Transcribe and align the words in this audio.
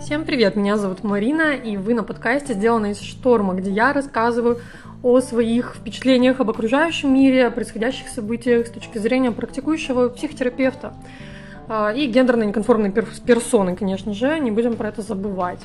Всем 0.00 0.24
привет, 0.24 0.56
меня 0.56 0.76
зовут 0.76 1.02
Марина, 1.04 1.54
и 1.54 1.78
вы 1.78 1.94
на 1.94 2.04
подкасте 2.04 2.52
«Сделано 2.52 2.92
из 2.92 3.00
шторма», 3.00 3.54
где 3.54 3.70
я 3.70 3.92
рассказываю 3.94 4.60
о 5.02 5.20
своих 5.20 5.74
впечатлениях 5.74 6.38
об 6.38 6.50
окружающем 6.50 7.14
мире, 7.14 7.46
о 7.46 7.50
происходящих 7.50 8.08
событиях 8.08 8.66
с 8.66 8.70
точки 8.70 8.98
зрения 8.98 9.32
практикующего 9.32 10.10
психотерапевта 10.10 10.92
а, 11.66 11.92
и 11.92 12.06
гендерно 12.06 12.44
неконформной 12.44 12.92
персоны, 12.92 13.74
конечно 13.74 14.12
же, 14.12 14.38
не 14.38 14.50
будем 14.50 14.76
про 14.76 14.88
это 14.88 15.00
забывать. 15.00 15.60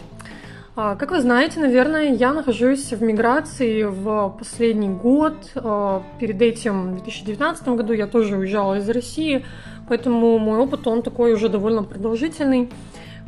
А, 0.74 0.96
как 0.96 1.12
вы 1.12 1.20
знаете, 1.20 1.60
наверное, 1.60 2.14
я 2.14 2.32
нахожусь 2.32 2.94
в 2.94 3.04
миграции 3.04 3.84
в 3.84 4.36
последний 4.40 4.90
год. 4.90 5.36
А, 5.56 6.02
перед 6.20 6.42
этим, 6.42 6.94
в 6.94 7.04
2019 7.04 7.68
году, 7.70 7.92
я 7.92 8.08
тоже 8.08 8.38
уезжала 8.38 8.76
из 8.76 8.90
России, 8.90 9.46
поэтому 9.90 10.40
мой 10.40 10.58
опыт, 10.60 10.88
он 10.88 11.02
такой 11.02 11.34
уже 11.34 11.50
довольно 11.50 11.84
продолжительный. 11.84 12.70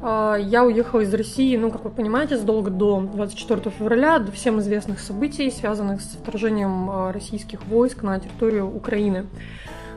А, 0.06 0.36
я 0.36 0.66
уехала 0.66 1.00
из 1.00 1.14
России, 1.14 1.56
ну, 1.56 1.72
как 1.72 1.86
вы 1.86 1.90
понимаете, 1.90 2.38
задолго 2.38 2.70
до 2.70 3.00
24 3.00 3.72
февраля, 3.72 4.20
до 4.20 4.34
всем 4.34 4.60
известных 4.60 5.00
событий, 5.00 5.50
связанных 5.50 6.02
с 6.02 6.18
вторжением 6.22 7.10
российских 7.12 7.66
войск 7.66 8.04
на 8.04 8.20
территорию 8.20 8.68
Украины. 8.68 9.28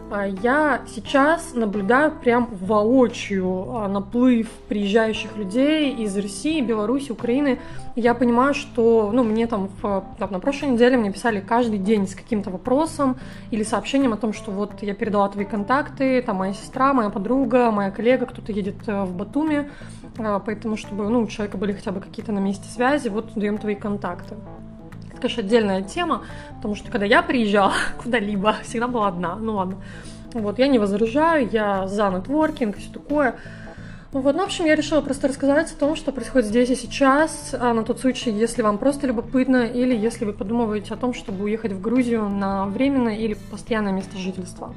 А, 0.08 0.26
я 0.26 0.82
сейчас 0.86 1.52
наблюдаю 1.54 2.12
прям 2.12 2.48
воочию 2.60 3.76
а, 3.76 3.88
наплыв 3.88 4.48
приезжающих 4.68 5.36
людей 5.36 5.92
из 5.92 6.16
России, 6.16 6.60
Беларуси, 6.60 7.10
Украины. 7.10 7.58
Я 7.96 8.14
понимаю, 8.14 8.54
что, 8.54 9.10
ну, 9.12 9.24
мне 9.24 9.48
там, 9.48 9.68
в, 9.82 10.04
там 10.18 10.30
на 10.30 10.38
прошлой 10.38 10.70
неделе 10.70 10.96
мне 10.96 11.10
писали 11.12 11.40
каждый 11.40 11.78
день 11.78 12.06
с 12.06 12.14
каким-то 12.14 12.50
вопросом 12.50 13.16
или 13.50 13.64
сообщением 13.64 14.12
о 14.12 14.16
том, 14.16 14.32
что 14.32 14.52
вот 14.52 14.80
я 14.82 14.94
передала 14.94 15.28
твои 15.28 15.44
контакты, 15.44 16.22
там 16.22 16.36
моя 16.36 16.52
сестра, 16.52 16.92
моя 16.92 17.10
подруга, 17.10 17.72
моя 17.72 17.90
коллега, 17.90 18.26
кто-то 18.26 18.52
едет 18.52 18.76
э, 18.86 19.02
в 19.04 19.12
Батуми, 19.12 19.70
а, 20.18 20.38
поэтому, 20.38 20.76
чтобы, 20.76 21.08
ну, 21.08 21.22
у 21.22 21.26
человека 21.26 21.56
были 21.58 21.72
хотя 21.72 21.90
бы 21.90 22.00
какие-то 22.00 22.30
на 22.30 22.38
месте 22.38 22.68
связи, 22.68 23.08
вот 23.08 23.32
даем 23.34 23.58
твои 23.58 23.74
контакты. 23.74 24.36
Конечно, 25.26 25.42
отдельная 25.42 25.82
тема, 25.82 26.22
потому 26.54 26.76
что 26.76 26.92
когда 26.92 27.04
я 27.04 27.20
приезжала 27.20 27.72
куда-либо, 28.00 28.58
всегда 28.62 28.86
была 28.86 29.08
одна. 29.08 29.34
Ну 29.34 29.56
ладно. 29.56 29.82
Вот, 30.34 30.60
я 30.60 30.68
не 30.68 30.78
возражаю, 30.78 31.48
я 31.50 31.88
за 31.88 32.10
нетворкинг, 32.10 32.76
все 32.76 32.92
такое. 32.92 33.34
Ну 34.12 34.20
вот, 34.20 34.36
ну, 34.36 34.42
в 34.42 34.44
общем, 34.44 34.66
я 34.66 34.76
решила 34.76 35.00
просто 35.00 35.26
рассказать 35.26 35.72
о 35.72 35.74
том, 35.74 35.96
что 35.96 36.12
происходит 36.12 36.46
здесь 36.46 36.70
и 36.70 36.76
сейчас, 36.76 37.56
а 37.58 37.74
на 37.74 37.82
тот 37.82 37.98
случай, 37.98 38.30
если 38.30 38.62
вам 38.62 38.78
просто 38.78 39.08
любопытно, 39.08 39.64
или 39.66 39.96
если 39.96 40.24
вы 40.24 40.32
подумываете 40.32 40.94
о 40.94 40.96
том, 40.96 41.12
чтобы 41.12 41.42
уехать 41.42 41.72
в 41.72 41.80
Грузию 41.80 42.28
на 42.28 42.66
временное 42.66 43.16
или 43.16 43.34
постоянное 43.50 43.92
место 43.92 44.16
жительства. 44.16 44.76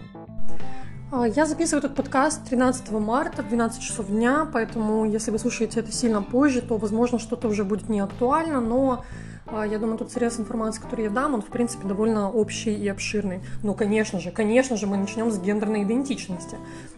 А, 1.11 1.28
я 1.28 1.45
записываю 1.45 1.86
этот 1.86 1.95
подкаст 1.95 2.50
13 2.50 2.89
марта 2.94 3.44
в 3.44 3.50
12 3.50 3.84
часов 3.84 4.08
дня, 4.08 4.47
поэтому 4.52 5.06
если 5.06 5.30
вы 5.30 5.38
слушаете 5.38 5.81
это 5.81 5.91
сильно 5.91 6.23
позже, 6.23 6.61
то, 6.61 6.78
возможно, 6.78 7.19
что-то 7.19 7.50
уже 7.50 7.63
будет 7.63 7.88
не 7.88 8.00
актуально, 8.00 8.61
но 8.61 9.03
я 9.52 9.80
думаю, 9.80 9.97
тот 9.97 10.11
срез 10.11 10.39
информации, 10.39 10.81
который 10.81 11.05
я 11.05 11.09
дам, 11.09 11.33
он, 11.33 11.42
в 11.42 11.47
принципе, 11.47 11.88
довольно 11.88 12.30
общий 12.30 12.73
и 12.73 12.88
обширный. 12.88 13.42
Ну, 13.64 13.73
конечно 13.73 14.19
же, 14.19 14.31
конечно 14.31 14.78
же, 14.78 14.86
мы 14.86 14.97
начнем 14.97 15.31
с 15.31 15.39
гендерной 15.39 15.83
идентичности. 15.83 16.58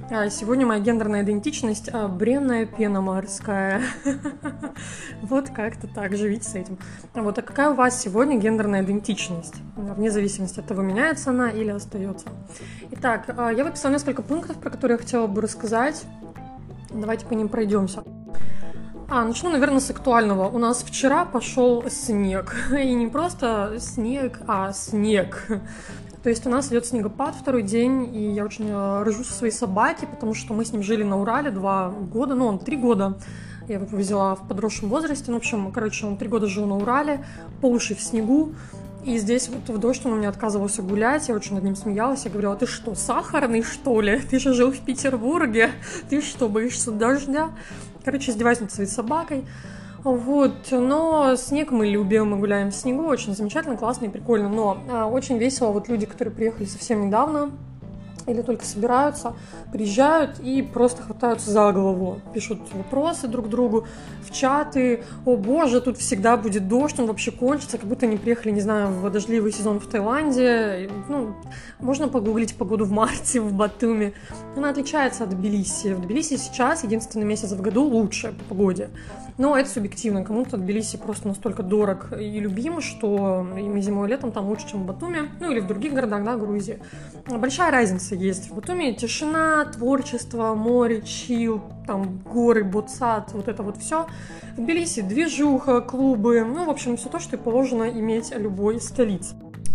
А, 0.10 0.30
сегодня 0.30 0.66
моя 0.66 0.82
гендерная 0.82 1.24
идентичность– 1.24 1.90
бренная 2.10 2.66
пена 2.66 3.02
морская. 3.02 3.82
Вот 5.22 5.50
как-то 5.50 5.88
так, 5.88 6.18
живите 6.18 6.50
с 6.50 6.56
этим. 6.56 6.78
Вот, 7.14 7.38
а 7.38 7.42
какая 7.42 7.70
у 7.70 7.74
вас 7.74 8.02
сегодня 8.02 8.38
гендерная 8.38 8.84
идентичность? 8.84 9.56
Вне 9.76 10.12
зависимости 10.12 10.60
от 10.60 10.68
того, 10.68 10.82
меняется 10.82 11.30
она 11.30 11.50
или 11.50 11.70
остается. 11.70 12.28
Итак, 12.92 13.26
а, 13.38 13.52
я 13.52 13.64
выписала 13.64 13.92
несколько 13.92 14.22
пунктов, 14.22 14.58
про 14.58 14.70
которые 14.70 14.96
я 14.96 15.04
хотела 15.04 15.28
бы 15.28 15.42
рассказать. 15.42 16.04
Давайте 16.90 17.26
по 17.26 17.34
ним 17.34 17.48
пройдемся. 17.48 18.04
А, 19.14 19.26
начну, 19.26 19.50
наверное, 19.50 19.82
с 19.82 19.90
актуального. 19.90 20.48
У 20.48 20.58
нас 20.58 20.84
вчера 20.84 21.26
пошел 21.26 21.84
снег. 21.90 22.56
И 22.72 22.94
не 22.94 23.08
просто 23.08 23.76
снег, 23.78 24.40
а 24.48 24.72
снег. 24.72 25.48
То 26.24 26.30
есть 26.30 26.48
у 26.48 26.50
нас 26.50 26.70
идет 26.70 26.86
снегопад 26.86 27.36
второй 27.36 27.64
день, 27.64 28.16
и 28.16 28.32
я 28.32 28.46
очень 28.46 28.70
э, 28.70 29.04
ржу 29.04 29.26
со 29.26 29.34
своей 29.34 29.52
собаки, 29.52 30.08
потому 30.10 30.34
что 30.34 30.54
мы 30.54 30.64
с 30.64 30.72
ним 30.72 30.82
жили 30.82 31.04
на 31.04 31.20
Урале 31.20 31.52
два 31.52 31.90
года, 31.90 32.36
ну, 32.36 32.46
он 32.46 32.60
три 32.60 32.78
года. 32.78 33.18
Я 33.68 33.80
его 33.80 33.98
взяла 33.98 34.36
в 34.36 34.48
подросшем 34.48 34.88
возрасте. 34.88 35.26
Ну, 35.28 35.34
в 35.34 35.38
общем, 35.40 35.74
короче, 35.74 36.06
он 36.06 36.16
три 36.16 36.30
года 36.30 36.48
жил 36.48 36.66
на 36.66 36.78
Урале, 36.78 37.26
по 37.60 37.66
уши 37.66 37.96
в 37.96 38.00
снегу. 38.00 38.54
И 39.04 39.18
здесь 39.18 39.50
вот 39.50 39.76
в 39.76 39.78
дождь 39.78 40.06
он 40.06 40.14
у 40.14 40.16
меня 40.16 40.30
отказывался 40.30 40.84
гулять, 40.84 41.28
я 41.28 41.36
очень 41.36 41.56
над 41.56 41.66
ним 41.66 41.76
смеялась, 41.76 42.24
я 42.24 42.32
говорила, 42.32 42.56
ты 42.56 42.68
что, 42.68 42.96
сахарный 42.96 43.64
что 43.64 44.00
ли? 44.00 44.20
Ты 44.20 44.40
же 44.40 44.54
жил 44.54 44.72
в 44.72 44.80
Петербурге, 44.80 45.72
ты 46.10 46.22
что, 46.22 46.48
боишься 46.48 46.92
дождя? 46.92 47.50
Короче, 48.04 48.32
над 48.60 48.72
своей 48.72 48.90
собакой. 48.90 49.46
Вот, 50.04 50.72
но 50.72 51.36
снег 51.36 51.72
мы 51.72 51.88
любим, 51.88 52.32
мы 52.32 52.40
гуляем 52.40 52.72
в 52.72 52.76
снегу, 52.76 53.04
очень 53.04 53.36
замечательно, 53.36 53.78
классно 53.78 54.06
и 54.06 54.10
прикольно, 54.10 54.50
но 54.50 54.80
а, 54.90 55.06
очень 55.06 55.38
весело 55.38 55.72
вот 55.72 55.90
люди, 55.90 56.08
которые 56.08 56.34
приехали 56.34 56.66
совсем 56.66 57.06
недавно, 57.06 57.52
или 58.28 58.42
только 58.42 58.66
собираются, 58.66 59.34
приезжают 59.72 60.40
и 60.40 60.62
просто 60.62 61.04
хватаются 61.04 61.52
за 61.52 61.72
голову, 61.72 62.22
пишут 62.34 62.60
вопросы 62.74 63.28
друг 63.28 63.50
другу 63.50 63.88
в 64.24 64.32
чаты, 64.32 65.04
о 65.26 65.36
боже, 65.36 65.82
тут 65.82 65.98
всегда 65.98 66.38
будет 66.38 66.68
дождь, 66.68 67.00
он 67.00 67.08
вообще 67.08 67.32
кончится, 67.32 67.78
как 67.78 67.88
будто 67.88 68.06
они 68.06 68.18
приехали, 68.18 68.52
не 68.52 68.62
знаю, 68.62 68.90
в 68.90 69.10
дождливый 69.10 69.52
сезон 69.52 69.80
в 69.80 69.88
Таиланде, 69.88 70.90
ну, 71.10 71.36
можно 71.80 72.08
погуглить 72.08 72.56
погоду 72.56 72.86
в 72.86 72.92
марте 72.92 73.42
в 73.42 73.54
Батуми, 73.54 74.14
она 74.56 74.70
отличается 74.70 75.24
от 75.24 75.32
Тбилиси, 75.32 75.94
в 75.94 76.02
Тбилиси 76.02 76.38
сейчас 76.38 76.84
единственный 76.84 77.26
месяц 77.26 77.52
в 77.52 77.62
году 77.62 77.84
лучше 77.84 78.34
по 78.34 78.56
погоде, 78.56 78.90
но 79.42 79.58
это 79.58 79.68
субъективно, 79.68 80.24
кому-то 80.24 80.56
Тбилиси 80.56 80.98
просто 80.98 81.28
настолько 81.28 81.64
дорог 81.64 82.14
и 82.14 82.40
любим, 82.40 82.80
что 82.80 83.48
и 83.58 83.82
зимой 83.82 84.08
и 84.08 84.12
летом 84.12 84.32
там 84.32 84.46
лучше, 84.46 84.70
чем 84.70 84.84
в 84.84 84.86
Батуми, 84.86 85.32
ну 85.40 85.52
или 85.52 85.60
в 85.60 85.66
других 85.66 85.94
городах, 85.94 86.24
да, 86.24 86.38
Грузии. 86.38 86.80
Большая 87.28 87.72
разница 87.72 88.14
есть. 88.14 88.52
В 88.52 88.56
Батуми 88.56 88.92
тишина, 88.92 89.66
творчество, 89.66 90.54
море, 90.54 91.02
чил, 91.02 91.60
там 91.88 92.20
горы, 92.20 92.64
Буцат, 92.64 93.34
вот 93.34 93.48
это 93.48 93.64
вот 93.64 93.78
все. 93.78 94.06
В 94.58 94.62
Тбилиси 94.62 95.02
движуха, 95.02 95.82
клубы, 95.82 96.46
ну, 96.46 96.66
в 96.66 96.70
общем, 96.70 96.96
все 96.96 97.10
то, 97.10 97.18
что 97.18 97.36
и 97.36 97.40
положено 97.40 97.90
иметь 97.90 98.32
любой 98.38 98.80
столице. 98.80 99.34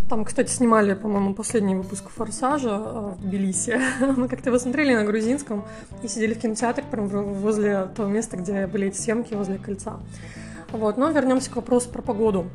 Там, 0.08 0.24
кстати, 0.24 0.50
снимали, 0.50 0.94
по-моему, 0.94 1.34
последний 1.34 1.74
выпуск 1.74 2.10
«Форсажа» 2.10 2.70
э, 2.70 3.14
в 3.18 3.22
Тбилиси. 3.22 3.80
Мы 4.16 4.28
как-то 4.28 4.50
его 4.50 4.58
смотрели 4.60 4.94
на 4.94 5.04
грузинском 5.04 5.64
и 6.04 6.06
сидели 6.06 6.34
в 6.34 6.38
кинотеатре 6.38 6.84
прямо 6.88 7.08
возле 7.08 7.86
того 7.86 8.08
места, 8.08 8.36
где 8.36 8.68
были 8.68 8.86
эти 8.86 8.96
съемки, 8.98 9.34
возле 9.34 9.58
кольца. 9.58 9.98
Вот, 10.70 10.96
но 10.96 11.10
вернемся 11.10 11.50
к 11.50 11.56
вопросу 11.56 11.88
про 11.88 12.02
погоду. 12.02 12.46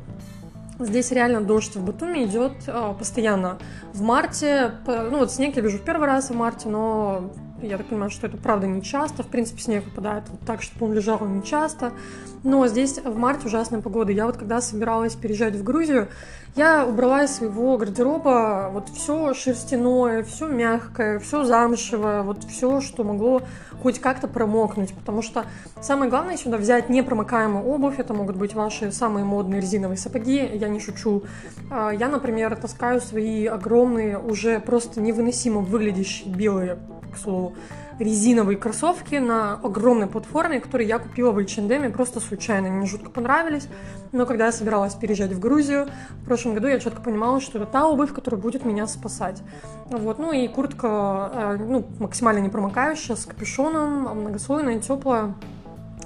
Здесь 0.78 1.12
реально 1.12 1.42
дождь 1.42 1.76
в 1.76 1.84
Батуми 1.84 2.24
идет 2.24 2.54
э, 2.66 2.94
постоянно. 2.98 3.58
В 3.92 4.00
марте, 4.00 4.72
ну 4.86 5.18
вот 5.18 5.30
снег 5.30 5.54
я 5.56 5.62
вижу 5.62 5.76
в 5.76 5.82
первый 5.82 6.06
раз 6.06 6.30
в 6.30 6.34
марте, 6.34 6.70
но 6.70 7.30
я 7.60 7.76
так 7.76 7.86
понимаю, 7.86 8.10
что 8.10 8.26
это 8.26 8.38
правда 8.38 8.66
не 8.66 8.82
часто. 8.82 9.22
В 9.22 9.28
принципе, 9.28 9.60
снег 9.60 9.84
выпадает 9.84 10.24
вот 10.30 10.40
так, 10.40 10.62
чтобы 10.62 10.86
он 10.86 10.94
лежал 10.94 11.20
не 11.26 11.42
часто. 11.42 11.92
Но 12.44 12.66
здесь 12.66 12.98
в 12.98 13.16
марте 13.16 13.46
ужасная 13.46 13.80
погода. 13.80 14.10
Я 14.10 14.26
вот 14.26 14.36
когда 14.36 14.60
собиралась 14.60 15.14
переезжать 15.14 15.54
в 15.54 15.62
Грузию, 15.62 16.08
я 16.56 16.84
убрала 16.84 17.24
из 17.24 17.36
своего 17.36 17.78
гардероба 17.78 18.68
вот 18.72 18.88
все 18.90 19.32
шерстяное, 19.32 20.22
все 20.22 20.48
мягкое, 20.48 21.18
все 21.18 21.44
замшевое, 21.44 22.22
вот 22.22 22.44
все, 22.44 22.80
что 22.80 23.04
могло 23.04 23.42
хоть 23.82 24.00
как-то 24.00 24.28
промокнуть, 24.28 24.92
потому 24.92 25.22
что 25.22 25.46
самое 25.80 26.10
главное 26.10 26.36
сюда 26.36 26.58
взять 26.58 26.90
непромокаемую 26.90 27.64
обувь, 27.64 27.98
это 27.98 28.12
могут 28.12 28.36
быть 28.36 28.54
ваши 28.54 28.92
самые 28.92 29.24
модные 29.24 29.60
резиновые 29.60 29.96
сапоги, 29.96 30.50
я 30.52 30.68
не 30.68 30.78
шучу. 30.78 31.22
А, 31.70 31.90
я, 31.90 32.08
например, 32.08 32.54
таскаю 32.56 33.00
свои 33.00 33.46
огромные, 33.46 34.18
уже 34.18 34.60
просто 34.60 35.00
невыносимо 35.00 35.60
выглядящие 35.60 36.34
белые, 36.34 36.78
к 37.14 37.18
слову, 37.18 37.54
резиновые 37.98 38.56
кроссовки 38.56 39.16
на 39.16 39.54
огромной 39.54 40.06
платформе, 40.06 40.60
которые 40.60 40.88
я 40.88 40.98
купила 40.98 41.30
в 41.30 41.38
H&M 41.38 41.92
просто 41.92 42.20
случайно. 42.20 42.68
Мне 42.68 42.86
жутко 42.86 43.10
понравились. 43.10 43.68
Но 44.12 44.26
когда 44.26 44.46
я 44.46 44.52
собиралась 44.52 44.94
переезжать 44.94 45.32
в 45.32 45.40
Грузию, 45.40 45.88
в 46.22 46.24
прошлом 46.26 46.54
году 46.54 46.68
я 46.68 46.78
четко 46.78 47.00
понимала, 47.00 47.40
что 47.40 47.58
это 47.58 47.66
та 47.66 47.86
обувь, 47.86 48.12
которая 48.12 48.40
будет 48.40 48.64
меня 48.64 48.86
спасать. 48.86 49.42
Вот. 49.90 50.18
Ну 50.18 50.32
и 50.32 50.46
куртка 50.48 51.30
э, 51.34 51.56
ну, 51.58 51.86
максимально 51.98 52.40
непромокающая, 52.40 53.16
с 53.16 53.24
капюшоном, 53.24 54.20
многослойная, 54.20 54.80
теплая 54.80 55.34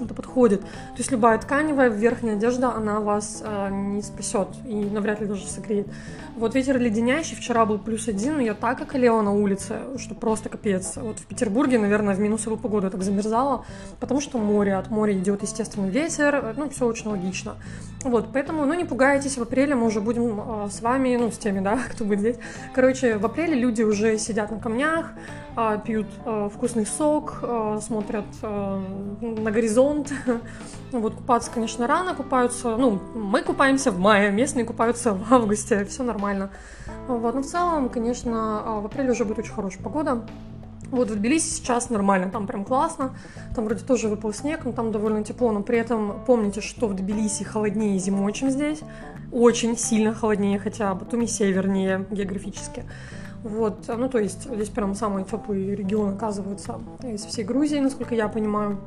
это 0.05 0.13
подходит. 0.13 0.61
То 0.61 0.97
есть 0.97 1.11
любая 1.11 1.37
тканевая 1.37 1.89
верхняя 1.89 2.35
одежда, 2.35 2.73
она 2.73 2.99
вас 2.99 3.41
э, 3.45 3.69
не 3.71 4.01
спасет 4.01 4.49
и 4.65 4.75
навряд 4.75 5.21
ли 5.21 5.27
даже 5.27 5.47
согреет. 5.47 5.87
Вот 6.35 6.53
ветер 6.53 6.77
леденящий, 6.77 7.35
вчера 7.35 7.65
был 7.65 7.79
плюс 7.79 8.07
один, 8.07 8.35
но 8.35 8.41
я 8.41 8.53
так 8.53 8.81
околела 8.81 9.21
на 9.21 9.33
улице, 9.33 9.79
что 9.97 10.13
просто 10.13 10.49
капец. 10.49 10.97
Вот 10.97 11.19
в 11.19 11.25
Петербурге, 11.25 11.79
наверное, 11.79 12.13
в 12.13 12.19
минусовую 12.19 12.59
погоду 12.59 12.85
я 12.85 12.91
так 12.91 13.01
замерзала, 13.01 13.65
потому 13.99 14.21
что 14.21 14.37
море, 14.37 14.75
от 14.75 14.91
моря 14.91 15.17
идет 15.17 15.41
естественный 15.41 15.89
ветер, 15.89 16.53
ну, 16.55 16.69
все 16.69 16.85
очень 16.85 17.09
логично. 17.09 17.55
Вот, 18.03 18.27
поэтому, 18.31 18.65
ну, 18.65 18.73
не 18.75 18.85
пугайтесь, 18.85 19.37
в 19.37 19.41
апреле 19.41 19.75
мы 19.75 19.87
уже 19.87 19.99
будем 19.99 20.39
э, 20.39 20.69
с 20.69 20.81
вами, 20.81 21.15
ну, 21.15 21.31
с 21.31 21.37
теми, 21.37 21.59
да, 21.59 21.79
кто 21.91 22.05
будет 22.05 22.19
здесь. 22.19 22.37
Короче, 22.75 23.17
в 23.17 23.25
апреле 23.25 23.55
люди 23.55 23.81
уже 23.81 24.17
сидят 24.19 24.51
на 24.51 24.59
камнях, 24.59 25.13
пьют 25.83 26.05
а, 26.23 26.49
вкусный 26.49 26.85
сок, 26.85 27.39
а, 27.41 27.79
смотрят 27.81 28.25
на 28.41 29.51
горизонт. 29.51 30.13
Вот 30.93 31.15
купаться, 31.15 31.51
конечно, 31.53 31.85
рано 31.85 32.15
купаются. 32.15 32.77
Ну, 32.77 33.01
мы 33.13 33.41
купаемся 33.41 33.91
в 33.91 33.99
мае, 33.99 34.31
местные 34.31 34.63
купаются 34.63 35.13
в 35.13 35.33
августе, 35.33 35.83
все 35.83 36.03
нормально. 36.03 36.49
Вот, 37.07 37.35
но 37.35 37.41
в 37.41 37.45
целом, 37.45 37.89
конечно, 37.89 38.79
в 38.81 38.85
апреле 38.85 39.11
уже 39.11 39.25
будет 39.25 39.39
очень 39.39 39.51
хорошая 39.51 39.83
погода. 39.83 40.25
Вот 40.91 41.09
в 41.09 41.15
Тбилиси 41.15 41.49
сейчас 41.49 41.89
нормально, 41.89 42.29
там 42.29 42.47
прям 42.47 42.63
классно, 42.63 43.13
там 43.53 43.65
вроде 43.65 43.83
тоже 43.83 44.07
выпал 44.07 44.33
снег, 44.33 44.63
но 44.63 44.71
там 44.71 44.93
довольно 44.93 45.21
тепло, 45.23 45.51
но 45.51 45.61
при 45.61 45.77
этом 45.77 46.23
помните, 46.25 46.61
что 46.61 46.87
в 46.87 46.95
Тбилиси 46.95 47.43
холоднее 47.43 47.99
зимой, 47.99 48.31
чем 48.31 48.49
здесь, 48.49 48.79
очень 49.31 49.77
сильно 49.77 50.13
холоднее, 50.13 50.59
хотя 50.59 50.93
Батуми 50.93 51.25
севернее 51.25 52.05
географически. 52.09 52.85
Вот, 53.47 53.85
ну 53.87 54.09
то 54.09 54.19
есть 54.19 54.43
здесь 54.43 54.69
прям 54.69 54.93
самый 54.93 55.23
теплый 55.23 55.73
регион 55.73 56.15
оказывается 56.15 56.81
из 57.01 57.23
всей 57.23 57.45
Грузии, 57.45 57.79
насколько 57.79 58.13
я 58.13 58.27
понимаю. 58.27 58.77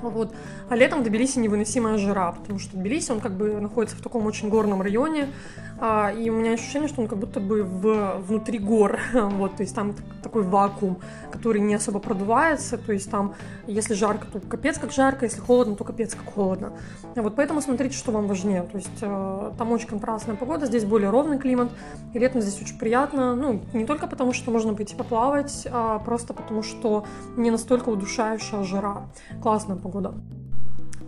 Вот. 0.00 0.34
А 0.68 0.76
летом 0.76 1.00
в 1.00 1.04
Тбилиси 1.04 1.38
невыносимая 1.38 1.96
жара, 1.96 2.32
потому 2.32 2.58
что 2.58 2.76
Тбилиси, 2.76 3.12
он 3.12 3.20
как 3.20 3.32
бы 3.32 3.60
находится 3.60 3.96
в 3.96 4.00
таком 4.00 4.26
очень 4.26 4.48
горном 4.48 4.82
районе, 4.82 5.28
а, 5.78 6.10
и 6.10 6.30
у 6.30 6.34
меня 6.34 6.52
ощущение, 6.52 6.88
что 6.88 7.02
он 7.02 7.08
как 7.08 7.18
будто 7.18 7.38
бы 7.40 7.62
в, 7.62 8.18
внутри 8.20 8.58
гор, 8.58 8.98
вот, 9.12 9.56
то 9.56 9.62
есть 9.62 9.74
там 9.74 9.94
такой 10.22 10.42
вакуум, 10.42 10.98
который 11.30 11.60
не 11.60 11.74
особо 11.74 11.98
продувается, 11.98 12.78
то 12.78 12.92
есть 12.92 13.10
там, 13.10 13.34
если 13.66 13.94
жарко, 13.94 14.26
то 14.32 14.40
капец 14.40 14.78
как 14.78 14.92
жарко, 14.92 15.26
если 15.26 15.40
холодно, 15.40 15.76
то 15.76 15.84
капец 15.84 16.14
как 16.14 16.32
холодно. 16.32 16.72
Вот 17.14 17.36
поэтому 17.36 17.60
смотрите, 17.60 17.96
что 17.96 18.10
вам 18.12 18.26
важнее, 18.26 18.62
то 18.62 18.78
есть 18.78 18.98
э, 19.02 19.52
там 19.58 19.72
очень 19.72 19.88
контрастная 19.88 20.36
погода, 20.36 20.66
здесь 20.66 20.84
более 20.84 21.10
ровный 21.10 21.38
климат, 21.38 21.70
и 22.14 22.18
летом 22.18 22.40
здесь 22.40 22.60
очень 22.60 22.78
приятно, 22.78 23.34
ну, 23.34 23.60
не 23.72 23.84
только 23.84 24.06
потому, 24.06 24.32
что 24.32 24.50
можно 24.50 24.74
пойти 24.74 24.94
поплавать, 24.96 25.66
а 25.70 25.98
просто 25.98 26.32
потому, 26.32 26.62
что 26.62 27.04
не 27.36 27.50
настолько 27.50 27.90
удушающая 27.90 28.62
жара. 28.62 29.08
Классная 29.42 29.76
погода. 29.76 30.14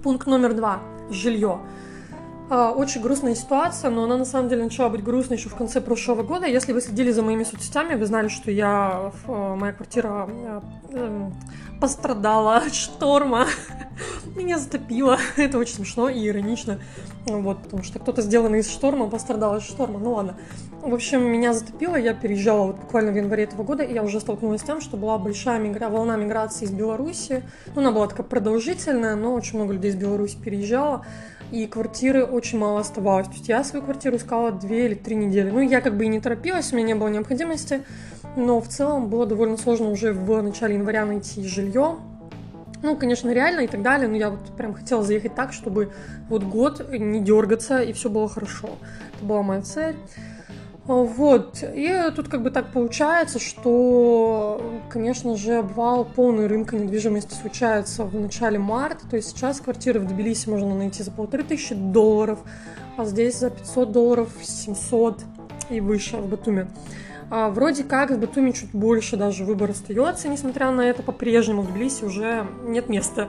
Пункт 0.03 0.27
номер 0.27 0.55
два. 0.55 0.79
Жилье. 1.11 1.61
А, 2.51 2.73
очень 2.73 3.03
грустная 3.03 3.35
ситуация, 3.35 3.91
но 3.91 4.05
она 4.05 4.17
на 4.17 4.25
самом 4.25 4.49
деле 4.49 4.65
начала 4.65 4.89
быть 4.89 5.03
грустной 5.03 5.37
еще 5.37 5.51
в 5.51 5.55
конце 5.55 5.83
прошлого 5.83 6.23
года. 6.23 6.47
Если 6.47 6.73
вы 6.73 6.81
следили 6.81 7.11
за 7.11 7.23
моими 7.23 7.45
соцсетями, 7.45 7.95
вы 7.95 8.07
знали, 8.07 8.29
что 8.29 8.51
я, 8.51 9.13
э, 9.27 9.55
моя 9.55 9.75
квартира 9.75 10.27
э, 10.29 10.61
эм, 10.93 11.35
пострадала 11.79 12.57
от 12.57 12.75
шторма. 12.75 13.47
Меня 14.37 14.59
затопило. 14.59 15.19
Это 15.37 15.59
очень 15.59 15.75
смешно 15.75 16.09
и 16.09 16.27
иронично. 16.27 16.79
Вот, 17.27 17.63
потому 17.65 17.83
что 17.83 17.99
кто-то 17.99 18.23
сделанный 18.23 18.61
из 18.61 18.71
шторма 18.71 19.11
пострадал 19.11 19.57
от 19.57 19.63
шторма. 19.63 19.99
Ну 19.99 20.15
ладно. 20.15 20.37
В 20.83 20.95
общем, 20.95 21.23
меня 21.23 21.53
затопило. 21.53 21.97
Я 21.97 22.15
переезжала 22.15 22.69
вот 22.69 22.77
буквально 22.77 23.11
в 23.11 23.17
январе 23.17 23.45
этого 23.45 23.65
года, 23.65 23.83
и 23.83 23.93
я 23.93 24.03
уже 24.05 24.21
столкнулась 24.21 24.61
с 24.61 24.65
тем, 24.65 24.81
что 24.81 24.97
была 24.97 25.19
большая 25.19 25.59
мигра... 25.59 25.89
волна 25.89 26.17
миграции 26.17 26.67
из 26.67 26.71
Беларуси. 26.71 27.43
Ну, 27.75 27.81
она 27.81 27.91
была 27.91 28.07
такая 28.07 28.27
продолжительная, 28.27 29.17
но 29.17 29.35
очень 29.35 29.59
много 29.59 29.73
людей 29.73 29.91
из 29.91 29.97
Беларуси 29.97 30.37
переезжало 30.37 31.05
и 31.51 31.67
квартиры 31.67 32.25
очень 32.25 32.59
мало 32.59 32.81
оставалось. 32.81 33.27
То 33.27 33.35
есть 33.35 33.49
я 33.49 33.65
свою 33.65 33.85
квартиру 33.85 34.17
искала 34.17 34.53
две 34.53 34.87
или 34.87 34.95
три 34.95 35.17
недели. 35.17 35.51
Ну, 35.51 35.61
я 35.61 35.81
как 35.81 35.97
бы 35.97 36.05
и 36.05 36.09
не 36.09 36.21
торопилась, 36.21 36.73
у 36.73 36.77
меня 36.77 36.89
не 36.89 36.95
было 36.95 37.09
необходимости, 37.09 37.83
но 38.37 38.61
в 38.61 38.69
целом 38.69 39.09
было 39.09 39.27
довольно 39.27 39.57
сложно 39.57 39.91
уже 39.91 40.13
в 40.13 40.43
начале 40.43 40.75
января 40.75 41.05
найти 41.07 41.47
жилье. 41.47 41.97
Ну, 42.83 42.97
конечно, 42.97 43.33
реально 43.33 43.61
и 43.63 43.67
так 43.67 43.83
далее, 43.83 44.07
но 44.09 44.17
я 44.17 44.31
вот 44.31 44.57
прям 44.57 44.75
хотела 44.75 45.03
заехать 45.03 45.35
так, 45.35 45.53
чтобы 45.53 45.91
вот 46.29 46.45
год 46.45 46.89
не 46.93 47.21
дергаться 47.21 47.81
и 47.81 47.93
все 47.93 48.09
было 48.09 48.29
хорошо. 48.29 48.69
Это 49.17 49.25
была 49.25 49.43
моя 49.43 49.63
цель. 49.63 49.97
Вот. 50.89 51.63
И 51.63 51.95
тут 52.17 52.29
как 52.29 52.43
бы 52.43 52.51
так 52.51 52.73
получается, 52.73 53.39
что, 53.39 54.81
конечно 54.89 55.37
же, 55.37 55.57
обвал 55.57 56.07
полный 56.07 56.47
рынка 56.47 56.77
недвижимости 56.77 57.35
случается 57.35 58.05
в 58.05 58.19
начале 58.19 58.59
марта. 58.59 59.07
То 59.07 59.17
есть 59.17 59.29
сейчас 59.29 59.61
квартиры 59.61 60.01
в 60.01 60.09
Тбилиси 60.09 60.49
можно 60.49 60.75
найти 60.75 61.03
за 61.03 61.11
полторы 61.11 61.45
тысячи 61.45 61.75
долларов, 61.75 62.39
а 62.97 63.05
здесь 63.05 63.39
за 63.39 63.51
500 63.51 63.93
долларов, 63.93 64.31
700 64.41 65.25
и 65.69 65.81
выше 65.81 66.17
в 66.17 66.27
Батуме. 66.27 66.69
А 67.31 67.51
вроде 67.51 67.85
как 67.85 68.11
в 68.11 68.19
Батуми 68.19 68.53
чуть 68.53 68.73
больше 68.73 69.19
даже 69.19 69.45
выбор 69.45 69.73
остается, 69.73 70.31
несмотря 70.31 70.71
на 70.71 70.81
это, 70.81 71.03
по-прежнему 71.03 71.61
в 71.61 71.71
Тбилиси 71.71 72.05
уже 72.05 72.47
нет 72.65 72.89
места. 72.89 73.29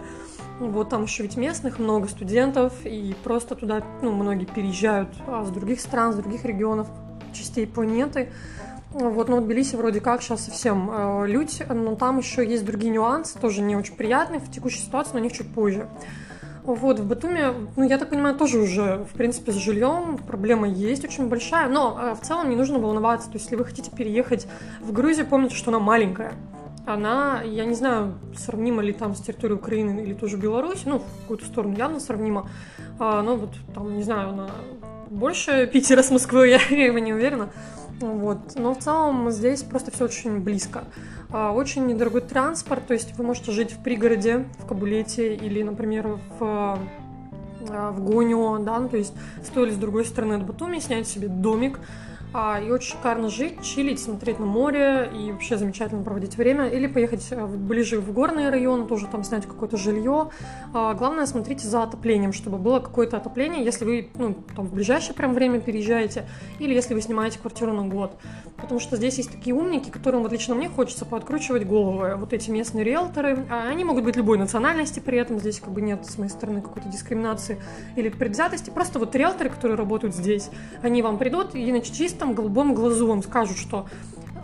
Вот 0.62 0.90
там 0.90 1.04
еще 1.04 1.24
ведь 1.24 1.36
местных 1.36 1.78
много 1.78 2.08
студентов, 2.08 2.74
и 2.86 3.14
просто 3.22 3.56
туда 3.56 3.84
ну, 4.02 4.14
многие 4.14 4.46
переезжают 4.46 5.10
а, 5.28 5.44
с 5.44 5.50
других 5.50 5.82
стран, 5.82 6.14
с 6.14 6.16
других 6.16 6.46
регионов, 6.46 6.88
частей 7.34 7.68
планеты. 7.68 8.30
Вот, 8.92 9.30
ну 9.30 9.36
вот 9.36 9.46
Тбилиси 9.46 9.76
вроде 9.76 10.02
как 10.02 10.22
сейчас 10.24 10.46
совсем 10.46 10.90
э, 10.92 11.28
лють, 11.28 11.62
но 11.70 11.96
там 11.96 12.18
еще 12.18 12.44
есть 12.46 12.66
другие 12.66 12.92
нюансы, 12.92 13.38
тоже 13.38 13.62
не 13.62 13.76
очень 13.76 13.96
приятные 13.96 14.40
в 14.40 14.50
текущей 14.52 14.80
ситуации, 14.80 15.12
но 15.14 15.20
о 15.20 15.22
них 15.22 15.32
чуть 15.32 15.54
позже. 15.54 15.88
Вот, 16.64 17.00
в 17.00 17.08
Батуме, 17.08 17.54
ну, 17.76 17.84
я 17.84 17.98
так 17.98 18.10
понимаю, 18.10 18.36
тоже 18.36 18.60
уже, 18.60 19.06
в 19.12 19.16
принципе, 19.16 19.52
с 19.52 19.56
жильем 19.56 20.18
проблема 20.18 20.68
есть 20.68 21.04
очень 21.04 21.28
большая, 21.28 21.68
но 21.70 21.98
э, 22.00 22.16
в 22.16 22.22
целом 22.22 22.50
не 22.50 22.56
нужно 22.56 22.80
волноваться. 22.80 23.28
То 23.28 23.36
есть, 23.36 23.46
если 23.46 23.56
вы 23.56 23.66
хотите 23.66 23.92
переехать 23.92 24.48
в 24.82 24.92
Грузию, 24.92 25.26
помните, 25.26 25.56
что 25.56 25.72
она 25.72 25.80
маленькая. 25.80 26.34
Она, 26.86 27.42
я 27.44 27.66
не 27.66 27.76
знаю, 27.76 28.20
сравнима 28.36 28.82
ли 28.82 28.94
там 28.94 29.16
с 29.16 29.22
территорией 29.22 29.58
Украины 29.58 30.02
или 30.02 30.14
тоже 30.14 30.38
Беларуси, 30.38 30.84
ну, 30.86 31.00
в 31.00 31.22
какую-то 31.22 31.46
сторону 31.46 31.76
явно 31.76 32.00
сравнима. 32.00 32.50
А, 33.00 33.22
ну, 33.22 33.36
вот 33.38 33.52
там, 33.74 33.96
не 33.96 34.04
знаю, 34.04 34.30
она 34.30 34.50
больше 35.10 35.68
Питера 35.68 36.04
с 36.04 36.12
Москвы, 36.12 36.48
я 36.70 36.86
его 36.86 37.00
не 37.00 37.14
уверена. 37.14 37.50
Вот. 38.00 38.56
Но 38.56 38.74
в 38.74 38.80
целом 38.80 39.30
здесь 39.32 39.64
просто 39.64 39.92
все 39.92 40.06
очень 40.06 40.40
близко. 40.40 40.86
А, 41.32 41.52
очень 41.52 41.86
недорогой 41.86 42.22
транспорт, 42.22 42.88
то 42.88 42.94
есть 42.94 43.18
вы 43.18 43.24
можете 43.24 43.52
жить 43.52 43.72
в 43.72 43.84
пригороде, 43.84 44.48
в 44.60 44.66
Кабулете 44.66 45.36
или, 45.36 45.62
например, 45.62 46.20
в 46.40 46.80
а, 47.68 47.92
в 47.92 48.04
Гонио, 48.04 48.60
да, 48.60 48.80
ну, 48.80 48.90
то 48.90 48.98
есть 48.98 49.14
стоили 49.44 49.72
с 49.72 49.76
другой 49.76 50.06
стороны 50.06 50.36
от 50.36 50.46
Батуми, 50.46 50.80
снять 50.80 51.08
себе 51.08 51.28
домик, 51.28 51.80
а, 52.32 52.60
и 52.60 52.70
очень 52.70 52.92
шикарно 52.92 53.30
жить, 53.30 53.62
чилить, 53.64 54.00
смотреть 54.00 54.40
на 54.40 54.46
море 54.46 55.10
и 55.14 55.32
вообще 55.32 55.58
замечательно 55.58 56.04
проводить 56.04 56.38
время. 56.38 56.68
Или 56.68 56.86
поехать 56.86 57.26
э, 57.32 57.46
ближе 57.46 58.00
в 58.00 58.14
горные 58.14 58.50
районы, 58.50 58.86
тоже 58.86 59.08
там 59.08 59.24
снять 59.24 59.48
какое-то 59.48 59.78
жилье. 59.78 60.30
А, 60.74 60.94
главное, 60.94 61.26
смотрите 61.26 61.68
за 61.68 61.82
отоплением, 61.82 62.32
чтобы 62.32 62.60
было 62.60 62.80
какое-то 62.82 63.18
отопление, 63.18 63.64
если 63.64 63.84
вы 63.84 64.10
ну, 64.16 64.36
там, 64.56 64.68
в 64.68 64.74
ближайшее 64.74 65.16
прям 65.16 65.34
время 65.34 65.60
переезжаете, 65.60 66.28
или 66.60 66.74
если 66.74 66.94
вы 66.94 67.02
снимаете 67.02 67.40
квартиру 67.40 67.74
на 67.74 67.88
год. 67.88 68.16
Потому 68.58 68.80
что 68.80 68.96
здесь 68.96 69.18
есть 69.18 69.32
такие 69.32 69.56
умники, 69.56 69.90
которым 69.90 70.22
вот 70.22 70.32
лично 70.32 70.54
мне 70.54 70.70
хочется 70.70 71.06
пооткручивать 71.06 71.66
головы. 71.66 72.16
Вот 72.16 72.32
эти 72.34 72.52
местные 72.52 72.84
риэлторы, 72.84 73.48
а 73.50 73.68
они 73.70 73.84
могут 73.84 74.04
быть 74.04 74.16
любой 74.16 74.38
национальности 74.38 75.00
при 75.00 75.18
этом, 75.18 75.40
здесь 75.40 75.60
как 75.60 75.72
бы 75.72 75.82
нет 75.82 76.06
с 76.06 76.20
моей 76.20 76.30
стороны 76.30 76.62
какой-то 76.62 76.90
дискриминации 76.90 77.60
или 77.96 78.10
предвзятости. 78.10 78.70
Просто 78.70 79.00
вот 79.00 79.16
риэлторы, 79.16 79.50
которые 79.50 79.78
работают 79.78 80.14
здесь, 80.14 80.52
они 80.84 81.02
вам 81.02 81.18
придут 81.18 81.56
и, 81.56 81.68
значит, 81.72 81.96
чистом 82.20 82.34
голубом 82.34 82.74
глазу 82.74 83.22
скажут, 83.22 83.58
что 83.58 83.88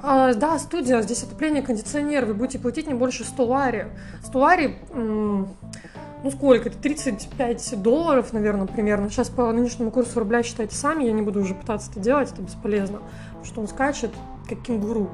а, 0.01 0.33
да, 0.33 0.57
студия, 0.59 1.01
здесь 1.01 1.23
отопление, 1.23 1.61
кондиционер, 1.61 2.25
вы 2.25 2.33
будете 2.33 2.57
платить 2.57 2.87
не 2.87 2.93
больше 2.93 3.25
100 3.25 3.45
лари. 3.45 3.87
100 4.23 4.39
лари, 4.39 4.77
ну 4.93 6.31
сколько, 6.31 6.69
это 6.69 6.77
35 6.77 7.81
долларов, 7.81 8.31
наверное, 8.31 8.65
примерно. 8.65 9.09
Сейчас 9.09 9.29
по 9.29 9.51
нынешнему 9.51 9.91
курсу 9.91 10.19
рубля 10.19 10.41
считайте 10.41 10.73
сами, 10.73 11.03
я 11.03 11.11
не 11.11 11.21
буду 11.21 11.41
уже 11.41 11.53
пытаться 11.53 11.91
это 11.91 11.99
делать, 11.99 12.31
это 12.31 12.41
бесполезно, 12.41 13.01
потому 13.27 13.45
что 13.45 13.61
он 13.61 13.67
скачет, 13.67 14.11
как 14.47 14.61
кенгуру. 14.61 15.09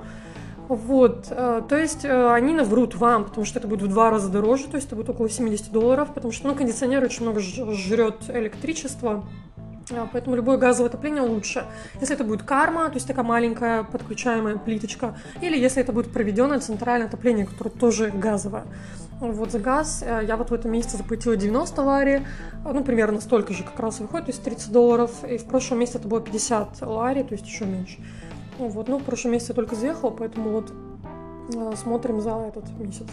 Вот, 0.68 1.28
э, 1.32 1.64
то 1.68 1.76
есть 1.76 2.06
э, 2.06 2.32
они 2.32 2.54
наврут 2.54 2.96
вам, 2.96 3.26
потому 3.26 3.46
что 3.46 3.60
это 3.60 3.68
будет 3.68 3.82
в 3.82 3.88
два 3.88 4.10
раза 4.10 4.30
дороже, 4.30 4.68
то 4.68 4.76
есть 4.76 4.88
это 4.88 4.96
будет 4.96 5.10
около 5.10 5.30
70 5.30 5.72
долларов, 5.72 6.14
потому 6.14 6.32
что, 6.32 6.48
ну, 6.48 6.56
кондиционер 6.56 7.04
очень 7.04 7.24
много 7.24 7.42
жрет 7.42 8.30
электричества, 8.30 9.26
а, 9.51 9.51
поэтому 10.12 10.36
любое 10.36 10.58
газовое 10.58 10.90
отопление 10.90 11.22
лучше. 11.22 11.66
Если 12.00 12.16
это 12.16 12.24
будет 12.24 12.44
карма, 12.44 12.88
то 12.90 12.96
есть 12.96 13.08
такая 13.08 13.26
маленькая 13.26 13.84
подключаемая 13.84 14.58
плиточка, 14.58 15.18
или 15.42 15.58
если 15.58 15.82
это 15.82 15.92
будет 15.92 16.12
проведенное 16.12 16.60
центральное 16.60 17.08
отопление, 17.08 17.46
которое 17.46 17.70
тоже 17.70 18.12
газовое. 18.12 18.66
Вот 19.20 19.52
за 19.52 19.60
газ 19.60 20.04
э, 20.04 20.22
я 20.28 20.36
вот 20.36 20.50
в 20.50 20.54
этом 20.54 20.72
месяце 20.72 20.98
заплатила 20.98 21.36
90 21.36 21.82
лари, 21.84 22.26
ну, 22.66 22.84
примерно 22.84 23.22
столько 23.22 23.54
же 23.54 23.64
как 23.64 23.80
раз 23.80 24.00
выходит, 24.00 24.26
то 24.26 24.32
есть 24.32 24.44
30 24.44 24.72
долларов, 24.72 25.12
и 25.24 25.38
в 25.38 25.46
прошлом 25.46 25.80
месяце 25.80 26.00
это 26.00 26.08
было 26.08 26.22
50 26.22 26.82
лари, 26.82 27.22
то 27.22 27.34
есть 27.34 27.46
еще 27.46 27.66
меньше. 27.66 28.00
Вот, 28.58 28.88
ну, 28.88 28.98
в 28.98 29.04
прошлом 29.04 29.34
месяце 29.34 29.52
я 29.52 29.56
только 29.56 29.76
заехала, 29.76 30.10
поэтому 30.10 30.50
вот 30.50 30.74
э, 31.54 31.74
смотрим 31.76 32.20
за 32.20 32.32
этот 32.32 32.68
месяц. 32.80 33.06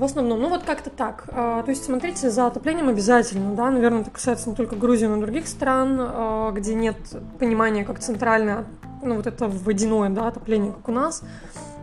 В 0.00 0.04
основном, 0.04 0.40
ну 0.40 0.48
вот 0.48 0.62
как-то 0.62 0.88
так. 0.88 1.24
А, 1.28 1.62
то 1.62 1.68
есть 1.68 1.84
смотрите 1.84 2.30
за 2.30 2.46
отоплением 2.46 2.88
обязательно, 2.88 3.54
да, 3.54 3.70
наверное, 3.70 4.00
это 4.00 4.10
касается 4.10 4.48
не 4.48 4.56
только 4.56 4.74
Грузии, 4.74 5.04
но 5.04 5.18
и 5.18 5.20
других 5.20 5.46
стран, 5.46 5.98
а, 6.00 6.52
где 6.52 6.72
нет 6.72 6.96
понимания, 7.38 7.84
как 7.84 7.98
центральное, 7.98 8.64
ну 9.02 9.16
вот 9.16 9.26
это 9.26 9.46
водяное, 9.46 10.08
да, 10.08 10.28
отопление, 10.28 10.72
как 10.72 10.88
у 10.88 10.92
нас. 10.92 11.22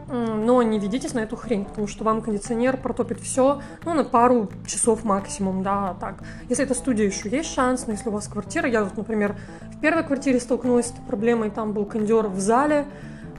Но 0.08 0.64
не 0.64 0.80
ведитесь 0.80 1.14
на 1.14 1.20
эту 1.20 1.36
хрень, 1.36 1.66
потому 1.66 1.86
что 1.86 2.04
вам 2.04 2.24
кондиционер 2.24 2.78
протопит 2.78 3.20
все, 3.20 3.62
ну, 3.86 3.94
на 3.94 4.04
пару 4.04 4.50
часов 4.66 5.04
максимум, 5.04 5.62
да, 5.62 5.96
так. 6.00 6.24
Если 6.50 6.66
это 6.66 6.74
студия, 6.74 7.06
еще 7.06 7.30
есть 7.30 7.54
шанс, 7.54 7.86
но 7.86 7.94
если 7.94 8.10
у 8.10 8.14
вас 8.14 8.28
квартира, 8.28 8.68
я 8.68 8.84
вот, 8.84 8.98
например, 8.98 9.36
в 9.76 9.80
первой 9.80 10.04
квартире 10.04 10.40
столкнулась 10.40 10.88
с 10.88 10.92
этой 10.92 11.04
проблемой, 11.04 11.52
там 11.52 11.74
был 11.74 11.86
кондер 11.86 12.30
в 12.30 12.40
зале, 12.40 12.88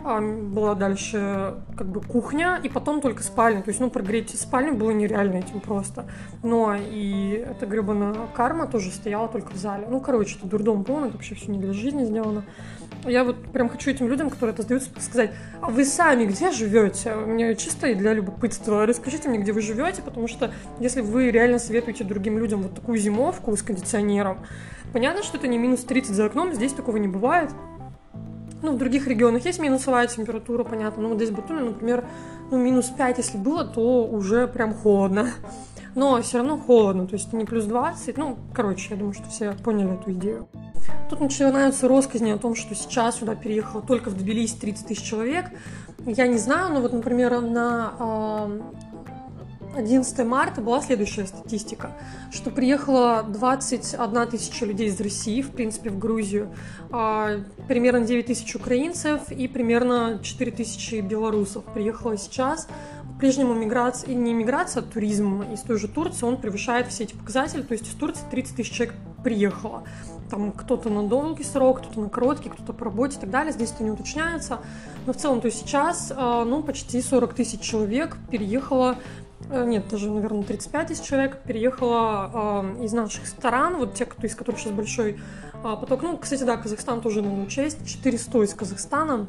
а, 0.05 0.21
была 0.21 0.75
дальше 0.75 1.55
как 1.77 1.89
бы 1.89 2.01
кухня, 2.01 2.61
и 2.63 2.69
потом 2.69 3.01
только 3.01 3.23
спальня. 3.23 3.63
То 3.63 3.69
есть, 3.71 3.81
ну, 3.81 3.91
прогреть 3.91 4.39
спальню 4.39 4.75
было 4.75 4.91
нереально 4.91 5.37
этим 5.37 5.61
просто. 5.61 6.07
Но 6.43 6.75
и 6.75 7.45
эта 7.49 7.67
гребаная 7.67 8.15
карма 8.35 8.67
тоже 8.67 8.91
стояла 8.91 9.29
только 9.29 9.53
в 9.53 9.57
зале. 9.57 9.87
Ну, 9.89 10.01
короче, 10.01 10.37
это 10.37 10.47
дурдом 10.47 10.85
полный, 10.85 11.09
это 11.09 11.17
вообще 11.17 11.35
все 11.35 11.51
не 11.51 11.59
для 11.59 11.73
жизни 11.73 12.05
сделано. 12.05 12.45
Я 13.05 13.25
вот 13.25 13.37
прям 13.53 13.69
хочу 13.69 13.91
этим 13.91 14.09
людям, 14.09 14.29
которые 14.29 14.55
это 14.55 14.63
сдаются, 14.63 14.91
сказать, 15.01 15.31
а 15.61 15.71
вы 15.71 15.85
сами 15.85 16.25
где 16.25 16.51
живете? 16.51 17.15
Мне 17.15 17.55
чисто 17.55 17.87
и 17.87 17.95
для 17.95 18.13
любопытства. 18.13 18.87
Расскажите 18.87 19.29
мне, 19.29 19.39
где 19.39 19.53
вы 19.53 19.61
живете, 19.61 20.03
потому 20.03 20.27
что 20.27 20.53
если 20.81 21.01
вы 21.01 21.31
реально 21.31 21.59
советуете 21.59 22.05
другим 22.05 22.39
людям 22.39 22.63
вот 22.63 22.75
такую 22.75 22.99
зимовку 22.99 23.57
с 23.57 23.63
кондиционером, 23.63 24.45
понятно, 24.93 25.23
что 25.23 25.37
это 25.37 25.47
не 25.47 25.59
минус 25.59 25.85
30 25.85 26.15
за 26.15 26.27
окном, 26.27 26.53
здесь 26.53 26.73
такого 26.73 26.97
не 26.97 27.09
бывает. 27.09 27.51
Ну, 28.63 28.73
в 28.73 28.79
других 28.79 29.07
регионах 29.07 29.45
есть 29.45 29.61
минусовая 29.61 30.07
температура, 30.07 30.65
понятно. 30.65 31.03
Но 31.03 31.09
вот 31.11 31.19
здесь 31.19 31.31
в 31.31 31.37
Батуми, 31.37 31.61
например, 31.61 32.05
ну, 32.51 32.59
минус 32.59 32.87
5, 32.87 33.19
если 33.19 33.39
было, 33.39 33.65
то 33.65 34.05
уже 34.05 34.49
прям 34.49 34.75
холодно. 34.75 35.31
Но 35.95 36.21
все 36.23 36.39
равно 36.39 36.59
холодно, 36.59 37.07
то 37.07 37.15
есть 37.15 37.33
не 37.33 37.45
плюс 37.45 37.65
20. 37.65 38.17
Ну, 38.19 38.37
короче, 38.55 38.89
я 38.91 38.97
думаю, 38.97 39.15
что 39.15 39.29
все 39.31 39.53
поняли 39.53 39.95
эту 39.95 40.13
идею. 40.13 40.49
Тут 41.11 41.21
начинаются 41.21 41.89
россказни 41.89 42.31
о 42.31 42.39
том, 42.39 42.55
что 42.55 42.75
сейчас 42.75 43.17
сюда 43.17 43.35
переехало 43.35 43.83
только 43.83 44.11
в 44.11 44.17
Тбилиси 44.17 44.57
30 44.61 44.87
тысяч 44.87 45.03
человек. 45.03 45.47
Я 46.07 46.27
не 46.27 46.39
знаю, 46.39 46.73
но 46.73 46.81
вот, 46.81 46.93
например, 46.93 47.41
на 47.41 48.49
11 49.77 50.19
марта 50.27 50.61
была 50.61 50.81
следующая 50.81 51.27
статистика, 51.27 51.93
что 52.33 52.51
приехало 52.51 53.25
21 53.29 54.29
тысяча 54.29 54.65
людей 54.65 54.89
из 54.89 55.01
России, 55.01 55.43
в 55.43 55.51
принципе, 55.51 55.91
в 55.91 55.99
Грузию, 55.99 56.55
а, 56.91 57.41
примерно 57.67 58.01
9 58.01 58.27
тысяч 58.27 58.55
украинцев 58.55 59.31
и 59.31 59.47
примерно 59.47 60.21
4 60.23 60.51
тысячи 60.53 61.01
белорусов 61.01 61.65
приехало 61.73 62.17
сейчас. 62.17 62.69
По-прежнему 63.15 63.55
миграция, 63.55 64.15
не 64.15 64.33
миграция, 64.33 64.83
а 64.83 64.87
туризм 64.87 65.43
из 65.43 65.61
той 65.61 65.79
же 65.79 65.89
Турции, 65.89 66.25
он 66.25 66.37
превышает 66.37 66.87
все 66.87 67.05
эти 67.05 67.15
показатели, 67.15 67.63
то 67.63 67.73
есть 67.73 67.89
из 67.89 67.95
Турции 67.95 68.23
30 68.31 68.57
тысяч 68.57 68.73
человек 68.73 68.95
приехало. 69.25 69.85
Там 70.31 70.53
кто-то 70.53 70.89
на 70.91 71.03
долгий 71.03 71.43
срок, 71.43 71.81
кто-то 71.81 72.01
на 72.01 72.09
короткий, 72.09 72.49
кто-то 72.51 72.73
по 72.73 72.85
работе 72.85 73.17
и 73.17 73.21
так 73.21 73.31
далее, 73.31 73.53
здесь 73.53 73.73
это 73.73 73.83
не 73.83 73.91
уточняется. 73.91 74.61
Но 75.07 75.13
в 75.13 75.17
целом, 75.17 75.41
то 75.41 75.47
есть 75.47 75.59
сейчас, 75.59 76.13
а, 76.15 76.45
ну, 76.45 76.63
почти 76.63 77.01
40 77.01 77.35
тысяч 77.35 77.61
человек 77.61 78.17
переехало 78.31 78.97
нет, 79.51 79.89
даже, 79.89 80.11
наверное, 80.11 80.43
35 80.43 80.89
тысяч 80.89 81.05
человек 81.05 81.39
переехало 81.43 82.65
э, 82.79 82.85
из 82.85 82.93
наших 82.93 83.27
стран, 83.27 83.77
вот 83.77 83.95
те, 83.95 84.05
кто, 84.05 84.27
из 84.27 84.35
которых 84.35 84.61
сейчас 84.61 84.73
большой 84.73 85.13
э, 85.13 85.17
поток. 85.63 86.03
Ну, 86.03 86.17
кстати, 86.19 86.43
да, 86.43 86.57
Казахстан 86.57 87.01
тоже 87.01 87.23
надо 87.23 87.41
учесть, 87.41 87.87
400 87.87 88.43
из 88.43 88.55
Казахстана, 88.55 89.27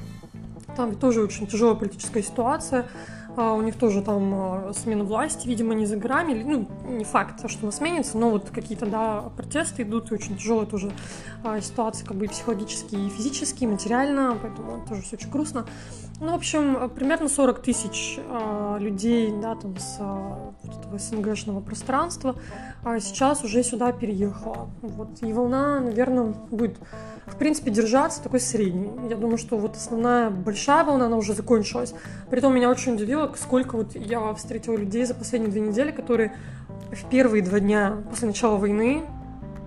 там 0.75 0.95
тоже 0.95 1.21
очень 1.21 1.47
тяжелая 1.47 1.75
политическая 1.75 2.23
ситуация, 2.23 2.85
а, 3.39 3.53
у 3.53 3.61
них 3.61 3.77
тоже 3.77 4.01
там 4.01 4.33
а, 4.33 4.73
смена 4.73 5.03
власти, 5.03 5.47
видимо, 5.47 5.73
не 5.73 5.85
за 5.85 5.95
грамми. 5.95 6.33
Ну, 6.43 6.67
не 6.89 7.05
факт, 7.05 7.49
что 7.49 7.59
она 7.63 7.71
сменится, 7.71 8.17
но 8.17 8.31
вот 8.31 8.49
какие-то, 8.49 8.85
да, 8.85 9.21
протесты 9.35 9.83
идут, 9.83 10.11
и 10.11 10.15
очень 10.15 10.35
тяжелая 10.35 10.65
тоже 10.65 10.91
а, 11.43 11.61
ситуация, 11.61 12.05
как 12.05 12.17
бы 12.17 12.25
и 12.25 12.27
психологически, 12.27 12.95
и 12.95 13.09
физически, 13.09 13.63
и 13.63 13.67
материально, 13.67 14.37
поэтому 14.41 14.85
тоже 14.87 15.03
все 15.03 15.15
очень 15.15 15.29
грустно. 15.29 15.65
Ну, 16.21 16.31
в 16.31 16.35
общем, 16.35 16.89
примерно 16.89 17.29
40 17.29 17.61
тысяч 17.61 18.19
людей, 18.79 19.33
да, 19.41 19.55
там, 19.55 19.77
с 19.77 19.97
вот 19.99 20.77
этого 20.77 20.99
СНГшного 20.99 21.61
пространства 21.61 22.35
сейчас 22.99 23.43
уже 23.43 23.63
сюда 23.63 23.91
переехала. 23.93 24.69
Вот, 24.81 25.21
и 25.21 25.31
волна, 25.31 25.79
наверное, 25.79 26.33
будет 26.51 26.77
в 27.29 27.37
принципе, 27.37 27.71
держаться 27.71 28.21
такой 28.21 28.39
средний. 28.39 28.91
Я 29.09 29.15
думаю, 29.15 29.37
что 29.37 29.57
вот 29.57 29.75
основная 29.75 30.29
большая 30.29 30.83
волна, 30.83 31.05
она 31.05 31.17
уже 31.17 31.33
закончилась. 31.33 31.93
Притом 32.29 32.55
меня 32.55 32.69
очень 32.69 32.93
удивило, 32.93 33.33
сколько 33.37 33.77
вот 33.77 33.95
я 33.95 34.33
встретила 34.33 34.75
людей 34.75 35.05
за 35.05 35.13
последние 35.13 35.51
две 35.51 35.61
недели, 35.61 35.91
которые 35.91 36.35
в 36.91 37.09
первые 37.09 37.43
два 37.43 37.59
дня 37.59 37.97
после 38.09 38.27
начала 38.27 38.57
войны 38.57 39.03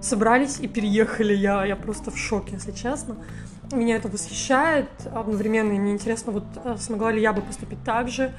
собрались 0.00 0.59
и 0.61 0.66
переехали. 0.66 1.35
Я, 1.35 1.64
я 1.64 1.76
просто 1.76 2.11
в 2.11 2.18
шоке, 2.18 2.54
если 2.54 2.73
честно. 2.73 3.16
Меня 3.71 3.97
это 3.97 4.09
восхищает 4.09 4.88
одновременно, 5.14 5.73
мне 5.73 5.92
интересно, 5.92 6.33
вот 6.33 6.45
э, 6.64 6.76
смогла 6.78 7.12
ли 7.12 7.21
я 7.21 7.33
бы 7.33 7.42
поступить 7.42 7.83
так 7.85 8.09
же. 8.09 8.33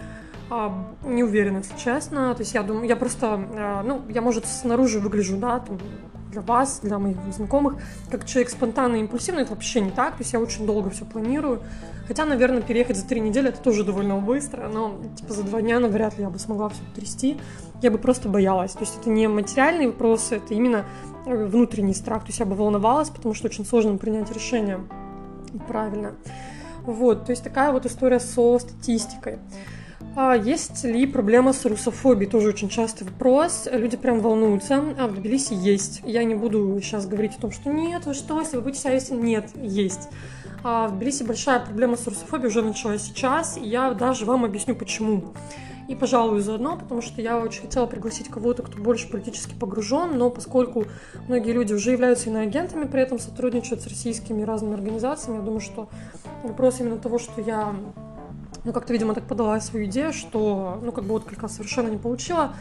А, 0.49 0.85
не 1.03 1.23
уверена, 1.23 1.59
если 1.59 1.77
честно. 1.77 2.33
То 2.35 2.41
есть 2.41 2.53
я 2.53 2.63
думаю, 2.63 2.87
я 2.87 2.95
просто, 2.95 3.41
э, 3.53 3.81
ну, 3.83 4.01
я, 4.09 4.21
может, 4.21 4.45
снаружи 4.45 4.99
выгляжу, 4.99 5.37
да, 5.37 5.59
там, 5.59 5.79
для 6.31 6.41
вас, 6.41 6.79
для 6.81 6.99
моих 6.99 7.17
знакомых, 7.31 7.75
как 8.11 8.25
человек 8.25 8.49
спонтанный 8.49 8.99
и 8.99 9.01
импульсивный, 9.01 9.43
это 9.43 9.51
вообще 9.51 9.81
не 9.81 9.91
так. 9.91 10.17
То 10.17 10.21
есть 10.21 10.33
я 10.33 10.39
очень 10.39 10.65
долго 10.65 10.89
все 10.89 11.05
планирую. 11.05 11.61
Хотя, 12.07 12.25
наверное, 12.25 12.61
переехать 12.61 12.97
за 12.97 13.07
три 13.07 13.21
недели 13.21 13.49
это 13.49 13.59
тоже 13.59 13.83
довольно 13.83 14.17
быстро, 14.17 14.67
но 14.67 14.99
типа 15.15 15.33
за 15.33 15.43
два 15.43 15.61
дня 15.61 15.79
навряд 15.79 16.17
ли 16.17 16.23
я 16.23 16.29
бы 16.29 16.37
смогла 16.37 16.69
все 16.69 16.81
трясти. 16.95 17.37
Я 17.81 17.91
бы 17.91 17.97
просто 17.97 18.29
боялась. 18.29 18.73
То 18.73 18.81
есть 18.81 18.97
это 18.99 19.09
не 19.09 19.27
материальные 19.27 19.87
вопросы, 19.87 20.35
это 20.35 20.53
именно 20.53 20.85
э, 21.25 21.45
внутренний 21.45 21.93
страх. 21.93 22.23
То 22.23 22.29
есть 22.29 22.39
я 22.39 22.45
бы 22.45 22.55
волновалась, 22.55 23.09
потому 23.09 23.33
что 23.33 23.47
очень 23.47 23.65
сложно 23.65 23.97
принять 23.97 24.31
решение 24.31 24.79
правильно. 25.67 26.15
Вот, 26.85 27.25
то 27.25 27.31
есть 27.31 27.43
такая 27.43 27.71
вот 27.71 27.85
история 27.85 28.19
со 28.19 28.59
статистикой. 28.59 29.39
А 30.15 30.35
есть 30.35 30.83
ли 30.83 31.07
проблема 31.07 31.53
с 31.53 31.65
русофобией? 31.65 32.29
Тоже 32.29 32.49
очень 32.49 32.69
частый 32.69 33.07
вопрос. 33.07 33.67
Люди 33.71 33.97
прям 33.97 34.19
волнуются. 34.19 34.83
А 34.99 35.07
в 35.07 35.15
Тбилиси 35.15 35.53
есть. 35.53 36.01
Я 36.05 36.23
не 36.23 36.35
буду 36.35 36.79
сейчас 36.81 37.07
говорить 37.07 37.35
о 37.37 37.41
том, 37.41 37.51
что 37.51 37.71
нет, 37.71 38.05
вы 38.05 38.13
что, 38.13 38.39
если 38.39 38.57
вы 38.57 38.63
будете 38.63 38.81
себя 38.81 39.17
Нет, 39.17 39.49
есть. 39.55 40.09
А 40.63 40.87
в 40.87 40.95
Тбилиси 40.95 41.23
большая 41.23 41.59
проблема 41.61 41.97
с 41.97 42.05
русофобией 42.05 42.49
уже 42.49 42.61
началась 42.61 43.01
сейчас, 43.01 43.57
и 43.57 43.63
я 43.67 43.91
даже 43.93 44.25
вам 44.25 44.45
объясню, 44.45 44.75
почему. 44.75 45.33
И, 45.87 45.95
пожалуй, 45.95 46.39
заодно, 46.39 46.77
потому 46.77 47.01
что 47.01 47.21
я 47.21 47.37
очень 47.37 47.63
хотела 47.63 47.85
пригласить 47.85 48.29
кого-то, 48.29 48.63
кто 48.63 48.77
больше 48.77 49.09
политически 49.09 49.53
погружен, 49.53 50.17
но 50.17 50.29
поскольку 50.29 50.85
многие 51.27 51.51
люди 51.51 51.73
уже 51.73 51.91
являются 51.91 52.29
иноагентами, 52.29 52.85
при 52.85 53.01
этом 53.01 53.19
сотрудничают 53.19 53.81
с 53.81 53.87
российскими 53.87 54.43
разными 54.43 54.75
организациями, 54.75 55.37
я 55.37 55.43
думаю, 55.43 55.59
что 55.59 55.89
вопрос 56.43 56.79
именно 56.79 56.97
того, 56.97 57.19
что 57.19 57.41
я 57.41 57.75
ну, 58.63 58.71
как-то, 58.71 58.93
видимо, 58.93 59.13
так 59.13 59.25
подала 59.25 59.59
свою 59.59 59.85
идею, 59.85 60.13
что, 60.13 60.79
ну, 60.81 60.91
как 60.91 61.03
бы 61.03 61.13
отклика 61.15 61.47
совершенно 61.47 61.89
не 61.89 61.97
получила 61.97 62.53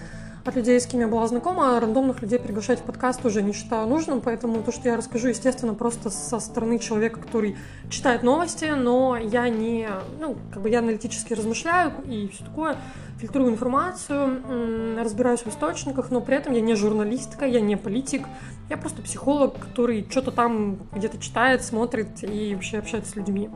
от 0.44 0.56
людей, 0.56 0.80
с 0.80 0.86
кем 0.86 1.00
я 1.00 1.08
была 1.08 1.26
знакома, 1.28 1.76
а 1.76 1.80
рандомных 1.80 2.20
людей 2.20 2.38
приглашать 2.38 2.80
в 2.80 2.82
подкаст 2.82 3.24
уже 3.24 3.42
не 3.42 3.52
считаю 3.52 3.86
нужным, 3.86 4.20
поэтому 4.20 4.62
то, 4.62 4.72
что 4.72 4.88
я 4.88 4.96
расскажу, 4.96 5.28
естественно, 5.28 5.74
просто 5.74 6.10
со 6.10 6.40
стороны 6.40 6.78
человека, 6.78 7.20
который 7.20 7.56
читает 7.88 8.22
новости, 8.22 8.64
но 8.64 9.16
я 9.16 9.48
не, 9.48 9.88
ну, 10.18 10.36
как 10.52 10.62
бы 10.62 10.70
я 10.70 10.80
аналитически 10.80 11.34
размышляю 11.34 11.92
и 12.06 12.28
все 12.28 12.44
такое, 12.44 12.76
фильтрую 13.22 13.50
информацию, 13.50 14.98
разбираюсь 14.98 15.42
в 15.42 15.46
источниках, 15.46 16.10
но 16.10 16.20
при 16.20 16.36
этом 16.36 16.54
я 16.54 16.60
не 16.60 16.74
журналистка, 16.74 17.46
я 17.46 17.60
не 17.60 17.76
политик, 17.76 18.26
я 18.68 18.76
просто 18.76 19.00
психолог, 19.00 19.56
который 19.60 20.04
что-то 20.10 20.32
там 20.32 20.80
где-то 20.92 21.18
читает, 21.18 21.62
смотрит 21.62 22.08
и 22.24 22.52
вообще 22.52 22.78
общается 22.78 23.12
с 23.12 23.16
людьми. 23.16 23.48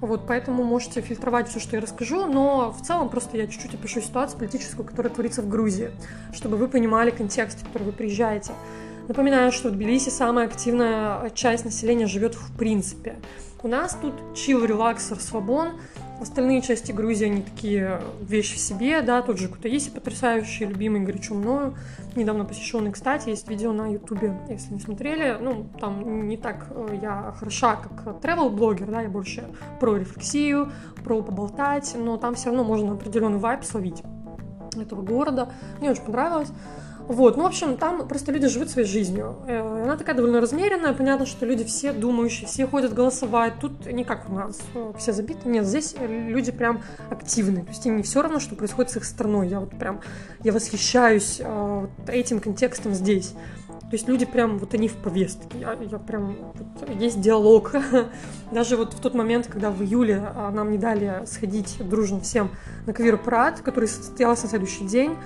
Вот, 0.00 0.28
поэтому 0.28 0.62
можете 0.62 1.00
фильтровать 1.00 1.48
все, 1.48 1.58
что 1.58 1.74
я 1.74 1.82
расскажу, 1.82 2.26
но 2.26 2.70
в 2.70 2.80
целом 2.86 3.08
просто 3.08 3.36
я 3.36 3.48
чуть-чуть 3.48 3.74
опишу 3.74 4.00
ситуацию 4.00 4.38
политическую, 4.38 4.86
которая 4.86 5.12
творится 5.12 5.42
в 5.42 5.48
Грузии, 5.48 5.90
чтобы 6.32 6.56
вы 6.56 6.68
понимали 6.68 7.10
контекст, 7.10 7.62
в 7.62 7.66
который 7.66 7.84
вы 7.84 7.92
приезжаете. 7.92 8.52
Напоминаю, 9.08 9.50
что 9.50 9.70
в 9.70 9.72
Тбилиси 9.72 10.10
самая 10.10 10.46
активная 10.46 11.30
часть 11.30 11.64
населения 11.64 12.06
живет 12.06 12.36
в 12.36 12.56
принципе. 12.56 13.16
У 13.64 13.66
нас 13.66 13.98
тут 14.00 14.14
чил, 14.36 14.64
релакс, 14.64 15.10
расслабон, 15.10 15.80
Остальные 16.20 16.62
части 16.62 16.90
Грузии, 16.90 17.26
они 17.26 17.42
такие 17.42 18.00
вещи 18.20 18.56
в 18.56 18.58
себе, 18.58 19.02
да, 19.02 19.22
тот 19.22 19.38
же 19.38 19.48
Кутаиси 19.48 19.90
потрясающий, 19.90 20.64
любимый 20.64 21.00
горячо 21.02 21.34
мною, 21.34 21.76
недавно 22.16 22.44
посещенный, 22.44 22.90
кстати, 22.90 23.28
есть 23.28 23.48
видео 23.48 23.72
на 23.72 23.92
ютубе, 23.92 24.36
если 24.48 24.74
не 24.74 24.80
смотрели, 24.80 25.36
ну, 25.40 25.68
там 25.80 26.26
не 26.26 26.36
так 26.36 26.66
э, 26.70 26.98
я 27.00 27.34
хороша, 27.38 27.76
как 27.76 28.20
travel-блогер, 28.20 28.90
да, 28.90 29.02
я 29.02 29.08
больше 29.08 29.46
про 29.78 29.96
рефлексию, 29.96 30.72
про 31.04 31.22
поболтать, 31.22 31.94
но 31.96 32.16
там 32.16 32.34
все 32.34 32.46
равно 32.46 32.64
можно 32.64 32.94
определенный 32.94 33.38
вайп 33.38 33.62
словить 33.62 34.02
этого 34.76 35.02
города, 35.02 35.52
мне 35.78 35.90
очень 35.90 36.02
понравилось. 36.02 36.48
Вот, 37.08 37.38
ну, 37.38 37.44
в 37.44 37.46
общем, 37.46 37.78
там 37.78 38.06
просто 38.06 38.32
люди 38.32 38.48
живут 38.48 38.68
своей 38.68 38.86
жизнью. 38.86 39.36
Э, 39.46 39.82
она 39.82 39.96
такая 39.96 40.14
довольно 40.14 40.42
размеренная, 40.42 40.92
понятно, 40.92 41.24
что 41.24 41.46
люди 41.46 41.64
все 41.64 41.94
думающие, 41.94 42.46
все 42.46 42.66
ходят 42.66 42.92
голосовать. 42.92 43.54
Тут 43.60 43.86
не 43.86 44.04
как 44.04 44.28
у 44.28 44.34
нас, 44.34 44.60
э, 44.74 44.92
все 44.98 45.12
забиты. 45.12 45.48
Нет, 45.48 45.64
здесь 45.64 45.96
люди 45.98 46.52
прям 46.52 46.82
активные. 47.08 47.64
То 47.64 47.70
есть 47.70 47.86
им 47.86 47.96
не 47.96 48.02
все 48.02 48.20
равно, 48.20 48.40
что 48.40 48.56
происходит 48.56 48.90
с 48.90 48.96
их 48.98 49.04
страной. 49.06 49.48
Я 49.48 49.60
вот 49.60 49.70
прям, 49.70 50.02
я 50.44 50.52
восхищаюсь 50.52 51.40
э, 51.42 51.86
этим 52.08 52.40
контекстом 52.40 52.92
здесь. 52.92 53.32
То 53.68 53.94
есть 53.94 54.06
люди 54.06 54.26
прям, 54.26 54.58
вот 54.58 54.74
они 54.74 54.86
в 54.86 54.96
повестке. 54.96 55.46
Я, 55.60 55.78
я 55.80 55.98
прям, 55.98 56.36
вот, 56.52 56.90
есть 57.00 57.22
диалог. 57.22 57.72
Даже 58.52 58.76
вот 58.76 58.92
в 58.92 59.00
тот 59.00 59.14
момент, 59.14 59.46
когда 59.46 59.70
в 59.70 59.82
июле 59.82 60.30
нам 60.52 60.70
не 60.70 60.76
дали 60.76 61.22
сходить 61.24 61.78
дружно 61.80 62.20
всем 62.20 62.50
на 62.84 62.92
квир-парад, 62.92 63.62
который 63.62 63.88
состоялся 63.88 64.42
на 64.42 64.50
следующий 64.50 64.84
день, 64.84 65.16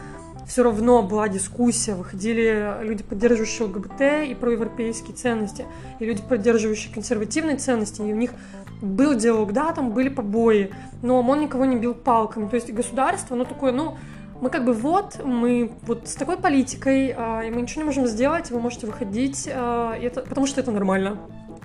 все 0.46 0.62
равно 0.62 1.02
была 1.02 1.28
дискуссия, 1.28 1.94
выходили 1.94 2.76
люди, 2.82 3.02
поддерживающие 3.02 3.66
ЛГБТ 3.66 4.30
и 4.30 4.34
проевропейские 4.34 5.14
ценности, 5.14 5.64
и 5.98 6.04
люди, 6.04 6.22
поддерживающие 6.22 6.92
консервативные 6.92 7.56
ценности, 7.56 8.00
и 8.00 8.12
у 8.12 8.16
них 8.16 8.32
был 8.80 9.14
диалог, 9.14 9.52
да, 9.52 9.72
там 9.72 9.92
были 9.92 10.08
побои, 10.08 10.72
но 11.02 11.18
ОМОН 11.20 11.40
никого 11.40 11.64
не 11.64 11.76
бил 11.76 11.94
палками. 11.94 12.48
То 12.48 12.56
есть 12.56 12.72
государство, 12.72 13.36
оно 13.36 13.44
такое, 13.44 13.72
ну, 13.72 13.96
мы 14.40 14.50
как 14.50 14.64
бы 14.64 14.72
вот, 14.72 15.24
мы 15.24 15.70
вот 15.82 16.08
с 16.08 16.14
такой 16.14 16.36
политикой, 16.36 17.14
э, 17.16 17.46
и 17.46 17.50
мы 17.52 17.62
ничего 17.62 17.82
не 17.82 17.86
можем 17.86 18.06
сделать, 18.06 18.50
вы 18.50 18.58
можете 18.58 18.88
выходить, 18.88 19.46
э, 19.46 19.94
это, 20.02 20.22
потому 20.22 20.48
что 20.48 20.60
это 20.60 20.72
нормально. 20.72 21.18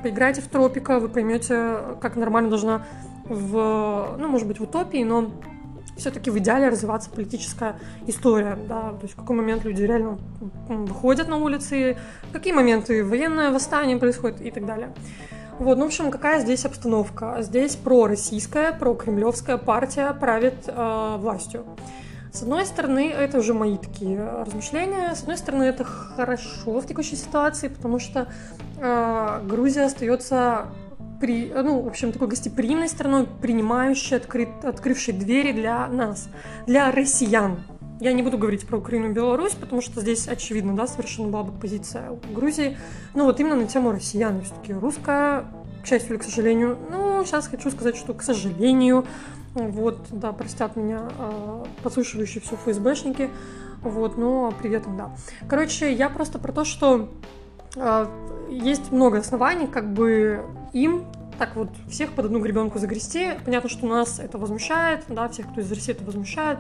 Поиграйте 0.03 0.41
в 0.41 0.47
тропика, 0.47 0.99
вы 0.99 1.09
поймете, 1.09 1.79
как 1.99 2.15
нормально 2.15 2.51
должна 2.51 2.85
в, 3.25 4.15
ну, 4.19 4.27
может 4.27 4.47
быть, 4.47 4.59
в 4.59 4.63
утопии, 4.63 5.03
но 5.03 5.31
все-таки 5.97 6.29
в 6.29 6.37
идеале 6.37 6.69
развиваться 6.69 7.09
политическая 7.09 7.79
история, 8.07 8.57
да, 8.67 8.91
то 8.91 8.99
есть 9.03 9.13
в 9.13 9.17
какой 9.17 9.35
момент 9.35 9.63
люди 9.65 9.83
реально 9.83 10.17
выходят 10.67 11.27
на 11.27 11.37
улицы, 11.37 11.97
какие 12.31 12.53
моменты 12.53 13.03
военное 13.03 13.51
восстание 13.51 13.97
происходит 13.97 14.41
и 14.41 14.51
так 14.51 14.65
далее. 14.65 14.93
Вот, 15.59 15.77
ну, 15.77 15.85
в 15.85 15.87
общем, 15.87 16.11
какая 16.11 16.39
здесь 16.39 16.65
обстановка? 16.65 17.37
Здесь 17.39 17.75
пророссийская, 17.75 18.73
прокремлевская 18.73 19.57
партия 19.57 20.13
правит 20.13 20.53
э, 20.67 21.15
властью. 21.17 21.65
С 22.31 22.43
одной 22.43 22.67
стороны, 22.67 23.09
это 23.09 23.39
уже 23.39 23.55
мои 23.55 23.77
такие 23.77 24.23
размышления. 24.45 25.15
С 25.15 25.21
одной 25.21 25.37
стороны, 25.37 25.63
это 25.63 25.83
хорошо 25.83 26.79
в 26.79 26.85
текущей 26.85 27.15
ситуации, 27.15 27.69
потому 27.69 27.97
что 27.97 28.27
э, 28.79 29.41
Грузия 29.45 29.85
остается 29.85 30.67
при, 31.19 31.51
ну, 31.53 31.81
в 31.81 31.87
общем, 31.87 32.11
такой 32.11 32.27
гостеприимной 32.27 32.89
страной, 32.89 33.27
принимающей, 33.41 34.17
открыт, 34.17 34.49
открывшей 34.63 35.13
двери 35.13 35.51
для 35.51 35.87
нас, 35.87 36.29
для 36.65 36.91
россиян. 36.91 37.59
Я 37.99 38.13
не 38.13 38.21
буду 38.21 38.37
говорить 38.37 38.67
про 38.67 38.77
Украину 38.77 39.09
и 39.09 39.13
Беларусь, 39.13 39.53
потому 39.53 39.81
что 39.81 40.01
здесь 40.01 40.27
очевидно, 40.27 40.75
да, 40.75 40.85
совершенно 40.85 41.29
была 41.29 41.43
бы 41.43 41.51
позиция 41.51 42.11
Грузии. 42.31 42.77
Но 43.15 43.25
вот 43.25 43.39
именно 43.39 43.55
на 43.55 43.67
тему 43.67 43.91
россиян, 43.91 44.41
все-таки 44.43 44.73
русская, 44.73 45.45
к 45.83 45.87
счастью 45.87 46.11
или 46.11 46.17
к 46.17 46.23
сожалению, 46.23 46.77
ну, 46.91 47.23
сейчас 47.25 47.47
хочу 47.47 47.71
сказать, 47.71 47.95
что 47.95 48.13
к 48.13 48.21
сожалению, 48.21 49.05
вот, 49.55 49.99
да, 50.11 50.31
простят 50.31 50.75
меня 50.75 51.09
э, 51.17 51.63
подслушивающие 51.81 52.41
все 52.41 52.55
ФСБшники, 52.55 53.31
вот, 53.81 54.17
но 54.17 54.53
привет 54.59 54.85
им, 54.85 54.97
да. 54.97 55.15
Короче, 55.47 55.91
я 55.91 56.09
просто 56.09 56.37
про 56.37 56.51
то, 56.51 56.65
что 56.65 57.09
э, 57.75 58.07
есть 58.49 58.91
много 58.91 59.19
оснований, 59.19 59.65
как 59.65 59.91
бы 59.91 60.45
им 60.83 61.05
так 61.37 61.55
вот 61.55 61.69
всех 61.89 62.13
под 62.13 62.25
одну 62.25 62.39
гребенку 62.39 62.79
загрести. 62.79 63.33
Понятно, 63.45 63.69
что 63.69 63.85
нас 63.85 64.19
это 64.19 64.37
возмущает, 64.37 65.03
да, 65.07 65.27
всех, 65.29 65.51
кто 65.51 65.61
из 65.61 65.71
России 65.71 65.93
это 65.93 66.03
возмущает, 66.03 66.59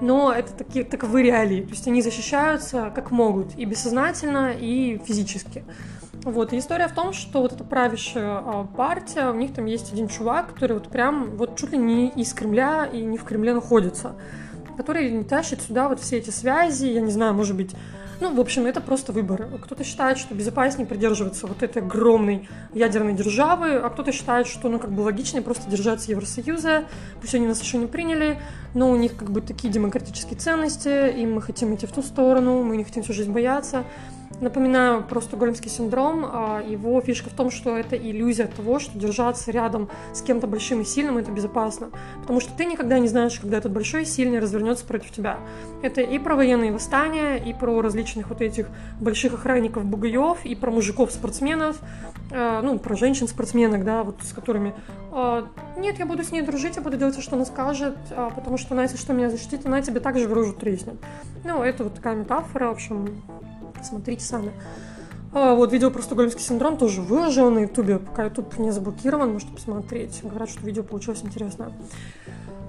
но 0.00 0.32
это 0.32 0.52
такие, 0.52 0.84
таковы 0.84 1.22
реалии. 1.22 1.62
То 1.62 1.70
есть 1.70 1.86
они 1.86 2.02
защищаются 2.02 2.90
как 2.94 3.10
могут, 3.10 3.56
и 3.56 3.64
бессознательно, 3.64 4.52
и 4.52 4.98
физически. 5.04 5.64
Вот, 6.24 6.54
и 6.54 6.58
история 6.58 6.88
в 6.88 6.94
том, 6.94 7.12
что 7.12 7.42
вот 7.42 7.52
эта 7.52 7.64
правящая 7.64 8.38
а, 8.38 8.64
партия, 8.64 9.30
у 9.30 9.34
них 9.34 9.52
там 9.52 9.66
есть 9.66 9.92
один 9.92 10.08
чувак, 10.08 10.54
который 10.54 10.72
вот 10.72 10.88
прям 10.88 11.36
вот 11.36 11.58
чуть 11.58 11.72
ли 11.72 11.78
не 11.78 12.08
из 12.08 12.32
Кремля 12.32 12.86
и 12.90 13.02
не 13.02 13.18
в 13.18 13.24
Кремле 13.24 13.52
находится, 13.52 14.16
который 14.78 15.22
тащит 15.24 15.60
сюда 15.60 15.88
вот 15.88 16.00
все 16.00 16.16
эти 16.16 16.30
связи, 16.30 16.86
я 16.86 17.02
не 17.02 17.10
знаю, 17.10 17.34
может 17.34 17.54
быть, 17.54 17.74
ну, 18.20 18.34
в 18.34 18.40
общем, 18.40 18.66
это 18.66 18.80
просто 18.80 19.12
выбор. 19.12 19.48
Кто-то 19.62 19.84
считает, 19.84 20.18
что 20.18 20.34
безопаснее 20.34 20.86
придерживаться 20.86 21.46
вот 21.46 21.62
этой 21.62 21.82
огромной 21.82 22.48
ядерной 22.72 23.14
державы, 23.14 23.74
а 23.74 23.90
кто-то 23.90 24.12
считает, 24.12 24.46
что, 24.46 24.68
ну, 24.68 24.78
как 24.78 24.92
бы 24.92 25.02
логичнее 25.02 25.42
просто 25.42 25.70
держаться 25.70 26.10
Евросоюза, 26.10 26.84
пусть 27.20 27.34
они 27.34 27.46
нас 27.46 27.60
еще 27.60 27.78
не 27.78 27.86
приняли, 27.86 28.38
но 28.74 28.90
у 28.90 28.96
них 28.96 29.16
как 29.16 29.30
бы 29.30 29.40
такие 29.40 29.72
демократические 29.72 30.38
ценности, 30.38 31.10
и 31.10 31.26
мы 31.26 31.42
хотим 31.42 31.74
идти 31.74 31.86
в 31.86 31.92
ту 31.92 32.02
сторону, 32.02 32.62
мы 32.62 32.76
не 32.76 32.84
хотим 32.84 33.02
всю 33.02 33.12
жизнь 33.12 33.32
бояться. 33.32 33.84
Напоминаю 34.40 35.02
про 35.02 35.20
стокгольмский 35.20 35.70
синдром. 35.70 36.24
А, 36.26 36.62
его 36.62 37.00
фишка 37.00 37.30
в 37.30 37.34
том, 37.34 37.50
что 37.50 37.76
это 37.76 37.96
иллюзия 37.96 38.46
того, 38.46 38.78
что 38.78 38.98
держаться 38.98 39.50
рядом 39.50 39.88
с 40.12 40.22
кем-то 40.22 40.46
большим 40.46 40.80
и 40.80 40.84
сильным 40.84 41.18
это 41.18 41.30
безопасно. 41.30 41.90
Потому 42.20 42.40
что 42.40 42.52
ты 42.56 42.64
никогда 42.64 42.98
не 42.98 43.08
знаешь, 43.08 43.38
когда 43.38 43.58
этот 43.58 43.72
большой 43.72 44.02
и 44.02 44.04
сильный 44.04 44.40
развернется 44.40 44.84
против 44.84 45.12
тебя. 45.12 45.38
Это 45.82 46.00
и 46.00 46.18
про 46.18 46.34
военные 46.34 46.72
восстания, 46.72 47.36
и 47.36 47.52
про 47.52 47.80
различных 47.80 48.28
вот 48.28 48.40
этих 48.40 48.68
больших 49.00 49.34
охранников 49.34 49.84
бугаев, 49.84 50.44
и 50.44 50.54
про 50.54 50.70
мужиков-спортсменов, 50.70 51.78
а, 52.32 52.60
ну, 52.62 52.78
про 52.78 52.96
женщин-спортсменок, 52.96 53.84
да, 53.84 54.02
вот 54.02 54.16
с 54.22 54.32
которыми 54.32 54.74
а, 55.12 55.46
нет, 55.76 55.98
я 55.98 56.06
буду 56.06 56.24
с 56.24 56.32
ней 56.32 56.42
дружить, 56.42 56.76
я 56.76 56.82
буду 56.82 56.96
делать, 56.96 57.20
что 57.22 57.36
она 57.36 57.44
скажет, 57.44 57.96
потому 58.34 58.58
что 58.58 58.74
она, 58.74 58.82
если 58.82 58.96
что, 58.96 59.12
меня 59.12 59.30
защитит, 59.30 59.64
она 59.64 59.80
тебе 59.80 60.00
также 60.00 60.26
в 60.26 60.32
рожу 60.32 60.52
треснет. 60.52 60.96
Ну, 61.44 61.62
это 61.62 61.84
вот 61.84 61.94
такая 61.94 62.16
метафора, 62.16 62.68
в 62.68 62.72
общем, 62.72 63.22
смотрите 63.84 64.24
сами. 64.24 64.52
А, 65.32 65.54
вот 65.54 65.72
видео 65.72 65.90
про 65.90 66.00
стокгольмский 66.00 66.42
синдром 66.42 66.76
тоже 66.76 67.02
выложила 67.02 67.50
на 67.50 67.60
ютубе, 67.60 67.98
пока 67.98 68.24
ютуб 68.24 68.56
не 68.58 68.70
заблокирован, 68.70 69.32
можете 69.32 69.52
посмотреть. 69.52 70.20
Говорят, 70.22 70.48
что 70.48 70.60
видео 70.60 70.84
получилось 70.84 71.22
интересное. 71.24 71.72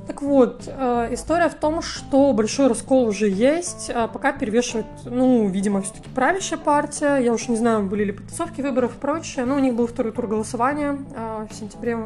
Так 0.08 0.22
вот, 0.22 0.64
э, 0.68 1.08
история 1.12 1.50
в 1.50 1.56
том, 1.56 1.82
что 1.82 2.32
большой 2.34 2.68
раскол 2.68 3.08
уже 3.08 3.28
есть, 3.28 3.92
а 3.94 4.08
пока 4.08 4.32
перевешивает, 4.34 4.86
ну, 5.06 5.48
видимо, 5.48 5.82
все-таки 5.82 6.10
правящая 6.10 6.60
партия. 6.60 7.18
Я 7.18 7.34
уж 7.34 7.48
не 7.48 7.56
знаю, 7.56 7.84
были 7.84 8.06
ли 8.06 8.12
подтасовки 8.12 8.62
выборов 8.62 8.96
и 8.96 9.00
прочее, 9.00 9.46
но 9.46 9.56
у 9.56 9.60
них 9.60 9.74
был 9.76 9.88
второй 9.88 10.12
тур 10.12 10.28
голосования. 10.28 11.00
Э, 11.16 11.48
в 11.50 11.54
сентябре, 11.54 11.98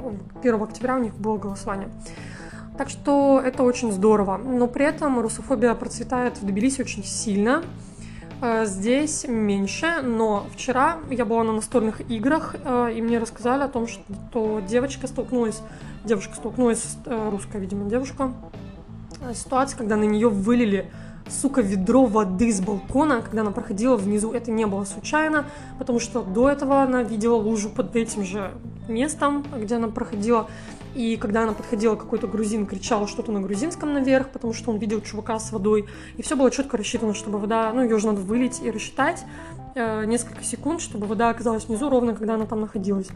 1 0.42 0.64
октября 0.64 0.96
у 0.96 1.00
них 1.00 1.14
было 1.16 1.38
голосование. 1.38 1.90
Так 2.78 2.90
что 2.90 3.42
это 3.44 3.64
очень 3.64 3.92
здорово. 3.92 4.38
Но 4.38 4.68
при 4.68 4.86
этом 4.86 5.20
русофобия 5.20 5.74
процветает 5.76 6.38
в 6.38 6.46
Тбилиси 6.46 6.82
очень 6.82 7.04
сильно. 7.04 7.64
Э, 8.42 8.66
здесь 8.66 9.26
меньше, 9.28 10.02
но 10.02 10.48
вчера 10.54 11.00
я 11.10 11.26
была 11.26 11.44
на 11.44 11.52
настольных 11.54 12.10
играх, 12.10 12.56
э, 12.64 12.94
и 12.96 13.02
мне 13.02 13.20
рассказали 13.20 13.64
о 13.64 13.68
том, 13.68 13.86
что 13.88 14.62
девочка 14.62 15.08
столкнулась, 15.08 15.62
девушка 16.06 16.36
столкнулась, 16.36 16.98
э, 17.06 17.30
русская, 17.30 17.60
видимо, 17.60 17.90
девушка, 17.90 18.32
ситуация, 19.34 19.78
когда 19.78 19.98
на 19.98 20.06
нее 20.06 20.30
вылили 20.30 20.90
сука, 21.28 21.62
ведро 21.62 22.06
воды 22.06 22.52
с 22.52 22.62
балкона, 22.62 23.22
когда 23.22 23.42
она 23.42 23.52
проходила 23.52 23.98
внизу. 23.98 24.32
Это 24.32 24.52
не 24.52 24.66
было 24.66 24.86
случайно, 24.86 25.46
потому 25.78 26.00
что 26.00 26.22
до 26.22 26.50
этого 26.50 26.82
она 26.82 27.04
видела 27.04 27.36
лужу 27.36 27.70
под 27.70 27.96
этим 27.96 28.24
же 28.24 28.54
местом, 28.88 29.46
где 29.56 29.76
она 29.76 29.90
проходила. 29.90 30.48
И 30.96 31.18
когда 31.18 31.44
она 31.44 31.54
подходила, 31.54 31.96
какой-то 31.96 32.28
грузин 32.28 32.66
кричал 32.66 33.08
что-то 33.08 33.32
на 33.32 33.42
грузинском 33.42 33.94
наверх, 33.94 34.30
потому 34.30 34.54
что 34.54 34.72
он 34.72 34.78
видел 34.78 35.02
чувака 35.02 35.40
с 35.40 35.52
водой. 35.52 35.86
И 36.18 36.22
все 36.22 36.36
было 36.36 36.50
четко 36.52 36.78
рассчитано, 36.78 37.14
чтобы 37.14 37.38
вода, 37.38 37.72
ну, 37.74 37.84
ее 37.84 38.00
же 38.00 38.08
надо 38.08 38.22
вылить 38.22 38.62
и 38.62 38.72
рассчитать 38.72 39.24
э, 39.76 40.06
несколько 40.06 40.44
секунд, 40.44 40.82
чтобы 40.82 41.08
вода 41.08 41.30
оказалась 41.30 41.66
внизу 41.66 41.90
ровно, 41.90 42.16
когда 42.16 42.36
она 42.36 42.46
там 42.46 42.62
находилась. 42.62 43.08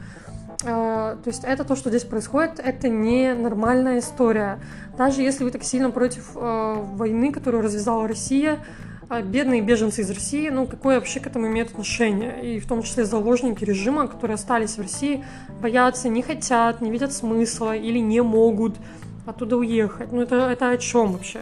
Э, 0.64 1.18
то 1.22 1.28
есть 1.28 1.44
это 1.44 1.64
то, 1.64 1.76
что 1.76 1.90
здесь 1.90 2.04
происходит, 2.04 2.60
это 2.60 2.90
не 2.90 3.34
нормальная 3.34 4.00
история. 4.00 4.60
Даже 4.98 5.22
если 5.22 5.44
вы 5.44 5.52
так 5.52 5.64
сильно 5.64 5.92
против 5.92 6.32
э, 6.36 6.76
войны, 6.94 7.32
которую 7.32 7.64
развязала 7.64 8.08
Россия, 8.08 8.60
бедные 9.22 9.62
беженцы 9.62 10.02
из 10.02 10.10
России, 10.10 10.50
ну, 10.50 10.66
какое 10.66 10.96
вообще 10.96 11.20
к 11.20 11.28
этому 11.28 11.48
имеет 11.48 11.72
отношение? 11.72 12.56
И 12.56 12.60
в 12.60 12.68
том 12.68 12.84
числе 12.84 13.06
заложники 13.06 13.64
режима, 13.64 14.08
которые 14.08 14.36
остались 14.36 14.78
в 14.78 14.82
России, 14.82 15.24
боятся, 15.62 16.10
не 16.10 16.22
хотят, 16.22 16.82
не 16.82 16.92
видят 16.92 17.14
смысла 17.14 17.76
или 17.76 18.00
не 18.00 18.22
могут 18.22 18.76
оттуда 19.26 19.58
уехать. 19.58 20.12
Ну, 20.12 20.22
это, 20.22 20.36
это 20.36 20.70
о 20.70 20.78
чем 20.78 21.14
вообще? 21.14 21.42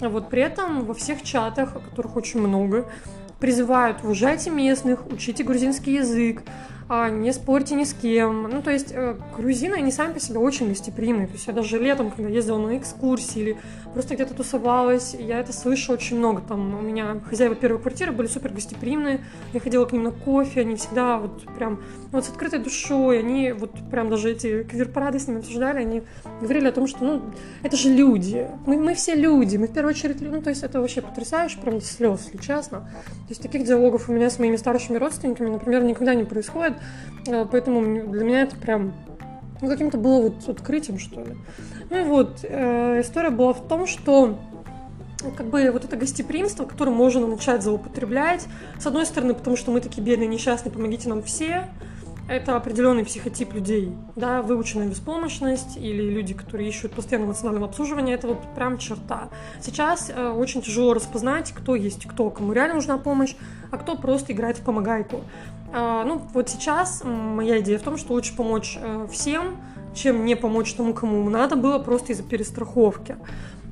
А 0.00 0.08
вот 0.08 0.30
при 0.30 0.42
этом 0.42 0.84
во 0.84 0.94
всех 0.94 1.22
чатах, 1.22 1.74
которых 1.74 2.16
очень 2.16 2.40
много, 2.40 2.86
призывают 3.40 3.98
уважайте 4.02 4.50
местных, 4.50 5.06
учите 5.06 5.44
грузинский 5.44 5.94
язык, 5.94 6.42
а, 6.88 7.08
не 7.08 7.32
спорьте 7.32 7.74
ни 7.74 7.84
с 7.84 7.94
кем. 7.94 8.42
Ну, 8.42 8.60
то 8.60 8.70
есть 8.70 8.92
э, 8.92 9.16
грузины, 9.36 9.74
они 9.74 9.90
сами 9.90 10.12
по 10.12 10.20
себе 10.20 10.38
очень 10.38 10.68
гостеприимные. 10.68 11.26
То 11.26 11.32
есть 11.34 11.46
я 11.46 11.52
даже 11.52 11.78
летом, 11.78 12.10
когда 12.10 12.28
ездила 12.28 12.58
на 12.58 12.76
экскурсии 12.76 13.40
или 13.40 13.56
просто 13.94 14.14
где-то 14.14 14.34
тусовалась, 14.34 15.14
я 15.18 15.40
это 15.40 15.52
слышала 15.52 15.94
очень 15.94 16.18
много. 16.18 16.42
Там 16.42 16.78
у 16.78 16.82
меня 16.82 17.20
хозяева 17.26 17.54
первой 17.54 17.80
квартиры 17.80 18.12
были 18.12 18.26
супер 18.26 18.52
гостеприимные. 18.52 19.24
Я 19.52 19.60
ходила 19.60 19.86
к 19.86 19.92
ним 19.92 20.02
на 20.02 20.10
кофе, 20.10 20.60
они 20.60 20.76
всегда 20.76 21.18
вот 21.18 21.44
прям 21.56 21.80
ну, 22.12 22.18
вот 22.18 22.24
с 22.24 22.28
открытой 22.28 22.58
душой. 22.58 23.20
Они 23.20 23.52
вот 23.52 23.70
прям 23.90 24.10
даже 24.10 24.32
эти 24.32 24.64
квир-парады 24.64 25.18
с 25.18 25.28
ними 25.28 25.38
обсуждали, 25.38 25.78
они 25.78 26.02
говорили 26.40 26.66
о 26.66 26.72
том, 26.72 26.86
что 26.86 27.04
ну, 27.04 27.22
это 27.62 27.76
же 27.76 27.88
люди. 27.88 28.48
Мы, 28.66 28.76
мы 28.76 28.94
все 28.94 29.14
люди, 29.14 29.56
мы 29.56 29.68
в 29.68 29.72
первую 29.72 29.94
очередь 29.94 30.20
люди. 30.20 30.34
Ну, 30.34 30.42
то 30.42 30.50
есть 30.50 30.62
это 30.62 30.80
вообще 30.80 31.00
потрясающе, 31.00 31.58
прям 31.60 31.80
слез, 31.80 32.24
если 32.26 32.38
честно. 32.38 32.80
То 32.80 33.30
есть 33.30 33.42
таких 33.42 33.64
диалогов 33.64 34.08
у 34.08 34.12
меня 34.12 34.28
с 34.28 34.38
моими 34.38 34.56
старшими 34.56 34.96
родственниками, 34.98 35.50
например, 35.50 35.84
никогда 35.84 36.14
не 36.14 36.24
происходит. 36.24 36.74
Э, 37.26 37.46
поэтому 37.50 37.80
для 38.10 38.24
меня 38.24 38.42
это 38.42 38.56
прям 38.56 38.92
ну, 39.64 39.70
каким-то 39.70 39.98
было 39.98 40.22
вот 40.22 40.48
открытием, 40.48 40.98
что 40.98 41.20
ли. 41.20 41.36
Ну 41.90 41.98
и 41.98 42.04
вот, 42.04 42.40
э, 42.42 43.00
история 43.00 43.30
была 43.30 43.52
в 43.52 43.66
том, 43.66 43.86
что 43.86 44.38
как 45.36 45.46
бы 45.46 45.70
вот 45.70 45.84
это 45.84 45.96
гостеприимство, 45.96 46.64
которое 46.64 46.90
можно 46.90 47.26
начать 47.26 47.62
злоупотреблять, 47.62 48.46
с 48.78 48.86
одной 48.86 49.06
стороны, 49.06 49.34
потому 49.34 49.56
что 49.56 49.70
мы 49.70 49.80
такие 49.80 50.02
бедные, 50.02 50.28
несчастные, 50.28 50.72
помогите 50.72 51.08
нам 51.08 51.22
все, 51.22 51.68
это 52.28 52.56
определенный 52.56 53.04
психотип 53.04 53.52
людей, 53.52 53.92
да, 54.16 54.40
выученная 54.40 54.88
беспомощность 54.88 55.76
или 55.76 56.02
люди, 56.02 56.32
которые 56.32 56.68
ищут 56.68 56.92
постоянно 56.92 57.26
эмоционального 57.26 57.66
обслуживания, 57.66 58.14
это 58.14 58.28
вот 58.28 58.38
прям 58.54 58.78
черта. 58.78 59.28
Сейчас 59.60 60.10
э, 60.14 60.28
очень 60.28 60.62
тяжело 60.62 60.94
распознать, 60.94 61.52
кто 61.52 61.74
есть 61.74 62.06
кто, 62.06 62.30
кому 62.30 62.52
реально 62.52 62.76
нужна 62.76 62.96
помощь, 62.96 63.34
а 63.70 63.76
кто 63.76 63.96
просто 63.96 64.32
играет 64.32 64.56
в 64.56 64.62
помогайку. 64.62 65.22
Э, 65.74 66.04
ну, 66.06 66.22
вот 66.32 66.48
сейчас 66.48 67.02
моя 67.04 67.60
идея 67.60 67.78
в 67.78 67.82
том, 67.82 67.96
что 67.98 68.12
лучше 68.12 68.36
помочь 68.36 68.78
э, 68.80 69.08
всем, 69.10 69.56
чем 69.92 70.24
не 70.24 70.36
помочь 70.36 70.72
тому, 70.74 70.94
кому 70.94 71.28
надо 71.28 71.56
было, 71.56 71.80
просто 71.80 72.12
из-за 72.12 72.22
перестраховки. 72.22 73.16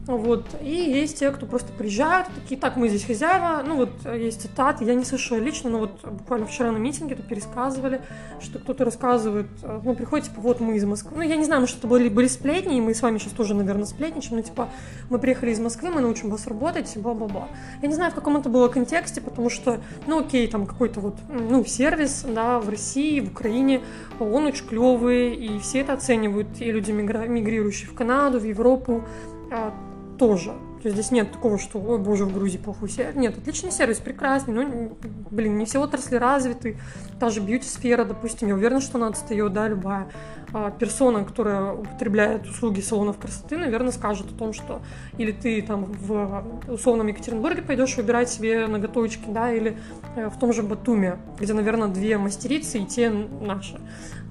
Вот. 0.07 0.45
И 0.61 0.75
есть 0.75 1.21
те, 1.21 1.31
кто 1.31 1.47
просто 1.47 1.73
приезжают, 1.73 2.27
такие, 2.35 2.61
так, 2.61 2.77
мы 2.77 2.89
здесь 2.89 3.05
хозяева. 3.05 3.63
Ну, 3.65 3.77
вот 3.77 3.91
есть 4.05 4.43
цитаты, 4.43 4.85
я 4.85 4.95
не 4.95 5.05
слышала 5.05 5.39
лично, 5.39 5.71
но 5.71 5.79
вот 5.79 6.05
буквально 6.05 6.47
вчера 6.47 6.73
на 6.73 6.79
митинге 6.79 7.15
это 7.15 7.23
пересказывали, 7.23 8.01
что 8.41 8.59
кто-то 8.59 8.85
рассказывает, 8.85 9.47
ну, 9.63 9.95
приходит, 9.95 10.27
типа, 10.27 10.41
вот 10.41 10.59
мы 10.59 10.77
из 10.77 10.85
Москвы. 10.85 11.13
Ну, 11.17 11.23
я 11.23 11.37
не 11.37 11.45
знаю, 11.45 11.61
может, 11.61 11.79
это 11.79 11.87
были, 11.87 12.09
были 12.09 12.27
сплетни, 12.27 12.79
и 12.79 12.81
мы 12.81 12.95
с 12.95 13.03
вами 13.03 13.19
сейчас 13.19 13.33
тоже, 13.33 13.55
наверное, 13.55 13.85
сплетничаем, 13.85 14.37
но, 14.37 14.43
типа, 14.43 14.69
мы 15.09 15.21
приехали 15.21 15.53
из 15.53 15.61
Москвы, 15.61 15.91
мы 15.91 16.01
научим 16.01 16.31
вас 16.31 16.49
работать, 16.49 16.97
бла-бла-бла. 16.97 17.49
Я 17.81 17.87
не 17.87 17.95
знаю, 17.95 18.11
в 18.11 18.15
каком 18.15 18.37
это 18.37 18.49
было 18.49 18.67
контексте, 18.67 19.21
потому 19.21 19.51
что, 19.51 19.81
ну, 20.09 20.19
окей, 20.19 20.49
там 20.49 20.67
какой-то 20.67 20.99
вот, 20.99 21.15
ну, 21.29 21.65
сервис, 21.65 22.25
да, 22.29 22.59
в 22.59 22.69
России, 22.69 23.21
в 23.21 23.29
Украине, 23.29 23.83
он 24.19 24.47
очень 24.47 24.67
клевый, 24.67 25.35
и 25.37 25.61
все 25.61 25.81
это 25.81 25.93
оценивают, 25.93 26.49
и 26.59 26.73
люди, 26.73 26.91
мигрирующие 26.91 27.89
в 27.89 27.95
Канаду, 27.95 28.41
в 28.41 28.45
Европу, 28.45 29.05
а, 29.53 29.73
тоже. 30.19 30.53
То 30.83 30.89
есть 30.89 30.97
здесь 30.97 31.13
нет 31.13 31.31
такого, 31.31 31.59
что, 31.59 31.79
ой, 31.79 31.99
боже, 31.99 32.25
в 32.25 32.35
Грузии 32.35 32.59
плохой 32.59 32.89
сервис. 32.89 33.15
Нет, 33.15 33.39
отличный 33.39 33.71
сервис, 33.71 33.99
прекрасный, 33.99 34.53
но, 34.53 34.97
блин, 35.31 35.57
не 35.57 35.65
все 35.65 35.81
отрасли 35.81 36.17
развиты. 36.17 36.77
Та 37.21 37.31
же 37.31 37.41
бьюти-сфера, 37.41 38.05
допустим, 38.05 38.49
я 38.49 38.55
уверена, 38.55 38.81
что 38.81 38.99
она 38.99 39.07
отстает, 39.07 39.53
да, 39.53 39.69
любая 39.69 40.09
а, 40.53 40.73
персона, 40.73 41.25
которая 41.25 41.75
употребляет 41.75 42.49
услуги 42.49 42.81
салонов 42.81 43.19
красоты, 43.19 43.59
наверное, 43.59 43.93
скажет 43.93 44.27
о 44.33 44.35
том, 44.35 44.53
что 44.53 44.83
или 45.19 45.31
ты 45.31 45.63
там 45.63 45.85
в 45.85 46.45
условном 46.67 47.07
Екатеринбурге 47.07 47.63
пойдешь 47.63 47.97
выбирать 47.97 48.29
себе 48.29 48.67
ноготочки, 48.67 49.29
да, 49.29 49.53
или 49.53 49.79
э, 50.17 50.29
в 50.31 50.39
том 50.41 50.53
же 50.53 50.65
Батуме, 50.65 51.19
где, 51.39 51.53
наверное, 51.53 51.89
две 51.89 52.19
мастерицы 52.19 52.79
и 52.79 52.87
те 52.87 53.09
наши 53.09 53.81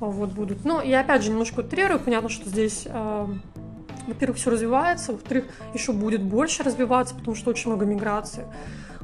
вот 0.01 0.31
будут. 0.31 0.65
Ну, 0.65 0.81
и 0.81 0.91
опять 0.91 1.23
же, 1.23 1.31
немножко 1.31 1.61
утрирую, 1.61 1.99
понятно, 1.99 2.27
что 2.27 2.49
здесь 2.49 2.87
а, 2.89 3.29
во-первых, 4.07 4.37
все 4.37 4.49
развивается, 4.49 5.13
во-вторых, 5.13 5.45
еще 5.73 5.91
будет 5.91 6.23
больше 6.23 6.63
развиваться, 6.63 7.15
потому 7.15 7.35
что 7.35 7.49
очень 7.49 7.69
много 7.69 7.85
миграции. 7.85 8.45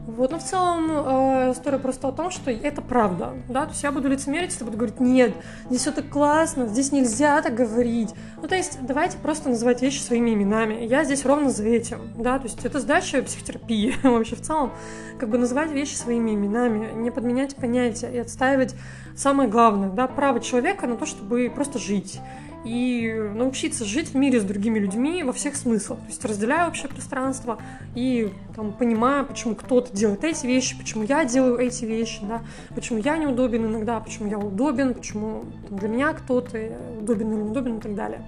Вот, 0.07 0.31
но 0.31 0.39
в 0.39 0.43
целом 0.43 0.89
э, 0.89 1.51
история 1.51 1.79
просто 1.79 2.07
о 2.07 2.13
том, 2.13 2.31
что 2.31 2.49
это 2.49 2.81
правда, 2.81 3.33
да, 3.49 3.65
то 3.65 3.71
есть 3.71 3.83
я 3.83 3.91
буду 3.91 4.07
лицемерить, 4.07 4.51
если 4.51 4.63
буду 4.63 4.77
говорить, 4.77 5.01
нет, 5.01 5.33
здесь 5.69 5.81
все 5.81 5.91
так 5.91 6.07
классно, 6.07 6.67
здесь 6.67 6.93
нельзя 6.93 7.41
так 7.41 7.55
говорить. 7.55 8.13
Ну, 8.41 8.47
то 8.47 8.55
есть 8.55 8.79
давайте 8.81 9.17
просто 9.17 9.49
называть 9.49 9.81
вещи 9.81 9.99
своими 9.99 10.33
именами. 10.33 10.85
Я 10.85 11.03
здесь 11.03 11.25
ровно 11.25 11.49
за 11.49 11.65
этим, 11.65 12.13
да, 12.15 12.39
то 12.39 12.45
есть 12.45 12.63
это 12.63 12.79
сдача 12.79 13.21
психотерапии 13.21 13.95
вообще 14.03 14.37
в 14.37 14.41
целом, 14.41 14.71
как 15.19 15.27
бы 15.27 15.37
называть 15.37 15.71
вещи 15.71 15.95
своими 15.95 16.35
именами, 16.35 16.93
не 16.93 17.11
подменять 17.11 17.57
понятия 17.57 18.09
и 18.09 18.17
отстаивать 18.17 18.75
самое 19.13 19.49
главное, 19.49 19.89
да, 19.89 20.07
право 20.07 20.39
человека 20.39 20.87
на 20.87 20.95
то, 20.95 21.05
чтобы 21.05 21.51
просто 21.53 21.79
жить 21.79 22.21
и 22.67 23.13
научиться 23.35 23.85
жить 23.85 24.09
в 24.09 24.15
мире 24.15 24.39
с 24.41 24.43
другими 24.43 24.79
людьми 24.79 25.23
во 25.23 25.33
всех 25.33 25.55
смыслах. 25.55 25.99
То 25.99 26.07
есть 26.07 26.25
разделяя 26.25 26.67
общее 26.67 26.89
пространство 26.89 27.59
и 27.95 28.31
там, 28.55 28.73
понимая, 28.73 29.23
почему 29.23 29.55
кто-то 29.55 29.95
делает 29.95 30.23
эти 30.23 30.45
вещи, 30.45 30.77
почему 30.77 31.03
я 31.03 31.23
делаю 31.25 31.57
эти 31.57 31.85
вещи, 31.85 32.19
да, 32.23 32.41
почему 32.75 32.99
я 32.99 33.17
неудобен 33.17 33.65
иногда, 33.65 33.99
почему 33.99 34.29
я 34.29 34.37
удобен, 34.37 34.93
почему 34.93 35.45
там, 35.67 35.77
для 35.77 35.87
меня 35.87 36.13
кто-то 36.13 36.57
удобен 36.99 37.31
или 37.31 37.39
неудобен 37.39 37.77
и 37.77 37.81
так 37.81 37.95
далее. 37.95 38.21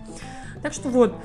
Так 0.62 0.74
что 0.74 0.90
вот, 0.90 1.16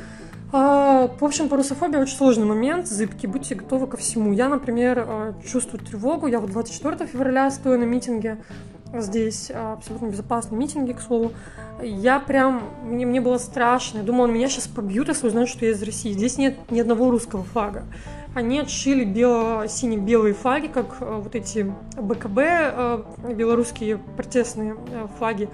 а, 0.52 1.08
в 1.08 1.24
общем, 1.24 1.48
по 1.48 1.56
русофобии 1.56 1.96
очень 1.96 2.16
сложный 2.16 2.46
момент, 2.46 2.86
зыбкий, 2.86 3.26
будьте 3.26 3.54
готовы 3.54 3.86
ко 3.86 3.96
всему. 3.96 4.32
Я, 4.32 4.48
например, 4.48 5.04
а, 5.06 5.34
чувствую 5.44 5.82
тревогу, 5.82 6.26
я 6.26 6.38
вот 6.38 6.50
24 6.50 7.06
февраля 7.06 7.50
стою 7.50 7.78
на 7.78 7.84
митинге, 7.84 8.38
здесь 9.00 9.50
а, 9.52 9.74
абсолютно 9.74 10.06
безопасный 10.06 10.56
митинги, 10.56 10.92
к 10.92 11.00
слову. 11.00 11.32
Я 11.82 12.20
прям, 12.20 12.62
мне, 12.84 13.06
мне 13.06 13.20
было 13.20 13.38
страшно. 13.38 13.98
Я 13.98 14.04
думала, 14.04 14.26
меня 14.26 14.48
сейчас 14.48 14.68
побьют, 14.68 15.08
если 15.08 15.26
узнают, 15.26 15.48
что 15.48 15.64
я 15.64 15.72
из 15.72 15.82
России. 15.82 16.12
Здесь 16.12 16.38
нет 16.38 16.70
ни 16.70 16.80
одного 16.80 17.10
русского 17.10 17.44
флага. 17.44 17.84
Они 18.34 18.58
отшили 18.58 19.04
бело, 19.04 19.66
сине-белые 19.68 20.34
флаги, 20.34 20.68
как 20.68 20.96
а, 21.00 21.20
вот 21.20 21.34
эти 21.34 21.72
БКБ, 21.96 22.38
а, 22.38 23.06
белорусские 23.34 23.98
протестные 24.16 24.76
флаги 25.18 25.48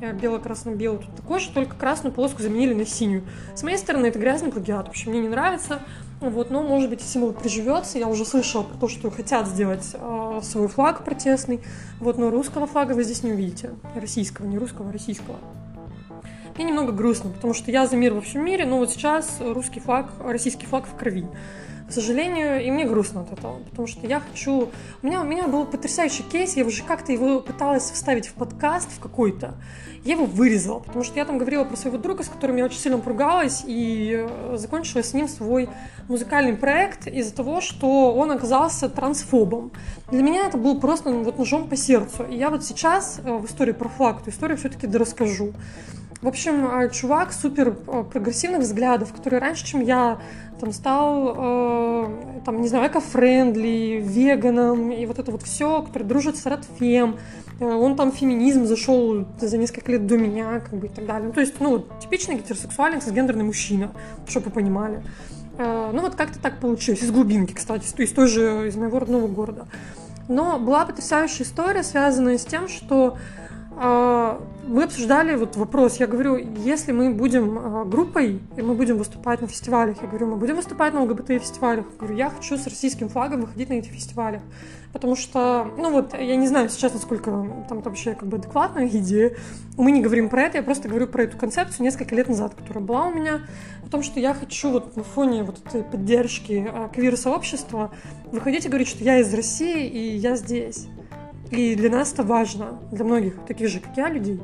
бело-красно-белый 0.00 1.00
тут 1.00 1.14
такой 1.14 1.40
же, 1.40 1.50
только 1.50 1.76
красную 1.76 2.14
полоску 2.14 2.40
заменили 2.40 2.72
на 2.72 2.86
синюю. 2.86 3.22
С 3.54 3.62
моей 3.62 3.76
стороны, 3.76 4.06
это 4.06 4.18
грязный 4.18 4.50
плагиат, 4.50 4.86
в 4.86 4.90
общем, 4.90 5.10
мне 5.10 5.20
не 5.20 5.28
нравится. 5.28 5.82
Вот, 6.20 6.50
но, 6.50 6.62
может 6.62 6.90
быть, 6.90 7.00
символ 7.00 7.32
приживется. 7.32 7.98
Я 7.98 8.06
уже 8.06 8.26
слышала 8.26 8.62
про 8.62 8.76
то, 8.76 8.88
что 8.88 9.10
хотят 9.10 9.48
сделать 9.48 9.90
э, 9.94 10.40
свой 10.42 10.68
флаг 10.68 11.02
протестный. 11.02 11.60
Вот, 11.98 12.18
но 12.18 12.30
русского 12.30 12.66
флага 12.66 12.92
вы 12.92 13.04
здесь 13.04 13.22
не 13.22 13.32
увидите. 13.32 13.70
Российского, 13.94 14.46
не 14.46 14.58
русского, 14.58 14.90
а 14.90 14.92
российского. 14.92 15.36
Мне 16.56 16.66
немного 16.66 16.92
грустно, 16.92 17.30
потому 17.30 17.54
что 17.54 17.70
я 17.70 17.86
за 17.86 17.96
мир 17.96 18.12
во 18.12 18.20
всем 18.20 18.44
мире, 18.44 18.66
но 18.66 18.76
вот 18.76 18.90
сейчас 18.90 19.38
русский 19.40 19.80
флаг, 19.80 20.10
российский 20.22 20.66
флаг 20.66 20.86
в 20.86 20.94
крови 20.94 21.26
к 21.90 21.92
сожалению, 21.92 22.64
и 22.64 22.70
мне 22.70 22.84
грустно 22.84 23.22
от 23.22 23.32
этого, 23.32 23.58
потому 23.68 23.88
что 23.88 24.06
я 24.06 24.20
хочу... 24.20 24.70
У 25.02 25.06
меня, 25.06 25.22
у 25.22 25.24
меня 25.24 25.48
был 25.48 25.66
потрясающий 25.66 26.22
кейс, 26.22 26.56
я 26.56 26.64
уже 26.64 26.84
как-то 26.84 27.10
его 27.10 27.40
пыталась 27.40 27.90
вставить 27.90 28.28
в 28.28 28.34
подкаст 28.34 28.88
в 28.92 29.00
какой-то, 29.00 29.56
я 30.04 30.14
его 30.14 30.24
вырезала, 30.24 30.78
потому 30.78 31.04
что 31.04 31.16
я 31.16 31.24
там 31.24 31.38
говорила 31.38 31.64
про 31.64 31.76
своего 31.76 31.98
друга, 31.98 32.22
с 32.22 32.28
которым 32.28 32.56
я 32.56 32.64
очень 32.64 32.78
сильно 32.78 32.98
поругалась, 32.98 33.64
и 33.66 34.24
э, 34.24 34.56
закончила 34.56 35.02
с 35.02 35.12
ним 35.14 35.26
свой 35.26 35.68
музыкальный 36.08 36.54
проект 36.54 37.08
из-за 37.08 37.34
того, 37.34 37.60
что 37.60 38.14
он 38.14 38.30
оказался 38.30 38.88
трансфобом. 38.88 39.72
Для 40.12 40.22
меня 40.22 40.46
это 40.46 40.58
был 40.58 40.80
просто 40.80 41.10
ну, 41.10 41.24
вот 41.24 41.38
ножом 41.38 41.68
по 41.68 41.76
сердцу. 41.76 42.24
И 42.24 42.36
я 42.36 42.50
вот 42.50 42.64
сейчас 42.64 43.20
э, 43.22 43.32
в 43.32 43.46
истории 43.46 43.72
про 43.72 43.88
флаг 43.88 44.22
эту 44.22 44.30
историю 44.30 44.56
все-таки 44.56 44.86
расскажу. 44.86 45.54
В 46.22 46.28
общем, 46.28 46.66
э, 46.66 46.90
чувак 46.90 47.32
супер 47.32 47.72
прогрессивных 47.72 48.60
взглядов, 48.60 49.12
который 49.12 49.38
раньше, 49.38 49.66
чем 49.66 49.80
я 49.80 50.20
там 50.60 50.72
стал, 50.72 51.34
э, 51.36 52.40
там, 52.44 52.60
не 52.60 52.68
знаю, 52.68 52.88
эко-френдли, 52.88 54.02
веганом, 54.04 54.90
и 54.90 55.06
вот 55.06 55.18
это 55.18 55.32
вот 55.32 55.42
все, 55.42 55.82
который 55.82 56.02
дружит 56.02 56.36
с 56.36 56.44
Радфем, 56.44 57.16
э, 57.58 57.64
он 57.64 57.96
там 57.96 58.12
феминизм 58.12 58.66
зашел 58.66 59.26
за 59.40 59.56
несколько 59.56 59.92
лет 59.92 60.06
до 60.06 60.18
меня, 60.18 60.60
как 60.60 60.78
бы, 60.78 60.88
и 60.88 60.90
так 60.90 61.06
далее. 61.06 61.28
Ну, 61.28 61.32
то 61.32 61.40
есть, 61.40 61.54
ну, 61.58 61.86
типичный 62.02 62.36
гетеросексуальный 62.36 63.00
цисгендерный 63.00 63.44
мужчина, 63.44 63.90
чтобы 64.28 64.46
вы 64.46 64.52
понимали. 64.52 65.02
Э, 65.56 65.90
ну, 65.92 66.02
вот 66.02 66.16
как-то 66.16 66.38
так 66.38 66.60
получилось, 66.60 67.02
из 67.02 67.10
глубинки, 67.10 67.54
кстати, 67.54 67.86
из 68.02 68.12
той 68.12 68.26
же, 68.26 68.68
из 68.68 68.76
моего 68.76 68.98
родного 68.98 69.26
города. 69.26 69.66
Но 70.28 70.58
была 70.58 70.84
потрясающая 70.84 71.46
история, 71.46 71.82
связанная 71.82 72.36
с 72.36 72.44
тем, 72.44 72.68
что 72.68 73.16
э, 73.16 73.49
мы 73.82 74.84
обсуждали 74.84 75.36
вот 75.36 75.56
вопрос, 75.56 75.96
я 75.96 76.06
говорю, 76.06 76.36
если 76.36 76.92
мы 76.92 77.14
будем 77.14 77.58
а, 77.58 77.84
группой, 77.86 78.40
и 78.56 78.62
мы 78.62 78.74
будем 78.74 78.98
выступать 78.98 79.40
на 79.40 79.46
фестивалях, 79.46 79.96
я 80.02 80.08
говорю, 80.08 80.26
мы 80.26 80.36
будем 80.36 80.56
выступать 80.56 80.92
на 80.92 81.02
ЛГБТ-фестивалях, 81.02 81.86
говорю, 81.98 82.14
я 82.14 82.28
хочу 82.28 82.58
с 82.58 82.66
российским 82.66 83.08
флагом 83.08 83.40
выходить 83.40 83.70
на 83.70 83.74
эти 83.74 83.88
фестивали, 83.88 84.42
потому 84.92 85.16
что, 85.16 85.66
ну 85.78 85.90
вот, 85.90 86.12
я 86.12 86.36
не 86.36 86.46
знаю 86.46 86.68
сейчас, 86.68 86.92
насколько 86.92 87.30
там 87.68 87.78
это 87.78 87.88
вообще 87.88 88.14
как 88.14 88.28
бы 88.28 88.36
адекватная 88.36 88.86
идея, 88.86 89.34
мы 89.78 89.92
не 89.92 90.02
говорим 90.02 90.28
про 90.28 90.42
это, 90.42 90.58
я 90.58 90.62
просто 90.62 90.88
говорю 90.88 91.06
про 91.06 91.22
эту 91.22 91.38
концепцию 91.38 91.84
несколько 91.84 92.14
лет 92.14 92.28
назад, 92.28 92.54
которая 92.54 92.84
была 92.84 93.06
у 93.06 93.14
меня, 93.14 93.40
о 93.84 93.88
том, 93.88 94.02
что 94.02 94.20
я 94.20 94.34
хочу 94.34 94.70
вот 94.70 94.94
на 94.94 95.04
фоне 95.04 95.42
вот 95.42 95.58
этой 95.66 95.82
поддержки 95.82 96.68
а, 96.70 96.88
квир-сообщества 96.88 97.90
выходить 98.30 98.66
и 98.66 98.68
говорить, 98.68 98.88
что 98.88 99.02
я 99.02 99.18
из 99.18 99.32
России, 99.32 99.88
и 99.88 100.16
я 100.16 100.36
здесь. 100.36 100.86
И 101.50 101.74
для 101.74 101.90
нас 101.90 102.12
это 102.12 102.22
важно, 102.22 102.78
для 102.92 103.04
многих 103.04 103.34
таких 103.46 103.68
же, 103.68 103.80
как 103.80 103.96
я, 103.96 104.08
людей. 104.08 104.40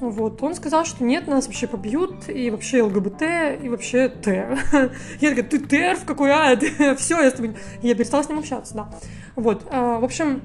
Вот, 0.00 0.42
он 0.42 0.54
сказал, 0.54 0.84
что 0.84 1.02
нет, 1.02 1.26
нас 1.26 1.46
вообще 1.46 1.66
побьют, 1.66 2.28
и 2.28 2.50
вообще 2.50 2.82
ЛГБТ, 2.82 3.22
и 3.62 3.68
вообще 3.68 4.08
Т. 4.08 4.56
Я 5.20 5.30
такая, 5.30 5.44
ты 5.44 5.58
ТР 5.58 5.98
в 6.00 6.04
какой 6.04 6.30
ад? 6.30 6.62
Все, 6.98 7.20
я 7.20 7.30
с 7.30 7.34
тобой... 7.34 7.56
Я 7.82 7.96
перестала 7.96 8.22
с 8.22 8.28
ним 8.28 8.38
общаться, 8.38 8.74
да. 8.74 8.88
Вот, 9.34 9.66
а, 9.70 9.98
в 9.98 10.04
общем, 10.04 10.42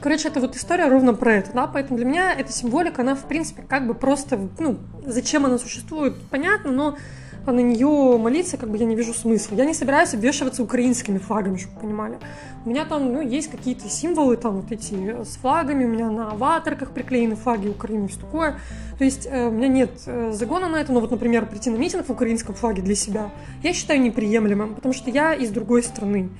Короче, 0.00 0.28
это 0.28 0.38
вот 0.40 0.54
история 0.54 0.88
ровно 0.88 1.14
про 1.14 1.36
это, 1.36 1.52
да, 1.54 1.66
поэтому 1.66 1.96
для 1.96 2.04
меня 2.04 2.34
эта 2.34 2.52
символика, 2.52 3.00
она, 3.00 3.14
в 3.14 3.24
принципе, 3.24 3.62
как 3.62 3.86
бы 3.86 3.94
просто, 3.94 4.50
ну, 4.58 4.76
зачем 5.06 5.46
она 5.46 5.56
существует, 5.56 6.14
понятно, 6.30 6.72
но 6.72 6.98
а 7.46 7.52
на 7.52 7.60
нее 7.60 8.18
молиться, 8.18 8.56
как 8.56 8.70
бы 8.70 8.78
я 8.78 8.86
не 8.86 8.96
вижу 8.96 9.12
смысла. 9.12 9.54
Я 9.56 9.64
не 9.64 9.74
собираюсь 9.74 10.14
обвешиваться 10.14 10.62
украинскими 10.62 11.18
флагами, 11.18 11.56
чтобы 11.56 11.80
понимали. 11.80 12.18
У 12.64 12.70
меня 12.70 12.84
там, 12.84 13.12
ну, 13.12 13.20
есть 13.20 13.50
какие-то 13.50 13.88
символы, 13.88 14.36
там 14.36 14.60
вот 14.60 14.72
эти 14.72 14.94
э, 14.94 15.24
с 15.24 15.36
флагами, 15.36 15.84
у 15.84 15.88
меня 15.88 16.10
на 16.10 16.30
аватарках 16.30 16.90
приклеены 16.92 17.36
флаги 17.36 17.68
Украины, 17.68 18.08
все 18.08 18.20
такое. 18.20 18.58
То 18.98 19.04
есть 19.04 19.26
э, 19.30 19.48
у 19.48 19.50
меня 19.50 19.68
нет 19.68 19.90
э, 20.06 20.32
загона 20.32 20.68
на 20.68 20.76
это, 20.76 20.92
но 20.92 21.00
вот, 21.00 21.10
например, 21.10 21.46
прийти 21.46 21.70
на 21.70 21.76
митинг 21.76 22.06
в 22.06 22.10
украинском 22.10 22.54
флаге 22.54 22.80
для 22.80 22.94
себя, 22.94 23.30
я 23.62 23.72
считаю 23.74 24.00
неприемлемым, 24.00 24.74
потому 24.74 24.94
что 24.94 25.10
я 25.10 25.34
из 25.34 25.50
другой 25.50 25.82
страны. 25.82 26.30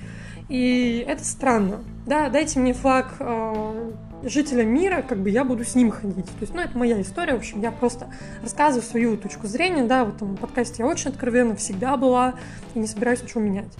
И 0.49 1.03
это 1.07 1.23
странно. 1.23 1.83
Да, 2.05 2.29
дайте 2.29 2.59
мне 2.59 2.73
флаг 2.73 3.15
э, 3.19 3.91
жителя 4.23 4.63
мира, 4.63 5.03
как 5.07 5.19
бы 5.19 5.29
я 5.29 5.43
буду 5.43 5.63
с 5.63 5.75
ним 5.75 5.91
ходить. 5.91 6.25
То 6.25 6.41
есть, 6.41 6.53
ну, 6.53 6.61
это 6.61 6.77
моя 6.77 7.01
история, 7.01 7.33
в 7.33 7.37
общем, 7.37 7.61
я 7.61 7.71
просто 7.71 8.07
рассказываю 8.41 8.83
свою 8.83 9.17
точку 9.17 9.47
зрения, 9.47 9.83
да, 9.83 10.05
в 10.05 10.15
этом 10.15 10.35
подкасте 10.37 10.83
я 10.83 10.87
очень 10.87 11.11
откровенно 11.11 11.55
всегда 11.55 11.97
была 11.97 12.35
и 12.73 12.79
не 12.79 12.87
собираюсь 12.87 13.23
ничего 13.23 13.41
менять. 13.41 13.71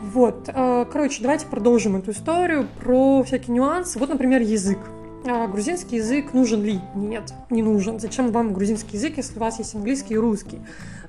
Вот, 0.00 0.48
э, 0.48 0.86
короче, 0.90 1.22
давайте 1.22 1.46
продолжим 1.46 1.96
эту 1.96 2.12
историю 2.12 2.68
про 2.80 3.22
всякие 3.24 3.54
нюансы. 3.54 3.98
Вот, 3.98 4.08
например, 4.08 4.40
язык. 4.42 4.78
а 5.26 5.48
грузинский 5.48 5.96
язык 5.96 6.32
нужен 6.32 6.62
ли? 6.62 6.80
Нет, 6.94 7.34
не 7.50 7.62
нужен. 7.62 7.98
Зачем 7.98 8.30
вам 8.30 8.52
грузинский 8.54 8.96
язык, 8.96 9.16
если 9.16 9.36
у 9.36 9.40
вас 9.40 9.58
есть 9.58 9.74
английский 9.74 10.14
и 10.14 10.16
русский? 10.16 10.60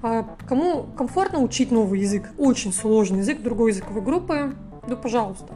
А 0.02 0.36
кому 0.48 0.88
комфортно 0.98 1.40
учить 1.40 1.72
новый 1.72 2.00
язык? 2.00 2.30
Очень 2.38 2.74
сложный 2.74 3.20
язык 3.20 3.42
другой 3.42 3.72
языковой 3.72 4.02
группы? 4.02 4.56
Да, 4.88 4.96
пожалуйста. 4.96 5.54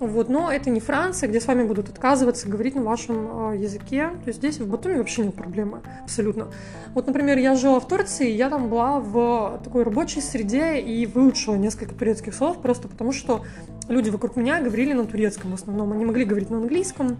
Вот, 0.00 0.28
но 0.28 0.50
это 0.50 0.70
не 0.70 0.80
Франция, 0.80 1.28
где 1.28 1.40
с 1.40 1.46
вами 1.46 1.62
будут 1.62 1.88
отказываться 1.88 2.48
говорить 2.48 2.74
на 2.74 2.82
вашем 2.82 3.52
э, 3.52 3.58
языке. 3.58 4.08
То 4.24 4.28
есть 4.28 4.38
здесь 4.38 4.58
в 4.58 4.68
Батуми 4.68 4.96
вообще 4.98 5.22
нет 5.22 5.34
проблемы, 5.34 5.82
абсолютно. 6.02 6.48
Вот, 6.94 7.06
например, 7.06 7.38
я 7.38 7.54
жила 7.54 7.78
в 7.78 7.86
Турции, 7.86 8.28
я 8.28 8.50
там 8.50 8.68
была 8.68 8.98
в 8.98 9.60
такой 9.62 9.84
рабочей 9.84 10.20
среде 10.20 10.80
и 10.80 11.06
выучила 11.06 11.54
несколько 11.54 11.94
турецких 11.94 12.34
слов, 12.34 12.60
просто 12.60 12.88
потому 12.88 13.12
что 13.12 13.44
люди 13.88 14.10
вокруг 14.10 14.34
меня 14.36 14.60
говорили 14.60 14.92
на 14.94 15.04
турецком 15.04 15.52
в 15.52 15.54
основном. 15.54 15.92
Они 15.92 16.04
могли 16.04 16.24
говорить 16.24 16.50
на 16.50 16.56
английском, 16.56 17.16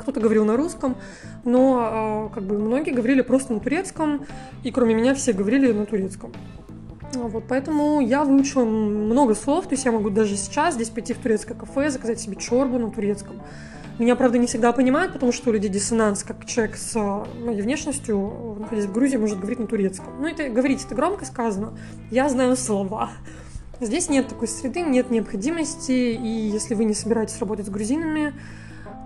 кто-то 0.00 0.20
говорил 0.20 0.44
на 0.44 0.56
русском, 0.56 0.96
но 1.44 2.28
э, 2.30 2.34
как 2.34 2.44
бы 2.44 2.58
многие 2.58 2.90
говорили 2.90 3.22
просто 3.22 3.54
на 3.54 3.60
турецком, 3.60 4.26
и 4.62 4.70
кроме 4.70 4.94
меня 4.94 5.14
все 5.14 5.32
говорили 5.32 5.72
на 5.72 5.86
турецком. 5.86 6.32
Вот, 7.14 7.44
поэтому 7.48 8.00
я 8.00 8.24
выучила 8.24 8.64
много 8.64 9.34
слов, 9.34 9.66
то 9.66 9.74
есть 9.74 9.84
я 9.84 9.92
могу 9.92 10.10
даже 10.10 10.36
сейчас 10.36 10.74
здесь 10.74 10.90
пойти 10.90 11.14
в 11.14 11.18
турецкое 11.18 11.56
кафе, 11.56 11.90
заказать 11.90 12.20
себе 12.20 12.36
чорбу 12.36 12.78
на 12.78 12.90
турецком. 12.90 13.40
Меня, 13.98 14.16
правда, 14.16 14.38
не 14.38 14.48
всегда 14.48 14.72
понимают, 14.72 15.12
потому 15.12 15.30
что 15.30 15.50
у 15.50 15.52
людей 15.52 15.70
диссонанс, 15.70 16.24
как 16.24 16.44
человек 16.46 16.76
с 16.76 16.94
моей 17.38 17.62
внешностью, 17.62 18.56
находясь 18.58 18.86
в 18.86 18.92
Грузии, 18.92 19.16
может 19.16 19.38
говорить 19.38 19.60
на 19.60 19.66
турецком. 19.68 20.08
Ну, 20.20 20.26
это 20.26 20.48
говорить, 20.48 20.84
это 20.84 20.96
громко 20.96 21.24
сказано. 21.24 21.78
Я 22.10 22.28
знаю 22.28 22.56
слова. 22.56 23.10
Здесь 23.80 24.08
нет 24.08 24.28
такой 24.28 24.48
среды, 24.48 24.80
нет 24.80 25.10
необходимости, 25.10 25.92
и 25.92 26.48
если 26.52 26.74
вы 26.74 26.84
не 26.84 26.94
собираетесь 26.94 27.38
работать 27.38 27.66
с 27.66 27.70
грузинами, 27.70 28.34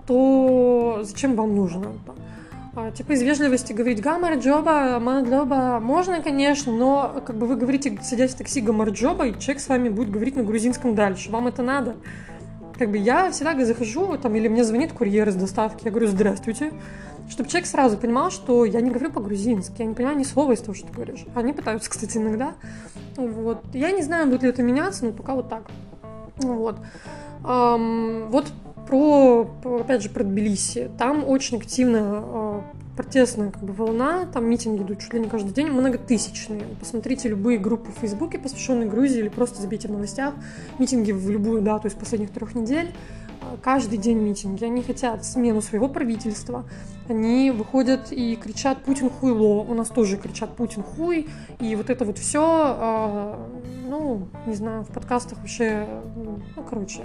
то 0.07 1.01
зачем 1.03 1.37
вам 1.37 1.55
нужно 1.55 1.89
это? 2.03 2.15
А, 2.81 2.93
типа 2.93 3.11
из 3.11 3.23
вежливости 3.23 3.73
говорить 3.73 4.01
гамарджоба, 4.01 5.01
мандлоба 5.01 5.81
можно, 5.81 6.23
конечно, 6.23 6.73
но 6.73 7.21
как 7.27 7.37
бы 7.37 7.49
вы 7.49 7.57
говорите, 7.57 7.99
сидя 8.05 8.29
в 8.29 8.35
такси 8.35 8.61
гамарджоба, 8.61 9.27
и 9.27 9.41
человек 9.41 9.61
с 9.61 9.69
вами 9.69 9.89
будет 9.89 10.13
говорить 10.13 10.37
на 10.37 10.45
грузинском 10.45 10.95
дальше. 10.95 11.29
Вам 11.33 11.49
это 11.49 11.65
надо? 11.65 11.97
Как 12.79 12.89
бы 12.89 12.97
я 12.97 13.33
всегда 13.33 13.65
захожу, 13.65 14.17
там, 14.17 14.37
или 14.37 14.47
мне 14.47 14.63
звонит 14.63 14.93
курьер 14.93 15.29
из 15.29 15.35
доставки, 15.35 15.87
я 15.87 15.91
говорю, 15.91 16.07
здравствуйте, 16.07 16.73
чтобы 17.29 17.49
человек 17.51 17.67
сразу 17.67 17.99
понимал, 17.99 18.31
что 18.31 18.65
я 18.65 18.81
не 18.81 18.91
говорю 18.91 19.11
по-грузински, 19.11 19.81
я 19.81 19.85
не 19.85 19.95
понимаю 19.95 20.17
ни 20.17 20.23
слова 20.23 20.53
из 20.53 20.61
того, 20.61 20.75
что 20.75 20.87
ты 20.87 20.93
говоришь. 20.93 21.25
Они 21.35 21.53
пытаются, 21.53 21.91
кстати, 21.91 22.17
иногда. 22.17 22.55
Вот. 23.17 23.65
Я 23.73 23.91
не 23.91 24.03
знаю, 24.03 24.29
будет 24.29 24.45
ли 24.45 24.51
это 24.51 24.63
меняться, 24.63 25.05
но 25.05 25.11
пока 25.11 25.35
вот 25.35 25.49
так. 25.49 25.65
Вот. 26.37 26.77
Um, 27.43 28.29
вот 28.29 28.47
про, 28.89 29.47
опять 29.81 30.03
же, 30.03 30.09
про 30.09 30.25
Тбилиси. 30.25 30.91
Там 30.97 31.29
очень 31.29 31.59
активно 31.59 32.25
э, 32.25 32.61
протестная 32.97 33.51
как 33.51 33.63
бы, 33.63 33.75
волна, 33.75 34.25
там 34.33 34.47
митинги 34.47 34.83
идут 34.83 35.01
чуть 35.01 35.13
ли 35.13 35.21
не 35.21 35.29
каждый 35.29 35.53
день, 35.53 35.67
многотысячные. 35.67 36.63
Посмотрите 36.81 37.29
любые 37.29 37.59
группы 37.59 37.93
в 37.93 38.01
Фейсбуке, 38.01 38.39
посвященные 38.39 38.89
Грузии, 38.89 39.19
или 39.19 39.29
просто 39.29 39.61
забейте 39.61 39.89
в 39.89 39.93
новостях. 39.93 40.33
Митинги 40.79 41.13
в 41.13 41.29
любую 41.29 41.61
дату 41.61 41.89
из 41.89 41.93
последних 41.93 42.31
трех 42.31 42.55
недель. 42.55 42.95
Э, 43.43 43.57
каждый 43.63 43.99
день 43.99 44.21
митинги. 44.21 44.65
Они 44.65 44.83
хотят 44.83 45.23
смену 45.23 45.61
своего 45.61 45.91
правительства. 45.91 46.65
Они 47.11 47.51
выходят 47.51 48.11
и 48.11 48.37
кричат 48.37 48.83
«Путин 48.85 49.11
хуйло». 49.11 49.65
У 49.65 49.75
нас 49.75 49.89
тоже 49.89 50.17
кричат 50.17 50.57
«Путин 50.57 50.83
хуй». 50.83 51.29
И 51.61 51.77
вот 51.77 51.91
это 51.91 52.07
вот 52.07 52.17
все, 52.17 52.77
э, 52.81 53.35
ну, 53.87 54.29
не 54.47 54.55
знаю, 54.55 54.85
в 54.85 54.89
подкастах 54.89 55.41
вообще, 55.41 55.87
ну, 56.17 56.39
короче, 56.69 57.03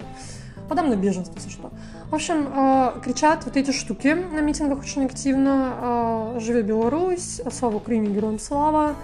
подам 0.67 0.89
на 0.89 0.95
беженство, 0.95 1.36
если 1.36 1.49
что. 1.49 1.71
В 2.10 2.15
общем, 2.15 2.47
э, 2.47 2.99
кричат 3.04 3.45
вот 3.45 3.58
эти 3.58 3.71
штуки 3.71 4.10
на 4.10 4.41
митингах 4.41 4.80
очень 4.80 5.06
активно. 5.06 6.36
Э, 6.36 6.39
«Живе 6.39 6.62
Беларусь», 6.63 7.41
«Слава 7.52 7.78
Украине», 7.78 8.10
«Героям 8.10 8.39
слава», 8.39 8.95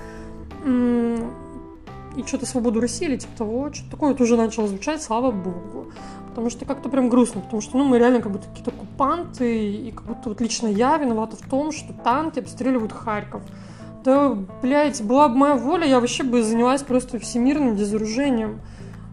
и 0.66 2.24
что-то 2.26 2.46
«Свободу 2.46 2.82
России» 2.82 3.08
или 3.08 3.18
типа 3.18 3.38
того, 3.38 3.74
что-то 3.74 3.92
такое 3.92 4.14
тоже 4.14 4.36
начало 4.36 4.68
звучать, 4.68 5.02
слава 5.02 5.32
богу. 5.32 5.88
Потому 6.30 6.50
что 6.50 6.66
как-то 6.66 6.90
прям 6.90 7.10
грустно, 7.10 7.42
потому 7.42 7.62
что 7.62 7.78
ну, 7.78 7.86
мы 7.86 7.98
реально 7.98 8.22
как 8.22 8.32
будто 8.32 8.48
какие-то 8.48 8.72
оккупанты, 8.72 9.70
и 9.70 9.92
как 9.92 10.06
будто 10.06 10.30
вот 10.30 10.42
лично 10.42 10.68
я 10.68 10.98
виновата 10.98 11.36
в 11.36 11.50
том, 11.50 11.72
что 11.72 11.94
танки 11.94 12.40
обстреливают 12.40 12.92
Харьков. 12.92 13.42
Да, 14.04 14.36
блядь, 14.62 15.02
была 15.04 15.28
бы 15.28 15.36
моя 15.36 15.56
воля, 15.56 15.86
я 15.86 16.00
вообще 16.00 16.24
бы 16.24 16.42
занялась 16.44 16.84
просто 16.84 17.20
всемирным 17.20 17.76
дезоружением. 17.76 18.62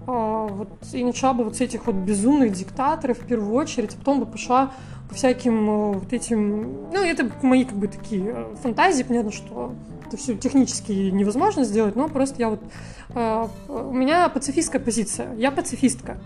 А, 0.06 0.46
вот, 0.46 0.68
и 0.92 1.04
начала 1.04 1.32
бы 1.32 1.44
вот 1.44 1.56
с 1.56 1.60
этих 1.60 1.86
вот 1.86 1.96
безумных 1.96 2.52
диктаторов 2.52 3.18
в 3.18 3.26
первую 3.26 3.54
очередь, 3.54 3.94
а 3.94 3.98
потом 3.98 4.20
бы 4.20 4.26
пошла 4.26 4.72
по 5.08 5.14
всяким 5.14 5.68
э, 5.68 5.92
вот 5.98 6.12
этим... 6.12 6.90
Ну, 6.92 7.04
это 7.04 7.30
мои 7.42 7.64
как 7.64 7.76
бы 7.76 7.88
такие 7.88 8.24
э, 8.26 8.54
фантазии, 8.62 9.02
понятно, 9.02 9.32
что 9.32 9.74
это 10.06 10.16
все 10.16 10.36
технически 10.36 10.92
невозможно 10.92 11.64
сделать, 11.64 11.96
но 11.96 12.08
просто 12.08 12.36
я 12.38 12.50
вот... 12.50 12.62
Э, 13.14 13.48
у 13.68 13.92
меня 13.92 14.28
пацифистская 14.28 14.80
позиция, 14.80 15.34
я 15.34 15.50
пацифистка. 15.50 16.18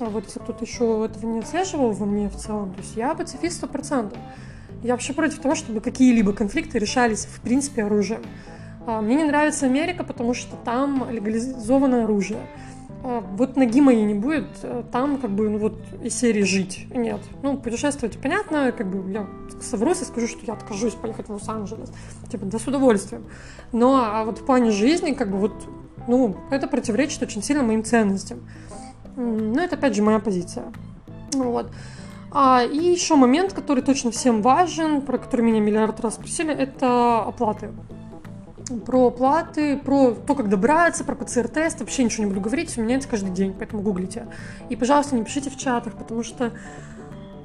А 0.00 0.06
вот 0.06 0.24
если 0.24 0.38
кто-то 0.38 0.64
еще 0.64 1.04
этого 1.04 1.26
не 1.26 1.40
отслеживал 1.40 1.92
во 1.92 2.06
мне 2.06 2.28
в 2.28 2.36
целом, 2.36 2.72
то 2.72 2.80
есть 2.80 2.96
я 2.96 3.14
пацифист 3.14 3.62
100%. 3.62 4.16
Я 4.82 4.92
вообще 4.92 5.12
против 5.12 5.40
того, 5.40 5.54
чтобы 5.54 5.80
какие-либо 5.80 6.32
конфликты 6.32 6.78
решались, 6.78 7.26
в 7.26 7.40
принципе, 7.40 7.84
оружием. 7.84 8.22
Мне 8.86 9.16
не 9.16 9.24
нравится 9.24 9.66
Америка, 9.66 10.04
потому 10.04 10.34
что 10.34 10.54
там 10.64 11.08
легализовано 11.10 12.04
оружие. 12.04 12.38
А, 13.08 13.20
вот 13.20 13.56
ноги 13.56 13.80
моей 13.80 14.04
не 14.04 14.12
будет, 14.12 14.48
э, 14.62 14.82
там 14.92 15.16
как 15.16 15.30
бы, 15.30 15.48
ну 15.48 15.56
вот, 15.56 15.78
из 16.02 16.14
серии 16.14 16.42
жить. 16.42 16.86
Нет. 16.94 17.20
Ну, 17.42 17.56
путешествовать, 17.56 18.18
понятно, 18.20 18.70
как 18.70 18.86
бы 18.90 19.10
я 19.10 19.26
соврусь 19.62 20.02
и 20.02 20.04
скажу, 20.04 20.26
что 20.28 20.40
я 20.44 20.52
откажусь 20.52 20.92
поехать 20.92 21.26
в 21.26 21.32
Лос-Анджелес. 21.32 21.90
Типа, 22.30 22.44
да 22.44 22.58
с 22.58 22.66
удовольствием. 22.66 23.24
Но 23.72 23.96
а 23.96 24.24
вот 24.24 24.40
в 24.40 24.44
плане 24.44 24.72
жизни, 24.72 25.12
как 25.12 25.30
бы 25.30 25.38
вот, 25.38 25.52
ну, 26.06 26.36
это 26.50 26.68
противоречит 26.68 27.22
очень 27.22 27.42
сильно 27.42 27.62
моим 27.62 27.82
ценностям. 27.82 28.40
Ну, 29.16 29.58
это 29.58 29.76
опять 29.76 29.94
же 29.96 30.02
моя 30.02 30.18
позиция. 30.18 30.66
Вот. 31.32 31.70
А, 32.30 32.62
и 32.62 32.76
еще 32.76 33.14
момент, 33.14 33.54
который 33.54 33.82
точно 33.82 34.10
всем 34.10 34.42
важен, 34.42 35.00
про 35.00 35.16
который 35.16 35.40
меня 35.40 35.60
миллиард 35.60 35.98
раз 36.00 36.16
спросили, 36.16 36.52
это 36.52 37.20
оплаты 37.20 37.70
про 38.86 39.10
платы, 39.10 39.76
про 39.76 40.12
то, 40.12 40.34
как 40.34 40.48
добраться, 40.48 41.04
про 41.04 41.14
ПЦР-тест. 41.14 41.80
Вообще 41.80 42.04
ничего 42.04 42.24
не 42.24 42.30
буду 42.30 42.40
говорить, 42.40 42.76
у 42.78 42.82
меня 42.82 42.96
это 42.96 43.08
каждый 43.08 43.30
день, 43.30 43.54
поэтому 43.58 43.82
гуглите. 43.82 44.26
И, 44.68 44.76
пожалуйста, 44.76 45.16
не 45.16 45.24
пишите 45.24 45.50
в 45.50 45.56
чатах, 45.56 45.94
потому 45.94 46.22
что 46.22 46.52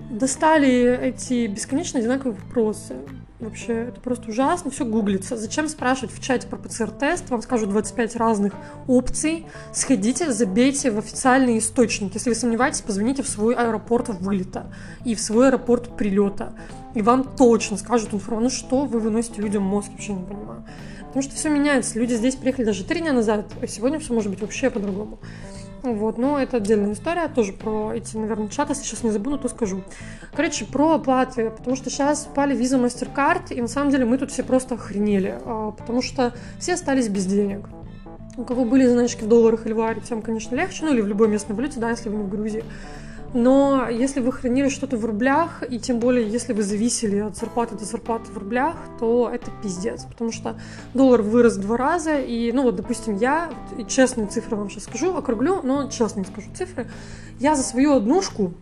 достали 0.09 0.97
эти 1.01 1.47
бесконечно 1.47 1.99
одинаковые 1.99 2.37
вопросы. 2.39 2.95
Вообще, 3.39 3.73
это 3.89 3.99
просто 3.99 4.29
ужасно, 4.29 4.71
все 4.71 4.85
гуглится. 4.85 5.35
Зачем 5.35 5.67
спрашивать 5.67 6.13
в 6.13 6.21
чате 6.21 6.47
про 6.47 6.57
ПЦР-тест? 6.57 7.29
Вам 7.29 7.41
скажут 7.41 7.69
25 7.69 8.15
разных 8.15 8.53
опций. 8.87 9.47
Сходите, 9.73 10.31
забейте 10.31 10.91
в 10.91 10.97
официальный 10.97 11.57
источник. 11.57 12.13
Если 12.13 12.29
вы 12.29 12.35
сомневаетесь, 12.35 12.81
позвоните 12.81 13.21
в 13.21 13.27
свой 13.27 13.53
аэропорт 13.53 14.07
вылета 14.07 14.71
и 15.03 15.13
в 15.13 15.19
свой 15.19 15.47
аэропорт 15.47 15.97
прилета. 15.97 16.53
И 16.93 17.01
вам 17.01 17.35
точно 17.35 17.75
скажут 17.75 18.13
информацию, 18.13 18.43
ну 18.43 18.49
что 18.49 18.85
вы 18.85 18.99
выносите 18.99 19.41
людям 19.41 19.63
мозг, 19.63 19.91
вообще 19.91 20.13
не 20.13 20.25
понимаю. 20.25 20.63
Потому 21.13 21.29
что 21.29 21.35
все 21.35 21.49
меняется. 21.49 21.99
Люди 21.99 22.15
здесь 22.15 22.33
приехали 22.33 22.65
даже 22.65 22.83
три 22.83 22.99
дня 22.99 23.13
назад, 23.13 23.45
а 23.61 23.67
сегодня 23.67 23.99
все 23.99 24.15
может 24.15 24.31
быть 24.31 24.41
вообще 24.41 24.71
по-другому. 24.71 25.19
Вот, 25.83 26.17
но 26.17 26.39
это 26.39 26.57
отдельная 26.57 26.93
история, 26.93 27.27
тоже 27.27 27.53
про 27.53 27.93
эти, 27.93 28.17
наверное, 28.17 28.47
чаты, 28.47 28.71
если 28.71 28.83
сейчас 28.83 29.03
не 29.03 29.11
забуду, 29.11 29.37
то 29.37 29.47
скажу. 29.47 29.83
Короче, 30.33 30.65
про 30.65 30.95
оплаты, 30.95 31.51
потому 31.51 31.75
что 31.75 31.91
сейчас 31.91 32.25
упали 32.25 32.55
виза 32.55 32.77
MasterCard, 32.77 33.53
и 33.53 33.61
на 33.61 33.67
самом 33.67 33.91
деле 33.91 34.05
мы 34.05 34.17
тут 34.17 34.31
все 34.31 34.41
просто 34.41 34.73
охренели, 34.73 35.37
а, 35.45 35.69
потому 35.71 36.01
что 36.01 36.33
все 36.57 36.73
остались 36.73 37.09
без 37.09 37.27
денег. 37.27 37.67
У 38.35 38.43
кого 38.43 38.65
были 38.65 38.87
значки 38.87 39.23
в 39.23 39.27
долларах 39.27 39.67
или 39.67 39.73
в 39.73 39.77
ларе, 39.77 40.01
всем, 40.01 40.23
конечно, 40.23 40.55
легче, 40.55 40.83
ну 40.83 40.93
или 40.93 41.01
в 41.01 41.07
любой 41.07 41.27
местной 41.27 41.55
валюте, 41.55 41.79
да, 41.79 41.91
если 41.91 42.09
вы 42.09 42.15
не 42.15 42.23
в 42.23 42.29
Грузии. 42.29 42.63
Но 43.33 43.87
если 43.89 44.19
вы 44.19 44.31
хранили 44.31 44.69
что-то 44.69 44.95
в 44.97 45.05
рублях, 45.05 45.63
и 45.67 45.79
тем 45.79 45.99
более, 45.99 46.27
если 46.27 46.53
вы 46.53 46.61
зависели 46.61 47.17
от 47.19 47.35
зарплаты 47.35 47.75
до 47.75 47.83
зарплаты 47.83 48.31
в 48.31 48.37
рублях, 48.37 48.75
то 48.99 49.29
это 49.33 49.49
пиздец, 49.63 50.03
потому 50.03 50.31
что 50.31 50.55
доллар 50.93 51.23
вырос 51.23 51.57
в 51.57 51.61
два 51.61 51.77
раза, 51.77 52.19
и, 52.19 52.51
ну 52.51 52.63
вот, 52.63 52.75
допустим, 52.75 53.17
я, 53.17 53.49
честные 53.87 54.27
цифры 54.27 54.55
вам 54.55 54.69
сейчас 54.69 54.83
скажу, 54.83 55.15
округлю, 55.15 55.61
но 55.63 55.89
честные 55.89 56.25
скажу 56.25 56.49
цифры, 56.53 56.87
я 57.39 57.55
за 57.55 57.63
свою 57.63 57.93
однушку 57.93 58.53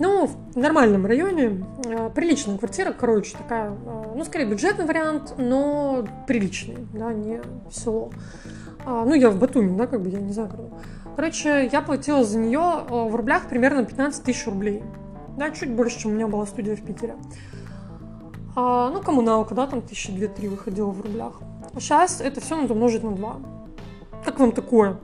ну, 0.00 0.26
в 0.26 0.56
нормальном 0.56 1.04
районе, 1.04 1.62
э, 1.84 2.10
приличная 2.14 2.56
квартира, 2.56 2.92
короче, 2.92 3.36
такая, 3.36 3.70
э, 3.70 4.04
ну, 4.16 4.24
скорее 4.24 4.46
бюджетный 4.46 4.86
вариант, 4.86 5.34
но 5.36 6.06
приличный, 6.26 6.78
да, 6.94 7.12
не 7.12 7.40
село. 7.70 8.10
А, 8.86 9.04
ну, 9.04 9.14
я 9.14 9.30
в 9.30 9.38
Батуми, 9.38 9.76
да, 9.76 9.86
как 9.86 10.00
бы, 10.00 10.08
я 10.08 10.18
не 10.18 10.32
за 10.32 10.44
городом. 10.44 10.78
Короче, 11.20 11.68
я 11.70 11.82
платила 11.82 12.24
за 12.24 12.38
нее 12.38 12.86
э, 12.88 12.94
в 12.94 13.14
рублях 13.14 13.46
примерно 13.50 13.84
15 13.84 14.24
тысяч 14.24 14.46
рублей. 14.46 14.82
Да, 15.36 15.50
чуть 15.50 15.70
больше, 15.70 16.00
чем 16.00 16.12
у 16.12 16.14
меня 16.14 16.26
была 16.26 16.46
студия 16.46 16.74
в 16.74 16.80
Питере. 16.80 17.14
А, 18.56 18.88
ну, 18.88 19.02
коммуналка, 19.02 19.54
да, 19.54 19.66
там 19.66 19.82
тысячи 19.82 20.10
две-три 20.12 20.48
выходила 20.48 20.90
в 20.90 20.98
рублях. 21.02 21.42
А 21.74 21.78
сейчас 21.78 22.22
это 22.22 22.40
все 22.40 22.56
надо 22.56 22.72
умножить 22.72 23.02
на 23.02 23.10
два. 23.10 23.36
Как 24.24 24.40
вам 24.40 24.52
такое? 24.52 24.96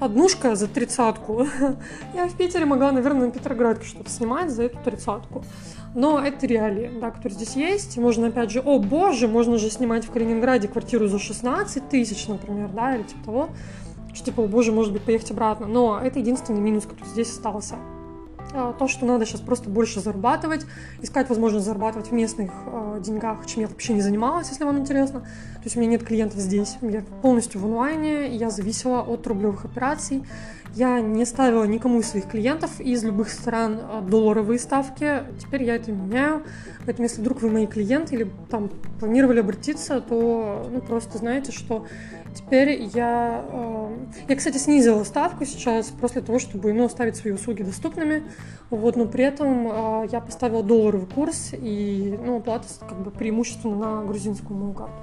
однушка 0.00 0.54
за 0.54 0.68
тридцатку. 0.68 1.46
Я 2.14 2.28
в 2.28 2.36
Питере 2.36 2.64
могла, 2.64 2.92
наверное, 2.92 3.26
на 3.26 3.32
Петроградке 3.32 3.86
что-то 3.86 4.10
снимать 4.10 4.50
за 4.50 4.64
эту 4.64 4.78
тридцатку. 4.78 5.44
Но 5.94 6.20
это 6.20 6.46
реалии, 6.46 6.90
да, 7.00 7.10
которые 7.10 7.36
здесь 7.36 7.56
есть. 7.56 7.96
Можно, 7.98 8.28
опять 8.28 8.50
же, 8.50 8.60
о 8.60 8.78
боже, 8.78 9.28
можно 9.28 9.58
же 9.58 9.70
снимать 9.70 10.04
в 10.04 10.10
Калининграде 10.10 10.68
квартиру 10.68 11.06
за 11.08 11.18
16 11.18 11.88
тысяч, 11.88 12.26
например, 12.28 12.68
да, 12.68 12.96
или 12.96 13.02
типа 13.02 13.24
того. 13.24 13.48
Что 14.14 14.26
типа, 14.26 14.42
о 14.42 14.46
боже, 14.46 14.72
может 14.72 14.92
быть, 14.92 15.02
поехать 15.02 15.30
обратно. 15.32 15.66
Но 15.66 16.00
это 16.00 16.20
единственный 16.20 16.60
минус, 16.60 16.84
который 16.84 17.08
здесь 17.08 17.30
остался. 17.30 17.76
А, 18.56 18.72
то, 18.72 18.86
что 18.86 19.04
надо 19.04 19.26
сейчас 19.26 19.40
просто 19.40 19.68
больше 19.68 20.00
зарабатывать, 20.00 20.64
искать 21.02 21.28
возможность 21.28 21.66
зарабатывать 21.66 22.08
в 22.08 22.12
местных 22.12 22.52
э, 22.66 23.00
деньгах, 23.00 23.44
чем 23.46 23.62
я 23.62 23.68
вообще 23.68 23.94
не 23.94 24.00
занималась, 24.00 24.48
если 24.50 24.62
вам 24.62 24.78
интересно. 24.78 25.20
То 25.20 25.64
есть 25.64 25.76
у 25.76 25.80
меня 25.80 25.90
нет 25.90 26.04
клиентов 26.04 26.38
здесь, 26.38 26.76
я 26.80 27.02
полностью 27.20 27.60
в 27.60 27.64
онлайне, 27.66 28.28
я 28.28 28.50
зависела 28.50 29.00
от 29.00 29.26
рублевых 29.26 29.64
операций. 29.64 30.22
Я 30.74 31.00
не 31.00 31.24
ставила 31.24 31.64
никому 31.64 32.00
из 32.00 32.08
своих 32.08 32.28
клиентов 32.28 32.80
из 32.80 33.04
любых 33.04 33.28
стран 33.28 33.80
долларовые 34.08 34.58
ставки. 34.58 35.22
Теперь 35.38 35.62
я 35.62 35.76
это 35.76 35.92
меняю. 35.92 36.42
Поэтому, 36.84 37.06
если 37.06 37.20
вдруг 37.20 37.42
вы 37.42 37.50
мои 37.50 37.66
клиенты 37.66 38.16
или 38.16 38.30
там 38.50 38.70
планировали 38.98 39.38
обратиться, 39.40 40.00
то 40.00 40.68
ну, 40.72 40.80
просто 40.80 41.18
знаете, 41.18 41.52
что 41.52 41.86
Теперь 42.34 42.90
я... 42.94 43.44
Э, 43.48 43.96
я, 44.28 44.36
кстати, 44.36 44.58
снизила 44.58 45.04
ставку 45.04 45.44
сейчас 45.44 45.90
для 45.90 46.20
того, 46.20 46.38
чтобы 46.38 46.72
ну, 46.72 46.84
оставить 46.84 47.16
свои 47.16 47.32
услуги 47.32 47.62
доступными. 47.62 48.24
Вот, 48.70 48.96
но 48.96 49.06
при 49.06 49.24
этом 49.24 49.68
э, 49.68 50.08
я 50.10 50.20
поставила 50.20 50.62
долларовый 50.62 51.06
курс 51.06 51.50
и 51.52 52.18
ну, 52.24 52.38
оплата 52.38 52.66
как 52.80 53.00
бы 53.00 53.10
преимущественно 53.10 53.76
на 53.76 54.04
грузинскую 54.04 54.58
мою 54.58 54.72
карту 54.72 54.96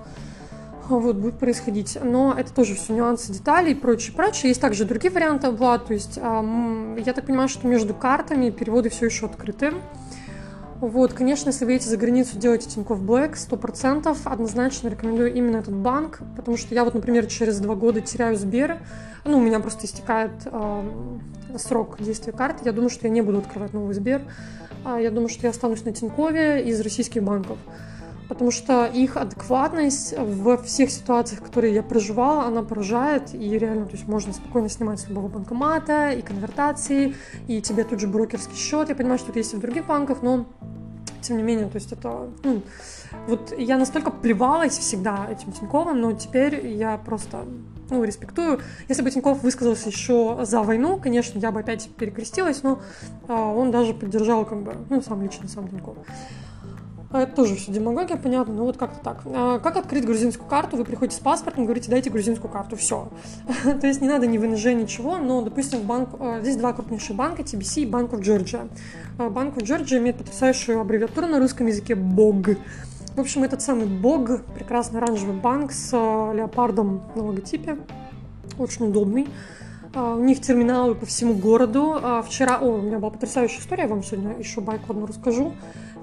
вот, 0.89 1.15
будет 1.15 1.39
происходить. 1.39 1.97
Но 2.03 2.35
это 2.37 2.53
тоже 2.53 2.75
все 2.75 2.93
нюансы, 2.93 3.31
детали 3.31 3.71
и 3.71 3.75
прочее, 3.75 4.13
прочее. 4.15 4.49
Есть 4.49 4.61
также 4.61 4.83
другие 4.85 5.11
варианты 5.11 5.47
оплат. 5.47 5.85
То 5.85 5.93
есть 5.93 6.17
я 6.17 7.13
так 7.15 7.25
понимаю, 7.25 7.47
что 7.47 7.65
между 7.67 7.93
картами 7.93 8.49
переводы 8.49 8.89
все 8.89 9.05
еще 9.05 9.27
открыты. 9.27 9.73
Вот, 10.81 11.13
конечно, 11.13 11.49
если 11.49 11.63
вы 11.63 11.73
едете 11.73 11.91
за 11.91 11.97
границу, 11.97 12.39
делайте 12.39 12.67
Тинькофф 12.67 12.99
Блэк, 12.99 13.37
процентов. 13.59 14.25
Однозначно 14.25 14.87
рекомендую 14.87 15.31
именно 15.31 15.57
этот 15.57 15.75
банк, 15.75 16.21
потому 16.35 16.57
что 16.57 16.73
я 16.73 16.83
вот, 16.83 16.95
например, 16.95 17.27
через 17.27 17.59
два 17.59 17.75
года 17.75 18.01
теряю 18.01 18.35
Сбер, 18.35 18.79
ну, 19.23 19.37
у 19.37 19.41
меня 19.41 19.59
просто 19.59 19.85
истекает 19.85 20.31
э, 20.45 20.83
срок 21.57 21.97
действия 21.99 22.33
карты, 22.33 22.63
я 22.65 22.71
думаю, 22.71 22.89
что 22.89 23.05
я 23.05 23.13
не 23.13 23.21
буду 23.21 23.37
открывать 23.37 23.73
новый 23.73 23.93
Сбер, 23.93 24.23
а 24.83 24.99
я 24.99 25.11
думаю, 25.11 25.29
что 25.29 25.43
я 25.43 25.51
останусь 25.51 25.85
на 25.85 25.91
Тинькове 25.91 26.63
из 26.63 26.81
российских 26.81 27.21
банков, 27.21 27.59
потому 28.31 28.49
что 28.49 28.85
их 28.85 29.17
адекватность 29.17 30.13
во 30.17 30.55
всех 30.55 30.89
ситуациях, 30.89 31.43
которые 31.43 31.73
я 31.75 31.83
проживала, 31.83 32.45
она 32.45 32.63
поражает, 32.63 33.35
и 33.35 33.57
реально, 33.57 33.85
то 33.87 33.91
есть 33.91 34.07
можно 34.07 34.31
спокойно 34.31 34.69
снимать 34.69 35.01
с 35.01 35.09
любого 35.09 35.27
банкомата, 35.27 36.11
и 36.11 36.21
конвертации, 36.21 37.13
и 37.49 37.61
тебе 37.61 37.83
тут 37.83 37.99
же 37.99 38.07
брокерский 38.07 38.55
счет, 38.55 38.87
я 38.87 38.95
понимаю, 38.95 39.19
что 39.19 39.31
это 39.31 39.39
есть 39.39 39.53
и 39.53 39.57
в 39.57 39.59
других 39.59 39.85
банках, 39.85 40.19
но 40.21 40.45
тем 41.21 41.35
не 41.35 41.43
менее, 41.43 41.67
то 41.67 41.75
есть 41.75 41.91
это, 41.91 42.29
ну, 42.45 42.61
вот 43.27 43.53
я 43.57 43.77
настолько 43.77 44.11
плевалась 44.11 44.77
всегда 44.77 45.27
этим 45.29 45.51
Тиньковым, 45.51 45.99
но 45.99 46.13
теперь 46.13 46.65
я 46.65 46.97
просто, 46.97 47.43
ну, 47.89 48.01
респектую. 48.01 48.61
Если 48.87 49.03
бы 49.03 49.11
Тиньков 49.11 49.43
высказался 49.43 49.89
еще 49.89 50.39
за 50.43 50.63
войну, 50.63 50.97
конечно, 50.97 51.37
я 51.37 51.51
бы 51.51 51.59
опять 51.59 51.89
перекрестилась, 51.97 52.63
но 52.63 52.79
а, 53.27 53.53
он 53.53 53.71
даже 53.71 53.93
поддержал, 53.93 54.45
как 54.45 54.63
бы, 54.63 54.73
ну, 54.89 55.01
сам 55.01 55.21
лично 55.21 55.49
сам 55.49 55.67
Тиньков. 55.67 55.97
А 57.13 57.23
это 57.23 57.35
тоже 57.35 57.55
все 57.55 57.71
демагогия, 57.71 58.15
понятно, 58.15 58.53
но 58.53 58.63
вот 58.63 58.77
как-то 58.77 59.03
так. 59.03 59.21
А, 59.25 59.59
как 59.59 59.75
открыть 59.75 60.05
грузинскую 60.05 60.47
карту? 60.47 60.77
Вы 60.77 60.85
приходите 60.85 61.17
с 61.17 61.19
паспортом, 61.19 61.65
говорите, 61.65 61.91
дайте 61.91 62.09
грузинскую 62.09 62.49
карту, 62.49 62.77
все. 62.77 63.09
То 63.81 63.85
есть 63.85 63.99
не 64.01 64.07
надо 64.07 64.27
ни 64.27 64.37
ВНЖ, 64.37 64.65
ничего, 64.67 65.17
но, 65.17 65.41
допустим, 65.41 65.79
в 65.79 65.83
банк, 65.83 66.09
а, 66.19 66.39
здесь 66.39 66.55
два 66.55 66.71
крупнейших 66.71 67.15
банка, 67.15 67.41
TBC 67.41 67.81
и 67.81 67.85
Bank 67.85 68.11
of 68.11 68.21
Georgia. 68.21 68.69
Bank 69.17 69.55
of 69.55 69.63
Georgia 69.63 69.97
имеет 69.97 70.17
потрясающую 70.17 70.79
аббревиатуру 70.79 71.27
на 71.27 71.39
русском 71.39 71.67
языке 71.67 71.95
BOG. 71.95 72.57
В 73.15 73.19
общем, 73.19 73.43
этот 73.43 73.61
самый 73.61 73.87
BOG, 73.87 74.43
прекрасный 74.55 75.01
оранжевый 75.01 75.35
банк 75.35 75.73
с 75.73 75.91
леопардом 75.91 77.01
на 77.15 77.25
логотипе, 77.25 77.77
очень 78.57 78.87
удобный. 78.87 79.27
У 79.93 80.23
них 80.23 80.39
терминалы 80.39 80.95
по 80.95 81.05
всему 81.05 81.33
городу. 81.33 81.99
Вчера, 82.25 82.59
о, 82.59 82.77
у 82.77 82.81
меня 82.81 82.99
была 82.99 83.11
потрясающая 83.11 83.59
история, 83.59 83.83
я 83.83 83.89
вам 83.89 84.01
сегодня 84.01 84.37
еще 84.37 84.61
байку 84.61 84.93
одну 84.93 85.05
расскажу. 85.05 85.51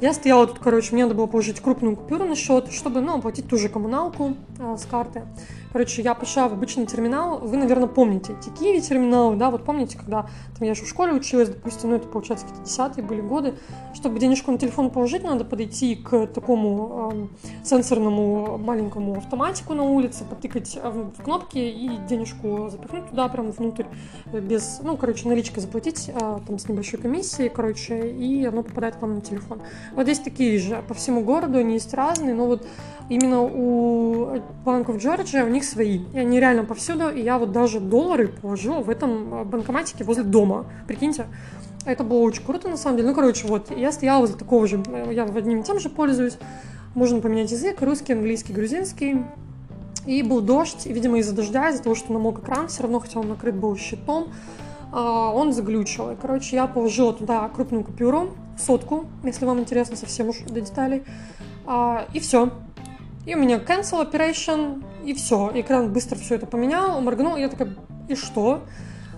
Я 0.01 0.13
стояла 0.13 0.47
тут, 0.47 0.61
короче, 0.61 0.93
мне 0.93 1.03
надо 1.05 1.17
было 1.17 1.27
положить 1.27 1.61
крупную 1.61 1.97
купюру 1.97 2.25
на 2.25 2.37
счет, 2.37 2.71
чтобы, 2.71 3.01
ну, 3.01 3.19
оплатить 3.19 3.49
ту 3.49 3.57
же 3.57 3.69
коммуналку 3.69 4.37
э, 4.61 4.77
с 4.79 4.85
карты. 4.85 5.25
Короче, 5.73 6.03
я 6.03 6.15
пошла 6.15 6.49
в 6.49 6.53
обычный 6.55 6.87
терминал. 6.87 7.39
Вы, 7.41 7.57
наверное, 7.57 7.89
помните 7.89 8.35
эти 8.39 8.49
Киви 8.51 8.81
терминалы, 8.81 9.37
да, 9.37 9.51
вот 9.51 9.65
помните, 9.65 9.99
когда 9.99 10.23
там 10.23 10.63
я 10.63 10.71
еще 10.71 10.85
в 10.85 10.89
школе 10.89 11.13
училась, 11.13 11.51
допустим, 11.51 11.91
ну, 11.91 11.97
это, 11.97 12.09
получается, 12.09 12.47
какие-то 12.47 12.67
десятые 12.67 13.05
были 13.05 13.21
годы. 13.21 13.55
Чтобы 13.95 14.19
денежку 14.19 14.51
на 14.51 14.59
телефон 14.59 14.91
положить, 14.91 15.25
надо 15.25 15.45
подойти 15.45 15.97
к 15.97 16.27
такому 16.29 17.13
э, 17.13 17.65
сенсорному 17.65 18.59
маленькому 18.59 19.17
автоматику 19.17 19.75
на 19.75 19.83
улице, 19.83 20.25
потыкать 20.25 20.79
в 20.83 21.23
кнопки 21.23 21.59
и 21.59 21.99
денежку 22.09 22.69
запихнуть 22.71 23.11
туда 23.11 23.29
прямо 23.29 23.51
внутрь, 23.51 23.85
без, 24.33 24.81
ну, 24.83 24.97
короче, 24.97 25.29
наличкой 25.29 25.61
заплатить, 25.61 26.09
э, 26.09 26.39
там, 26.47 26.59
с 26.59 26.69
небольшой 26.69 27.01
комиссией, 27.01 27.51
короче, 27.51 28.11
и 28.11 28.45
оно 28.45 28.63
попадает 28.63 28.97
к 28.97 29.03
вам 29.03 29.17
на 29.17 29.21
телефон. 29.21 29.61
Вот 29.95 30.05
здесь 30.05 30.21
такие 30.21 30.59
же 30.59 30.83
по 30.89 30.95
всему 30.95 31.23
городу, 31.23 31.59
они 31.59 31.75
есть 31.75 31.93
разные, 31.93 32.35
но 32.35 32.47
вот 32.47 32.67
именно 33.09 33.43
у 33.43 34.41
банков 34.65 34.99
Джорджия 34.99 35.45
у 35.45 35.49
них 35.49 35.65
свои. 35.65 36.01
И 36.13 36.19
они 36.19 36.41
реально 36.41 36.65
повсюду. 36.65 37.09
И 37.09 37.21
я 37.21 37.39
вот 37.39 37.53
даже 37.53 37.81
доллары 37.81 38.29
положила 38.29 38.81
в 38.81 38.91
этом 38.91 39.49
банкоматике 39.49 40.05
возле 40.05 40.25
дома. 40.25 40.67
Прикиньте. 40.87 41.27
Это 41.85 42.05
было 42.05 42.19
очень 42.19 42.45
круто, 42.45 42.69
на 42.69 42.77
самом 42.77 42.99
деле. 42.99 43.09
Ну, 43.09 43.15
короче, 43.15 43.47
вот, 43.47 43.71
я 43.71 43.93
стояла 43.93 44.21
возле 44.21 44.37
такого 44.37 44.67
же, 44.67 44.83
я 45.11 45.25
в 45.25 45.37
одним 45.37 45.61
и 45.61 45.63
тем 45.63 45.81
же 45.81 45.89
пользуюсь. 45.89 46.37
Можно 46.95 47.21
поменять 47.21 47.51
язык, 47.51 47.81
русский, 47.81 48.13
английский, 48.13 48.53
грузинский. 48.53 49.25
И 50.07 50.23
был 50.23 50.41
дождь, 50.41 50.87
и, 50.87 50.93
видимо, 50.93 51.19
из-за 51.19 51.35
дождя, 51.35 51.71
из-за 51.71 51.83
того, 51.83 51.95
что 51.95 52.13
намок 52.13 52.41
экран, 52.41 52.69
все 52.69 52.83
равно, 52.83 53.01
хотя 53.01 53.21
он 53.21 53.29
накрыт 53.29 53.55
был 53.55 53.77
щитом, 53.77 54.29
а, 54.91 55.31
он 55.33 55.53
заглючил. 55.53 56.11
И, 56.11 56.17
короче, 56.17 56.57
я 56.57 56.67
положила 56.67 57.13
туда 57.13 57.49
крупную 57.49 57.85
купюру, 57.85 58.31
сотку, 58.59 59.05
если 59.23 59.45
вам 59.45 59.61
интересно 59.61 59.97
совсем 59.97 60.29
уж 60.29 60.39
до 60.39 60.61
деталей. 60.61 61.05
А, 61.67 62.07
и 62.15 62.21
все. 62.21 62.51
И 63.29 63.35
у 63.35 63.39
меня 63.39 63.59
cancel 63.59 64.11
operation, 64.11 64.83
и 65.05 65.13
все. 65.13 65.51
Экран 65.55 65.93
быстро 65.93 66.17
все 66.17 66.37
это 66.37 66.47
поменял, 66.47 66.99
моргнул, 67.03 67.37
я 67.37 67.51
такая, 67.51 67.75
и 68.09 68.15
что? 68.15 68.63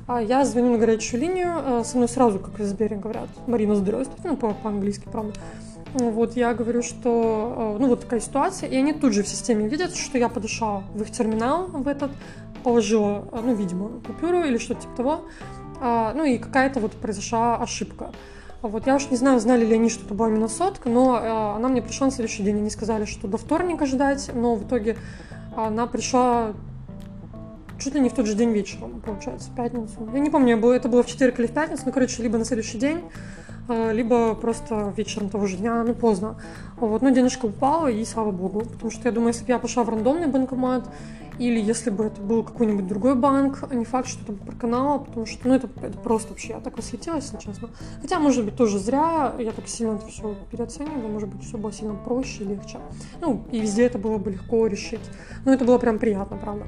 А 0.08 0.20
я 0.20 0.44
звоню 0.44 0.72
на 0.72 0.78
горячую 0.78 1.20
линию, 1.20 1.52
а, 1.54 1.84
со 1.84 1.96
мной 1.96 2.08
сразу, 2.08 2.40
как 2.40 2.58
в 2.58 2.64
Сбере 2.64 2.96
говорят, 2.96 3.28
Марина, 3.46 3.76
здравствуйте, 3.76 4.22
ну, 4.24 4.36
по-английски, 4.36 5.04
правда. 5.12 5.34
Вот, 5.94 6.34
я 6.34 6.54
говорю, 6.54 6.82
что, 6.82 7.76
ну, 7.78 7.86
вот 7.86 8.00
такая 8.00 8.18
ситуация, 8.18 8.68
и 8.68 8.74
они 8.74 8.92
тут 8.92 9.12
же 9.12 9.22
в 9.22 9.28
системе 9.28 9.68
видят, 9.68 9.94
что 9.94 10.18
я 10.18 10.28
подошла 10.28 10.82
в 10.92 11.02
их 11.02 11.12
терминал, 11.12 11.68
в 11.68 11.86
этот, 11.86 12.10
положила, 12.64 13.28
ну, 13.32 13.54
видимо, 13.54 14.00
купюру 14.04 14.42
или 14.42 14.58
что-то 14.58 14.80
типа 14.80 14.96
того, 14.96 15.20
ну, 15.80 16.24
и 16.24 16.38
какая-то 16.38 16.80
вот 16.80 16.94
произошла 16.94 17.58
ошибка. 17.58 18.10
Вот 18.62 18.86
я 18.86 18.96
уж 18.96 19.10
не 19.10 19.16
знаю, 19.16 19.40
знали 19.40 19.64
ли 19.64 19.74
они, 19.74 19.88
что 19.88 20.04
это 20.04 20.14
была 20.14 20.28
именно 20.28 20.48
сотка, 20.48 20.90
но 20.90 21.18
э, 21.18 21.56
она 21.56 21.68
мне 21.68 21.80
пришла 21.80 22.06
на 22.06 22.12
следующий 22.12 22.42
день. 22.42 22.58
Они 22.58 22.70
сказали, 22.70 23.06
что 23.06 23.26
до 23.26 23.38
вторника 23.38 23.86
ждать, 23.86 24.30
но 24.34 24.54
в 24.54 24.66
итоге 24.66 24.98
она 25.56 25.86
пришла 25.86 26.52
чуть 27.78 27.94
ли 27.94 28.00
не 28.00 28.10
в 28.10 28.12
тот 28.12 28.26
же 28.26 28.34
день 28.34 28.52
вечером, 28.52 29.00
получается, 29.00 29.50
в 29.50 29.56
пятницу. 29.56 29.94
Я 30.12 30.20
не 30.20 30.28
помню, 30.28 30.58
это 30.70 30.88
было 30.88 31.02
в 31.02 31.06
четверг 31.06 31.38
или 31.40 31.46
в 31.46 31.52
пятницу, 31.52 31.84
но, 31.86 31.92
короче, 31.92 32.22
либо 32.22 32.36
на 32.36 32.44
следующий 32.44 32.78
день, 32.78 33.02
э, 33.68 33.92
либо 33.92 34.34
просто 34.34 34.92
вечером 34.94 35.30
того 35.30 35.46
же 35.46 35.56
дня, 35.56 35.82
ну, 35.82 35.94
поздно. 35.94 36.36
Вот, 36.76 37.00
но 37.00 37.08
денежка 37.08 37.46
упала, 37.46 37.86
и 37.86 38.04
слава 38.04 38.30
богу, 38.30 38.60
потому 38.60 38.90
что 38.90 39.08
я 39.08 39.12
думаю, 39.12 39.28
если 39.28 39.44
бы 39.44 39.52
я 39.52 39.58
пошла 39.58 39.84
в 39.84 39.88
рандомный 39.88 40.26
банкомат, 40.26 40.84
или 41.40 41.58
если 41.58 41.88
бы 41.88 42.04
это 42.04 42.20
был 42.20 42.44
какой-нибудь 42.44 42.86
другой 42.86 43.14
банк, 43.14 43.64
а 43.68 43.74
не 43.74 43.86
факт, 43.86 44.08
что 44.08 44.22
это 44.24 44.32
проканало, 44.34 44.98
потому 44.98 45.24
что, 45.24 45.48
ну, 45.48 45.54
это, 45.54 45.70
это 45.80 45.96
просто 45.96 46.28
вообще, 46.28 46.48
я 46.48 46.60
так 46.60 46.76
восхитилась, 46.76 47.24
если 47.24 47.38
честно. 47.38 47.70
Хотя, 48.02 48.18
может 48.20 48.44
быть, 48.44 48.56
тоже 48.56 48.78
зря, 48.78 49.34
я 49.38 49.52
так 49.52 49.66
сильно 49.66 49.94
это 49.94 50.06
все 50.06 50.36
переоценивала, 50.50 51.08
может 51.08 51.30
быть, 51.30 51.42
все 51.42 51.56
было 51.56 51.72
сильно 51.72 51.94
проще 51.94 52.44
и 52.44 52.48
легче. 52.48 52.78
Ну, 53.22 53.42
и 53.50 53.58
везде 53.58 53.86
это 53.86 53.96
было 53.96 54.18
бы 54.18 54.32
легко 54.32 54.66
решить. 54.66 55.00
Но 55.46 55.54
это 55.54 55.64
было 55.64 55.78
прям 55.78 55.98
приятно, 55.98 56.36
правда. 56.36 56.66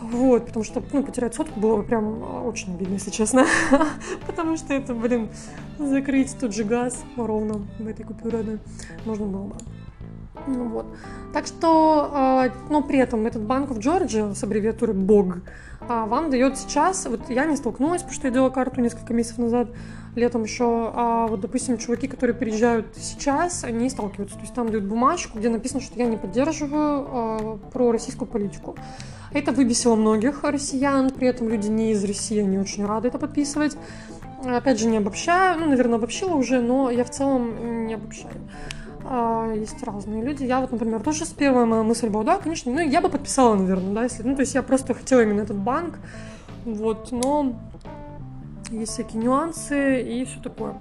Вот, 0.00 0.46
потому 0.46 0.64
что, 0.64 0.82
ну, 0.92 1.02
потерять 1.02 1.34
сотку 1.34 1.60
было 1.60 1.76
бы 1.76 1.82
прям 1.82 2.24
а, 2.24 2.42
очень 2.42 2.74
обидно, 2.74 2.94
если 2.94 3.10
честно. 3.10 3.44
потому 4.26 4.56
что 4.56 4.72
это, 4.72 4.94
блин, 4.94 5.28
закрыть 5.78 6.34
тот 6.40 6.54
же 6.54 6.64
газ 6.64 7.04
ровно 7.16 7.66
в 7.78 7.86
этой 7.86 8.04
купюре, 8.04 8.42
да, 8.42 8.52
можно 9.04 9.26
было 9.26 9.44
бы. 9.44 9.56
Ну, 10.46 10.68
вот. 10.68 10.86
Так 11.32 11.46
что, 11.46 12.44
э, 12.46 12.50
но 12.70 12.82
при 12.82 12.98
этом 12.98 13.26
этот 13.26 13.42
банк 13.42 13.70
в 13.70 13.78
Джорджии 13.78 14.34
с 14.34 14.42
аббревиатурой 14.44 14.94
БОГ 14.94 15.38
а, 15.88 16.06
вам 16.06 16.30
дает 16.30 16.56
сейчас, 16.56 17.06
вот 17.06 17.28
я 17.28 17.44
не 17.44 17.56
столкнулась, 17.56 18.02
потому 18.02 18.14
что 18.14 18.28
я 18.28 18.32
делала 18.32 18.50
карту 18.50 18.80
несколько 18.80 19.12
месяцев 19.12 19.38
назад, 19.38 19.68
летом 20.14 20.44
еще, 20.44 20.92
а 20.94 21.26
вот, 21.26 21.40
допустим, 21.40 21.76
чуваки, 21.76 22.08
которые 22.08 22.34
приезжают 22.34 22.86
сейчас, 22.96 23.64
они 23.64 23.90
сталкиваются, 23.90 24.36
то 24.36 24.42
есть 24.42 24.54
там 24.54 24.70
дают 24.70 24.84
бумажку, 24.84 25.38
где 25.38 25.48
написано, 25.48 25.80
что 25.80 25.98
я 25.98 26.06
не 26.06 26.16
поддерживаю 26.16 27.06
э, 27.10 27.70
про 27.72 27.92
российскую 27.92 28.28
политику. 28.28 28.76
Это 29.32 29.52
выбесило 29.52 29.96
многих 29.96 30.44
россиян, 30.44 31.10
при 31.10 31.28
этом 31.28 31.48
люди 31.48 31.68
не 31.68 31.92
из 31.92 32.04
России, 32.04 32.38
они 32.38 32.58
очень 32.58 32.86
рады 32.86 33.08
это 33.08 33.18
подписывать. 33.18 33.76
Опять 34.44 34.78
же, 34.78 34.86
не 34.86 34.98
обобщаю, 34.98 35.58
ну, 35.58 35.66
наверное, 35.66 35.96
обобщила 35.96 36.34
уже, 36.34 36.60
но 36.60 36.90
я 36.90 37.04
в 37.04 37.10
целом 37.10 37.86
не 37.86 37.94
обобщаю. 37.94 38.34
А, 39.06 39.52
есть 39.52 39.82
разные 39.82 40.22
люди. 40.22 40.44
Я 40.44 40.60
вот, 40.60 40.72
например, 40.72 41.00
тоже 41.00 41.26
с 41.26 41.30
первой 41.30 41.66
моя 41.66 41.82
мысль 41.82 42.08
была, 42.08 42.24
да, 42.24 42.38
конечно, 42.38 42.72
ну, 42.72 42.80
я 42.80 43.00
бы 43.00 43.08
подписала, 43.08 43.54
наверное, 43.54 43.92
да, 43.92 44.02
если, 44.04 44.22
ну, 44.22 44.34
то 44.34 44.40
есть 44.40 44.54
я 44.54 44.62
просто 44.62 44.94
хотела 44.94 45.22
именно 45.22 45.42
этот 45.42 45.58
банк, 45.58 45.98
вот, 46.64 47.12
но 47.12 47.54
есть 48.70 48.92
всякие 48.92 49.22
нюансы 49.22 50.02
и 50.02 50.24
все 50.24 50.40
такое. 50.40 50.76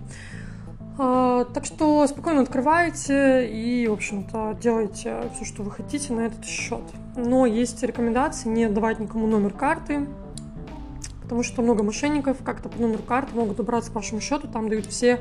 А, 0.97 1.45
так 1.45 1.65
что 1.65 2.05
спокойно 2.07 2.41
открывайте 2.41 3.47
и, 3.47 3.87
в 3.87 3.93
общем-то, 3.93 4.57
делайте 4.61 5.23
все, 5.35 5.45
что 5.45 5.63
вы 5.63 5.71
хотите 5.71 6.13
на 6.13 6.21
этот 6.21 6.45
счет. 6.45 6.83
Но 7.17 7.45
есть 7.45 7.81
рекомендации 7.83 8.47
не 8.47 8.69
давать 8.69 8.99
никому 8.99 9.27
номер 9.27 9.53
карты, 9.53 10.07
потому 11.23 11.43
что 11.43 11.61
много 11.61 11.83
мошенников 11.83 12.37
как-то 12.43 12.69
по 12.69 12.79
номеру 12.79 13.01
карты 13.03 13.35
могут 13.35 13.57
добраться 13.57 13.91
к 13.91 13.95
вашему 13.95 14.21
счету, 14.21 14.47
там 14.47 14.69
дают 14.69 14.85
все 14.85 15.19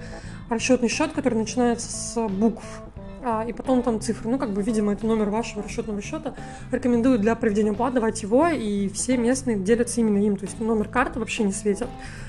расчетный 0.50 0.88
счет, 0.88 1.12
который 1.12 1.38
начинается 1.38 1.90
с 1.90 2.28
букв, 2.28 2.82
а, 3.24 3.44
и 3.46 3.52
потом 3.52 3.82
там 3.82 4.00
цифры. 4.00 4.28
Ну, 4.30 4.38
как 4.38 4.50
бы, 4.50 4.62
видимо, 4.62 4.92
это 4.92 5.06
номер 5.06 5.30
вашего 5.30 5.62
расчетного 5.62 6.02
счета. 6.02 6.34
Рекомендую 6.70 7.18
для 7.18 7.34
проведения 7.34 7.70
оплат 7.70 7.94
давать 7.94 8.22
его, 8.22 8.48
и 8.48 8.88
все 8.88 9.16
местные 9.16 9.56
делятся 9.56 10.00
именно 10.00 10.18
им. 10.24 10.36
То 10.36 10.44
есть 10.44 10.58
номер 10.60 10.88
карты 10.88 11.20
вообще 11.20 11.44
не 11.44 11.52
светят. 11.52 11.88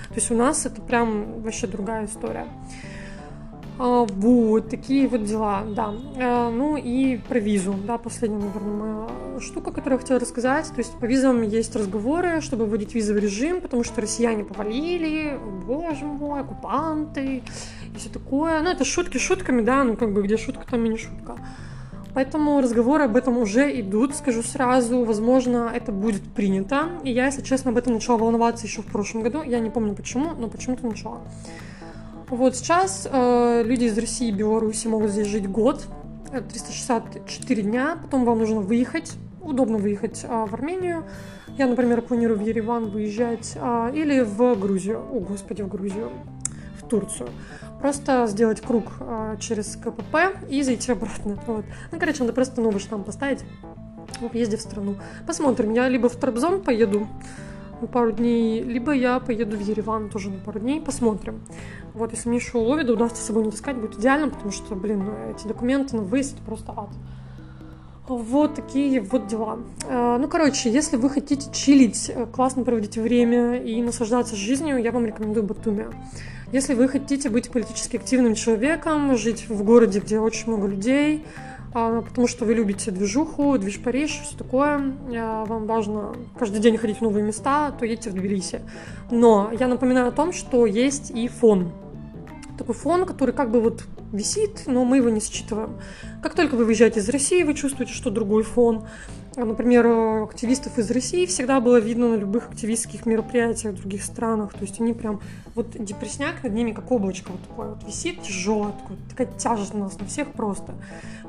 То 0.09 0.15
есть 0.15 0.29
у 0.29 0.35
нас 0.35 0.65
это 0.65 0.81
прям 0.81 1.41
вообще 1.41 1.67
другая 1.67 2.05
история. 2.05 2.45
А, 3.79 4.05
вот, 4.05 4.69
такие 4.69 5.07
вот 5.07 5.23
дела, 5.23 5.63
да. 5.67 5.93
А, 6.17 6.51
ну 6.51 6.77
и 6.77 7.17
про 7.17 7.39
визу, 7.39 7.73
да, 7.73 7.97
последняя, 7.97 8.37
наверное, 8.37 8.73
моя 8.73 9.39
штука, 9.39 9.71
которую 9.71 9.93
я 9.93 9.99
хотела 9.99 10.19
рассказать. 10.19 10.67
То 10.67 10.77
есть 10.77 10.93
по 10.99 11.05
визам 11.05 11.41
есть 11.41 11.75
разговоры, 11.75 12.39
чтобы 12.41 12.67
вводить 12.67 12.93
визовый 12.93 13.21
режим, 13.21 13.61
потому 13.61 13.83
что 13.83 14.01
россияне 14.01 14.43
повалили, 14.43 15.39
боже 15.65 16.05
мой, 16.05 16.41
оккупанты 16.41 17.41
и 17.93 17.97
все 17.97 18.09
такое. 18.09 18.61
Ну, 18.61 18.69
это 18.69 18.85
шутки 18.85 19.17
шутками, 19.17 19.61
да, 19.61 19.83
ну 19.83 19.95
как 19.95 20.13
бы 20.13 20.23
где 20.23 20.37
шутка, 20.37 20.65
там 20.69 20.85
и 20.85 20.89
не 20.89 20.97
шутка. 20.97 21.37
Поэтому 22.13 22.61
разговоры 22.61 23.05
об 23.05 23.15
этом 23.15 23.37
уже 23.37 23.79
идут, 23.79 24.15
скажу 24.15 24.43
сразу. 24.43 25.03
Возможно, 25.03 25.71
это 25.73 25.91
будет 25.91 26.21
принято. 26.21 26.89
И 27.03 27.11
я, 27.11 27.25
если 27.25 27.41
честно, 27.41 27.71
об 27.71 27.77
этом 27.77 27.93
начала 27.93 28.17
волноваться 28.17 28.67
еще 28.67 28.83
в 28.83 28.85
прошлом 28.85 29.23
году. 29.23 29.41
Я 29.41 29.59
не 29.59 29.71
помню 29.71 29.95
почему, 29.95 30.31
но 30.37 30.47
почему-то 30.47 30.85
начала. 30.85 31.21
Вот 32.29 32.55
сейчас 32.55 33.07
э, 33.11 33.63
люди 33.65 33.85
из 33.85 33.97
России 33.97 34.29
и 34.29 34.31
Беларуси 34.31 34.87
могут 34.87 35.11
здесь 35.11 35.27
жить 35.27 35.47
год, 35.47 35.85
364 36.31 37.61
дня, 37.61 37.97
потом 38.01 38.25
вам 38.25 38.39
нужно 38.39 38.61
выехать, 38.61 39.13
удобно 39.41 39.77
выехать 39.77 40.23
э, 40.23 40.27
в 40.27 40.53
Армению. 40.53 41.03
Я, 41.57 41.67
например, 41.67 42.01
планирую 42.01 42.39
в 42.39 42.43
Ереван 42.43 42.89
выезжать 42.89 43.53
э, 43.55 43.91
или 43.93 44.21
в 44.21 44.55
Грузию, 44.55 44.99
о 44.99 45.19
господи, 45.19 45.61
в 45.61 45.67
Грузию, 45.67 46.09
в 46.81 46.87
Турцию. 46.87 47.29
Просто 47.83 48.27
сделать 48.27 48.61
круг 48.61 48.85
э, 49.01 49.35
через 49.41 49.75
КПП 49.75 50.15
и 50.49 50.61
зайти 50.63 50.93
обратно. 50.93 51.37
Вот. 51.45 51.65
Ну, 51.91 51.99
короче, 51.99 52.21
надо 52.21 52.31
просто 52.31 52.61
новый 52.61 52.79
штамп 52.79 53.05
поставить 53.05 53.43
в 54.21 54.29
въезде 54.29 54.55
в 54.55 54.61
страну. 54.61 54.95
Посмотрим, 55.27 55.73
я 55.73 55.89
либо 55.89 56.07
в 56.07 56.15
Трабзон 56.15 56.61
поеду, 56.61 57.09
на 57.81 57.87
пару 57.87 58.13
дней, 58.13 58.63
либо 58.63 58.93
я 58.93 59.19
поеду 59.19 59.57
в 59.57 59.59
Ереван 59.59 60.09
тоже 60.09 60.29
на 60.29 60.39
пару 60.39 60.61
дней, 60.61 60.79
посмотрим. 60.79 61.41
Вот, 61.93 62.13
если 62.13 62.33
еще 62.33 62.57
Ловида 62.57 62.93
удастся 62.93 63.21
с 63.21 63.25
собой 63.25 63.43
не 63.43 63.51
таскать, 63.51 63.75
будет 63.75 63.99
идеально, 63.99 64.29
потому 64.29 64.51
что, 64.53 64.75
блин, 64.75 65.03
ну, 65.03 65.35
эти 65.35 65.45
документы 65.45 65.97
на 65.97 66.03
выезд 66.03 66.37
просто 66.45 66.71
ад. 66.71 66.89
Вот 68.07 68.55
такие 68.55 69.01
вот 69.01 69.27
дела. 69.27 69.59
Э, 69.89 70.15
ну, 70.21 70.29
короче, 70.29 70.71
если 70.71 70.95
вы 70.95 71.09
хотите 71.09 71.51
чилить, 71.51 72.09
э, 72.15 72.27
классно 72.27 72.63
проводить 72.63 72.95
время 72.95 73.61
и 73.61 73.81
наслаждаться 73.81 74.37
жизнью, 74.37 74.81
я 74.81 74.93
вам 74.93 75.05
рекомендую 75.05 75.45
Батуми. 75.45 75.87
Если 76.53 76.75
вы 76.75 76.87
хотите 76.87 77.29
быть 77.29 77.49
политически 77.49 77.95
активным 77.95 78.35
человеком, 78.35 79.17
жить 79.17 79.49
в 79.49 79.63
городе, 79.63 79.99
где 79.99 80.19
очень 80.19 80.49
много 80.49 80.67
людей, 80.67 81.25
а, 81.73 82.03
потому 82.03 82.27
что 82.27 82.45
вы 82.45 82.53
любите 82.53 82.91
движуху, 82.91 83.57
движ 83.57 83.81
Париж, 83.81 84.21
все 84.23 84.37
такое, 84.37 84.93
а, 85.17 85.45
вам 85.45 85.65
важно 85.65 86.13
каждый 86.37 86.61
день 86.61 86.77
ходить 86.77 86.97
в 86.97 87.01
новые 87.01 87.25
места, 87.25 87.71
то 87.71 87.87
едьте 87.87 88.11
в 88.11 88.13
Тбилиси. 88.13 88.61
Но 89.09 89.49
я 89.59 89.67
напоминаю 89.67 90.09
о 90.09 90.11
том, 90.11 90.31
что 90.31 90.67
есть 90.67 91.09
и 91.09 91.27
фон. 91.27 91.71
Такой 92.59 92.75
фон, 92.75 93.07
который 93.07 93.33
как 93.33 93.49
бы 93.49 93.59
вот 93.59 93.85
висит, 94.11 94.67
но 94.67 94.85
мы 94.85 94.97
его 94.97 95.09
не 95.09 95.21
считываем. 95.21 95.79
Как 96.21 96.35
только 96.35 96.55
вы 96.55 96.65
выезжаете 96.65 96.99
из 96.99 97.09
России, 97.09 97.41
вы 97.41 97.55
чувствуете, 97.55 97.93
что 97.93 98.11
другой 98.11 98.43
фон. 98.43 98.85
Например, 99.35 100.23
активистов 100.23 100.77
из 100.77 100.91
России 100.91 101.25
всегда 101.25 101.59
было 101.59 101.77
видно 101.79 102.09
на 102.09 102.15
любых 102.15 102.49
активистских 102.49 103.07
мероприятиях 103.07 103.73
в 103.73 103.77
других 103.77 104.03
странах. 104.03 104.53
То 104.53 104.61
есть 104.61 104.79
они 104.79 104.93
прям, 104.93 105.21
вот 105.55 105.71
депресняк 105.83 106.43
над 106.43 106.53
ними 106.53 106.71
как 106.71 106.91
облачко 106.91 107.31
вот 107.31 107.41
такое 107.41 107.69
вот 107.69 107.83
висит 107.83 108.21
тяжелое, 108.21 108.73
такое, 108.73 108.97
такая 109.09 109.27
тяжесть 109.37 109.73
у 109.73 109.77
нас 109.77 109.99
на 109.99 110.05
всех 110.05 110.31
просто. 110.33 110.75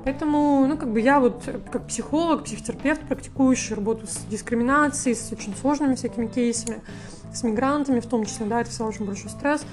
Поэтому, 0.05 0.67
ну, 0.67 0.77
как 0.77 0.93
бы 0.93 1.01
я 1.01 1.19
вот 1.19 1.49
как 1.73 1.87
психолог, 1.87 2.45
психотерапевт, 2.45 3.01
практикующий, 3.09 3.75
работаю 3.75 4.07
с 4.07 4.19
дискриминацией, 4.31 5.17
с 5.17 5.33
очень 5.33 5.57
сложными 5.57 5.95
всякими 5.95 6.27
кейсами, 6.27 6.83
с 7.33 7.43
мигрантами 7.43 8.01
в 8.01 8.07
том 8.07 8.27
числе, 8.27 8.45
да, 8.45 8.61
это 8.61 8.71
все 8.71 8.87
очень 8.87 9.07
большой 9.07 9.31
стресс. 9.31 9.65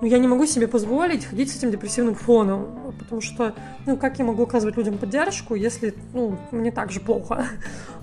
Но 0.00 0.06
я 0.06 0.18
не 0.18 0.28
могу 0.28 0.46
себе 0.46 0.68
позволить 0.68 1.24
ходить 1.24 1.52
с 1.52 1.56
этим 1.56 1.72
депрессивным 1.72 2.14
фоном, 2.14 2.89
потому 3.10 3.22
что, 3.22 3.54
ну, 3.86 3.96
как 3.96 4.20
я 4.20 4.24
могу 4.24 4.44
оказывать 4.44 4.76
людям 4.76 4.96
поддержку, 4.96 5.56
если, 5.56 5.92
ну, 6.14 6.38
мне 6.52 6.70
так 6.70 6.92
же 6.92 7.00
плохо. 7.00 7.44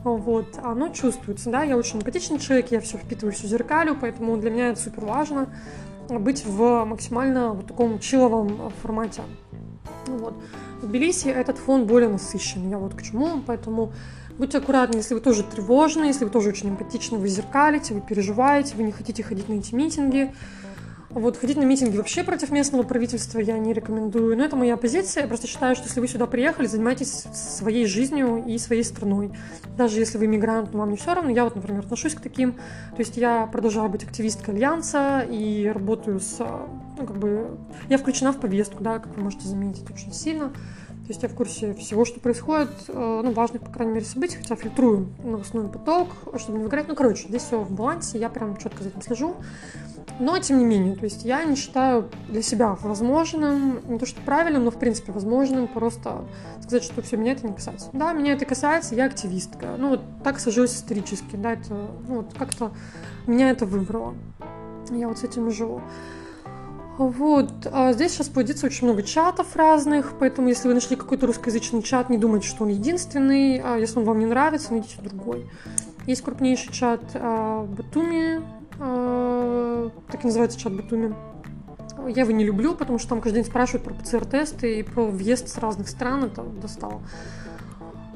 Вот, 0.04 0.58
оно 0.64 0.90
чувствуется, 0.90 1.50
да, 1.50 1.64
я 1.64 1.76
очень 1.76 2.00
эмпатичный 2.00 2.40
человек, 2.40 2.72
я 2.72 2.80
все 2.80 2.98
впитываю, 2.98 3.34
все 3.34 3.48
зеркалю, 3.48 3.98
поэтому 4.00 4.38
для 4.38 4.52
меня 4.52 4.70
это 4.70 4.80
супер 4.80 5.04
важно 5.04 5.50
быть 6.08 6.46
в 6.46 6.86
максимально 6.86 7.52
вот 7.52 7.68
таком 7.68 8.00
чиловом 8.00 8.72
формате. 8.82 9.24
Вот. 10.06 10.34
В 10.82 10.88
Тбилиси 10.88 11.28
этот 11.28 11.58
фон 11.58 11.88
более 11.88 12.08
насыщенный, 12.10 12.70
я 12.70 12.78
вот 12.78 12.94
к 12.94 13.02
чему, 13.02 13.42
поэтому 13.46 13.92
будьте 14.38 14.60
аккуратны, 14.60 14.98
если 14.98 15.14
вы 15.14 15.20
тоже 15.20 15.44
тревожны, 15.44 16.06
если 16.06 16.24
вы 16.24 16.30
тоже 16.30 16.50
очень 16.50 16.70
эмпатичны, 16.70 17.18
вы 17.18 17.28
зеркалите, 17.28 17.94
вы 17.94 18.00
переживаете, 18.00 18.76
вы 18.78 18.84
не 18.84 18.92
хотите 18.94 19.24
ходить 19.24 19.50
на 19.50 19.56
эти 19.56 19.76
митинги, 19.76 20.34
вот 21.20 21.38
ходить 21.38 21.58
на 21.58 21.64
митинги 21.64 21.98
вообще 21.98 22.24
против 22.24 22.52
местного 22.52 22.84
правительства 22.84 23.40
я 23.40 23.58
не 23.58 23.74
рекомендую. 23.74 24.38
Но 24.38 24.44
это 24.44 24.56
моя 24.56 24.78
позиция. 24.78 25.24
Я 25.24 25.28
просто 25.28 25.48
считаю, 25.48 25.76
что 25.76 25.86
если 25.86 26.00
вы 26.00 26.08
сюда 26.08 26.28
приехали, 26.28 26.68
занимайтесь 26.68 27.26
своей 27.34 27.86
жизнью 27.86 28.44
и 28.46 28.58
своей 28.58 28.84
страной. 28.84 29.32
Даже 29.78 30.00
если 30.00 30.18
вы 30.18 30.28
мигрант, 30.28 30.74
но 30.74 30.80
вам 30.80 30.92
не 30.92 30.98
все 30.98 31.14
равно. 31.14 31.32
Я 31.32 31.44
вот, 31.44 31.56
например, 31.56 31.82
отношусь 31.82 32.14
к 32.14 32.22
таким. 32.22 32.54
То 32.54 33.00
есть 33.00 33.18
я 33.18 33.48
продолжаю 33.48 33.90
быть 33.90 34.04
активисткой 34.04 34.56
Альянса 34.56 35.26
и 35.30 35.68
работаю 35.68 36.20
с... 36.20 36.38
Ну, 36.40 37.06
как 37.06 37.18
бы... 37.18 37.58
Я 37.90 37.98
включена 37.98 38.32
в 38.32 38.40
повестку, 38.40 38.84
да, 38.84 39.00
как 39.00 39.16
вы 39.16 39.24
можете 39.24 39.48
заметить, 39.48 39.90
очень 39.90 40.14
сильно. 40.14 40.50
То 40.50 41.14
есть 41.14 41.24
я 41.24 41.30
в 41.30 41.36
курсе 41.36 41.74
всего, 41.76 42.04
что 42.04 42.20
происходит, 42.20 42.70
э, 42.90 43.22
ну, 43.24 43.32
важных, 43.32 43.62
по 43.62 43.72
крайней 43.72 43.94
мере, 43.94 44.06
событий, 44.06 44.36
хотя 44.36 44.58
фильтрую 44.58 45.08
новостной 45.24 45.70
поток, 45.70 46.10
чтобы 46.38 46.58
не 46.58 46.64
выгорать. 46.66 46.90
Ну, 46.90 46.96
короче, 46.96 47.30
здесь 47.30 47.44
все 47.44 47.62
в 47.62 47.72
балансе, 47.72 48.20
я 48.20 48.28
прям 48.28 48.58
четко 48.58 48.84
за 48.84 48.90
этим 48.90 49.02
слежу. 49.02 49.36
Но, 50.20 50.38
тем 50.40 50.58
не 50.58 50.66
менее, 50.66 50.96
то 50.96 51.04
есть 51.04 51.26
я 51.26 51.44
не 51.44 51.56
считаю 51.56 52.10
для 52.28 52.42
себя 52.42 52.76
возможным, 52.82 53.82
не 53.88 54.00
то 54.00 54.06
что 54.06 54.20
правильным, 54.22 54.66
но, 54.66 54.72
в 54.72 54.80
принципе, 54.80 55.12
возможным 55.12 55.68
просто 55.68 56.26
сказать, 56.62 56.84
что 56.84 57.02
все, 57.04 57.18
меня 57.18 57.34
это 57.34 57.46
не 57.46 57.54
касается. 57.54 57.90
Да, 57.94 58.14
меня 58.14 58.34
это 58.34 58.46
касается, 58.46 58.96
я 58.96 59.06
активистка. 59.06 59.76
Ну, 59.78 59.90
вот 59.90 60.02
так 60.24 60.40
сложилось 60.40 60.76
исторически, 60.76 61.36
да, 61.36 61.54
это, 61.54 61.74
ну, 62.08 62.18
вот 62.18 62.34
как-то 62.38 62.72
меня 63.28 63.52
это 63.52 63.66
выбрало. 63.66 64.16
Я 64.90 65.08
вот 65.08 65.20
с 65.20 65.24
этим 65.24 65.52
живу. 65.52 65.82
Вот, 66.98 67.68
а 67.72 67.94
здесь 67.94 68.14
сейчас 68.14 68.28
появится 68.28 68.66
очень 68.66 68.88
много 68.88 69.04
чатов 69.04 69.56
разных, 69.56 70.14
поэтому 70.20 70.48
если 70.48 70.68
вы 70.68 70.74
нашли 70.74 70.96
какой-то 70.96 71.28
русскоязычный 71.28 71.84
чат, 71.84 72.10
не 72.10 72.18
думайте, 72.18 72.48
что 72.48 72.64
он 72.64 72.70
единственный, 72.70 73.62
а 73.64 73.78
если 73.78 74.00
он 74.00 74.06
вам 74.06 74.18
не 74.18 74.26
нравится, 74.26 74.72
найдите 74.72 74.96
другой. 75.04 75.48
Есть 76.08 76.24
крупнейший 76.24 76.74
чат 76.74 77.02
а, 77.14 77.66
Батуми, 77.66 78.42
так 78.78 80.24
и 80.24 80.28
называется 80.28 80.60
чат 80.60 80.74
Батуми. 80.74 81.16
Я 82.08 82.24
его 82.24 82.32
не 82.32 82.46
люблю, 82.46 82.76
потому 82.76 83.00
что 83.00 83.10
там 83.10 83.22
каждый 83.22 83.42
день 83.42 83.50
спрашивают 83.50 83.84
про 83.84 83.94
ПЦР-тесты 83.94 84.80
и 84.80 84.84
про 84.84 85.06
въезд 85.06 85.50
с 85.50 85.58
разных 85.58 85.90
стран, 85.90 86.26
это 86.26 86.44
достало. 86.44 87.02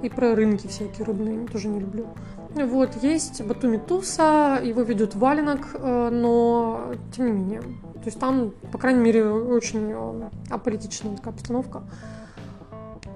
И 0.01 0.09
про 0.09 0.35
рынки 0.35 0.67
всякие 0.67 1.05
рыбные, 1.05 1.47
тоже 1.47 1.67
не 1.67 1.79
люблю. 1.79 2.07
Вот, 2.55 3.01
есть 3.01 3.41
Батуми 3.43 3.77
Туса, 3.77 4.59
его 4.63 4.81
ведет 4.81 5.15
Валенок, 5.15 5.69
э, 5.73 6.09
но 6.11 6.93
тем 7.15 7.25
не 7.27 7.31
менее. 7.31 7.61
То 7.61 8.07
есть 8.07 8.19
там, 8.19 8.51
по 8.71 8.77
крайней 8.77 8.99
мере, 8.99 9.29
очень 9.29 9.91
э, 9.91 10.29
аполитичная 10.49 11.15
такая 11.15 11.33
обстановка. 11.33 11.83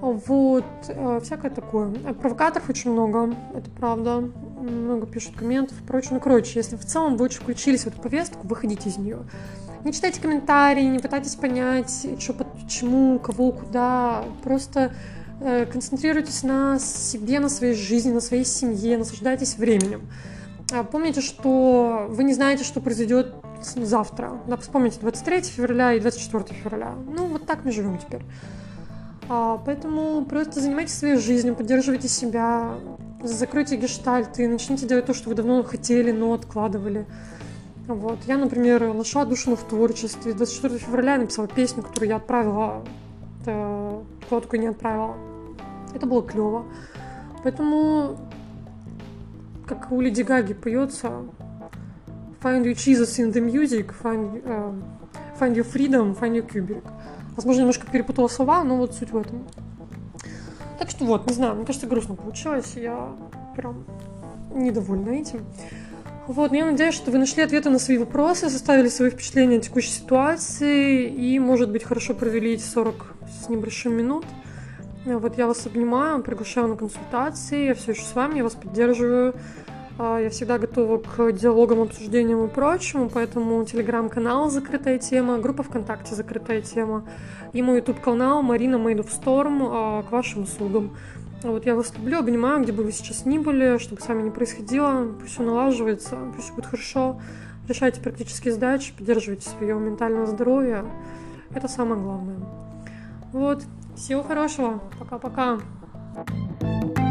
Вот, 0.00 0.64
э, 0.88 1.20
всякое 1.22 1.50
такое. 1.50 1.90
Провокаторов 2.14 2.68
очень 2.68 2.92
много, 2.92 3.34
это 3.54 3.70
правда. 3.70 4.20
Много 4.60 5.06
пишут 5.06 5.36
комментов 5.36 5.76
прочее. 5.86 6.10
Ну, 6.12 6.20
короче, 6.20 6.58
если 6.58 6.76
в 6.76 6.84
целом 6.84 7.16
вы 7.16 7.24
очень 7.26 7.40
включились 7.40 7.84
в 7.84 7.86
эту 7.88 8.00
повестку, 8.00 8.46
выходите 8.46 8.88
из 8.88 8.98
нее. 8.98 9.20
Не 9.84 9.92
читайте 9.92 10.20
комментарии, 10.20 10.82
не 10.82 10.98
пытайтесь 10.98 11.36
понять, 11.36 12.06
что, 12.18 12.34
почему, 12.34 13.18
кого, 13.18 13.52
куда. 13.52 14.24
Просто 14.42 14.92
Э, 15.40 15.66
концентрируйтесь 15.66 16.42
на 16.42 16.78
себе, 16.78 17.40
на 17.40 17.48
своей 17.48 17.74
жизни, 17.74 18.10
на 18.10 18.20
своей 18.20 18.44
семье, 18.44 18.96
наслаждайтесь 18.96 19.58
временем. 19.58 20.08
А 20.72 20.82
помните, 20.82 21.20
что 21.20 22.06
вы 22.08 22.24
не 22.24 22.32
знаете, 22.32 22.64
что 22.64 22.80
произойдет 22.80 23.34
завтра. 23.62 24.40
Да, 24.46 24.56
вспомните 24.56 24.98
23 25.00 25.42
февраля 25.42 25.92
и 25.92 26.00
24 26.00 26.58
февраля. 26.58 26.94
Ну, 27.06 27.26
вот 27.26 27.46
так 27.46 27.64
мы 27.64 27.70
живем 27.70 27.98
теперь. 27.98 28.22
А, 29.28 29.58
поэтому 29.64 30.24
просто 30.24 30.60
занимайтесь 30.60 30.94
своей 30.94 31.16
жизнью, 31.16 31.54
поддерживайте 31.54 32.08
себя, 32.08 32.74
закройте 33.22 33.76
гештальты, 33.76 34.44
и 34.44 34.46
начните 34.46 34.86
делать 34.86 35.06
то, 35.06 35.14
что 35.14 35.28
вы 35.28 35.34
давно 35.34 35.62
хотели, 35.62 36.12
но 36.12 36.32
откладывали. 36.32 37.06
Вот. 37.88 38.18
Я, 38.26 38.36
например, 38.36 38.92
нашла 38.94 39.24
душу 39.24 39.56
в 39.56 39.62
творчестве. 39.62 40.32
24 40.32 40.78
февраля 40.78 41.12
я 41.14 41.18
написала 41.18 41.48
песню, 41.48 41.82
которую 41.82 42.08
я 42.08 42.16
отправила, 42.16 42.84
куда 43.40 44.00
только 44.28 44.58
не 44.58 44.68
отправила. 44.68 45.16
Это 45.94 46.06
было 46.06 46.22
клево. 46.22 46.66
Поэтому, 47.42 48.18
как 49.66 49.92
у 49.92 50.00
Леди 50.00 50.22
Гаги 50.22 50.52
поется, 50.52 51.22
Find 52.42 52.64
your 52.64 52.74
Jesus 52.74 53.18
in 53.18 53.32
the 53.32 53.40
music, 53.40 53.92
find, 53.92 54.42
uh, 54.46 54.70
find 55.36 55.56
your 55.56 55.64
freedom, 55.64 56.14
find 56.14 56.36
your 56.36 56.44
Kubrick. 56.44 56.84
Возможно, 57.36 57.60
немножко 57.60 57.86
перепутала 57.86 58.28
слова, 58.28 58.64
но 58.64 58.76
вот 58.76 58.94
суть 58.94 59.10
в 59.10 59.16
этом. 59.18 59.46
Так 60.78 60.90
что 60.90 61.04
вот, 61.04 61.26
не 61.26 61.34
знаю, 61.34 61.54
мне 61.54 61.66
кажется, 61.66 61.86
грустно 61.86 62.14
получилось. 62.14 62.72
Я 62.76 63.14
прям 63.54 63.84
недовольна 64.54 65.10
этим. 65.10 65.44
Вот, 66.26 66.52
я 66.52 66.64
надеюсь, 66.64 66.94
что 66.94 67.10
вы 67.12 67.18
нашли 67.18 67.42
ответы 67.42 67.70
на 67.70 67.78
свои 67.78 67.98
вопросы, 67.98 68.50
составили 68.50 68.88
свои 68.88 69.10
впечатления 69.10 69.58
о 69.58 69.60
текущей 69.60 69.90
ситуации 69.90 71.06
и, 71.06 71.38
может 71.38 71.70
быть, 71.70 71.84
хорошо 71.84 72.14
провели 72.14 72.54
эти 72.54 72.62
40 72.62 73.14
с 73.44 73.48
небольшим 73.48 73.92
минут. 73.92 74.24
Вот 75.04 75.38
я 75.38 75.46
вас 75.46 75.66
обнимаю, 75.66 76.22
приглашаю 76.22 76.66
на 76.66 76.76
консультации, 76.76 77.66
я 77.66 77.74
все 77.74 77.92
еще 77.92 78.02
с 78.02 78.12
вами, 78.14 78.38
я 78.38 78.42
вас 78.42 78.54
поддерживаю. 78.54 79.34
А, 79.98 80.18
я 80.18 80.28
всегда 80.28 80.58
готова 80.58 80.98
к 80.98 81.32
диалогам, 81.32 81.80
обсуждениям 81.80 82.44
и 82.44 82.48
прочему, 82.48 83.08
поэтому 83.08 83.64
телеграм-канал 83.64 84.50
«Закрытая 84.50 84.98
тема», 84.98 85.38
группа 85.38 85.62
ВКонтакте 85.62 86.14
«Закрытая 86.14 86.60
тема» 86.60 87.04
и 87.54 87.62
мой 87.62 87.76
YouTube-канал 87.76 88.42
«Марина 88.42 88.76
Made 88.76 88.98
of 88.98 89.08
Storm» 89.08 90.06
к 90.06 90.12
вашим 90.12 90.42
услугам. 90.42 90.94
Вот 91.42 91.64
я 91.64 91.74
вас 91.74 91.94
люблю, 91.96 92.18
обнимаю, 92.18 92.62
где 92.62 92.72
бы 92.72 92.82
вы 92.82 92.92
сейчас 92.92 93.24
ни 93.24 93.38
были, 93.38 93.78
чтобы 93.78 94.02
с 94.02 94.08
вами 94.08 94.22
не 94.22 94.30
происходило, 94.30 95.06
пусть 95.18 95.32
все 95.32 95.42
налаживается, 95.42 96.18
пусть 96.34 96.48
все 96.48 96.54
будет 96.54 96.66
хорошо, 96.66 97.20
решайте 97.66 98.00
практические 98.00 98.52
задачи, 98.52 98.92
поддерживайте 98.96 99.48
свое 99.48 99.76
ментальное 99.76 100.26
здоровье, 100.26 100.84
это 101.54 101.68
самое 101.68 102.00
главное. 102.00 102.38
Вот, 103.32 103.62
всего 103.96 104.22
хорошего, 104.22 104.82
пока-пока. 104.98 105.58
thank 106.58 106.98
you 106.98 107.05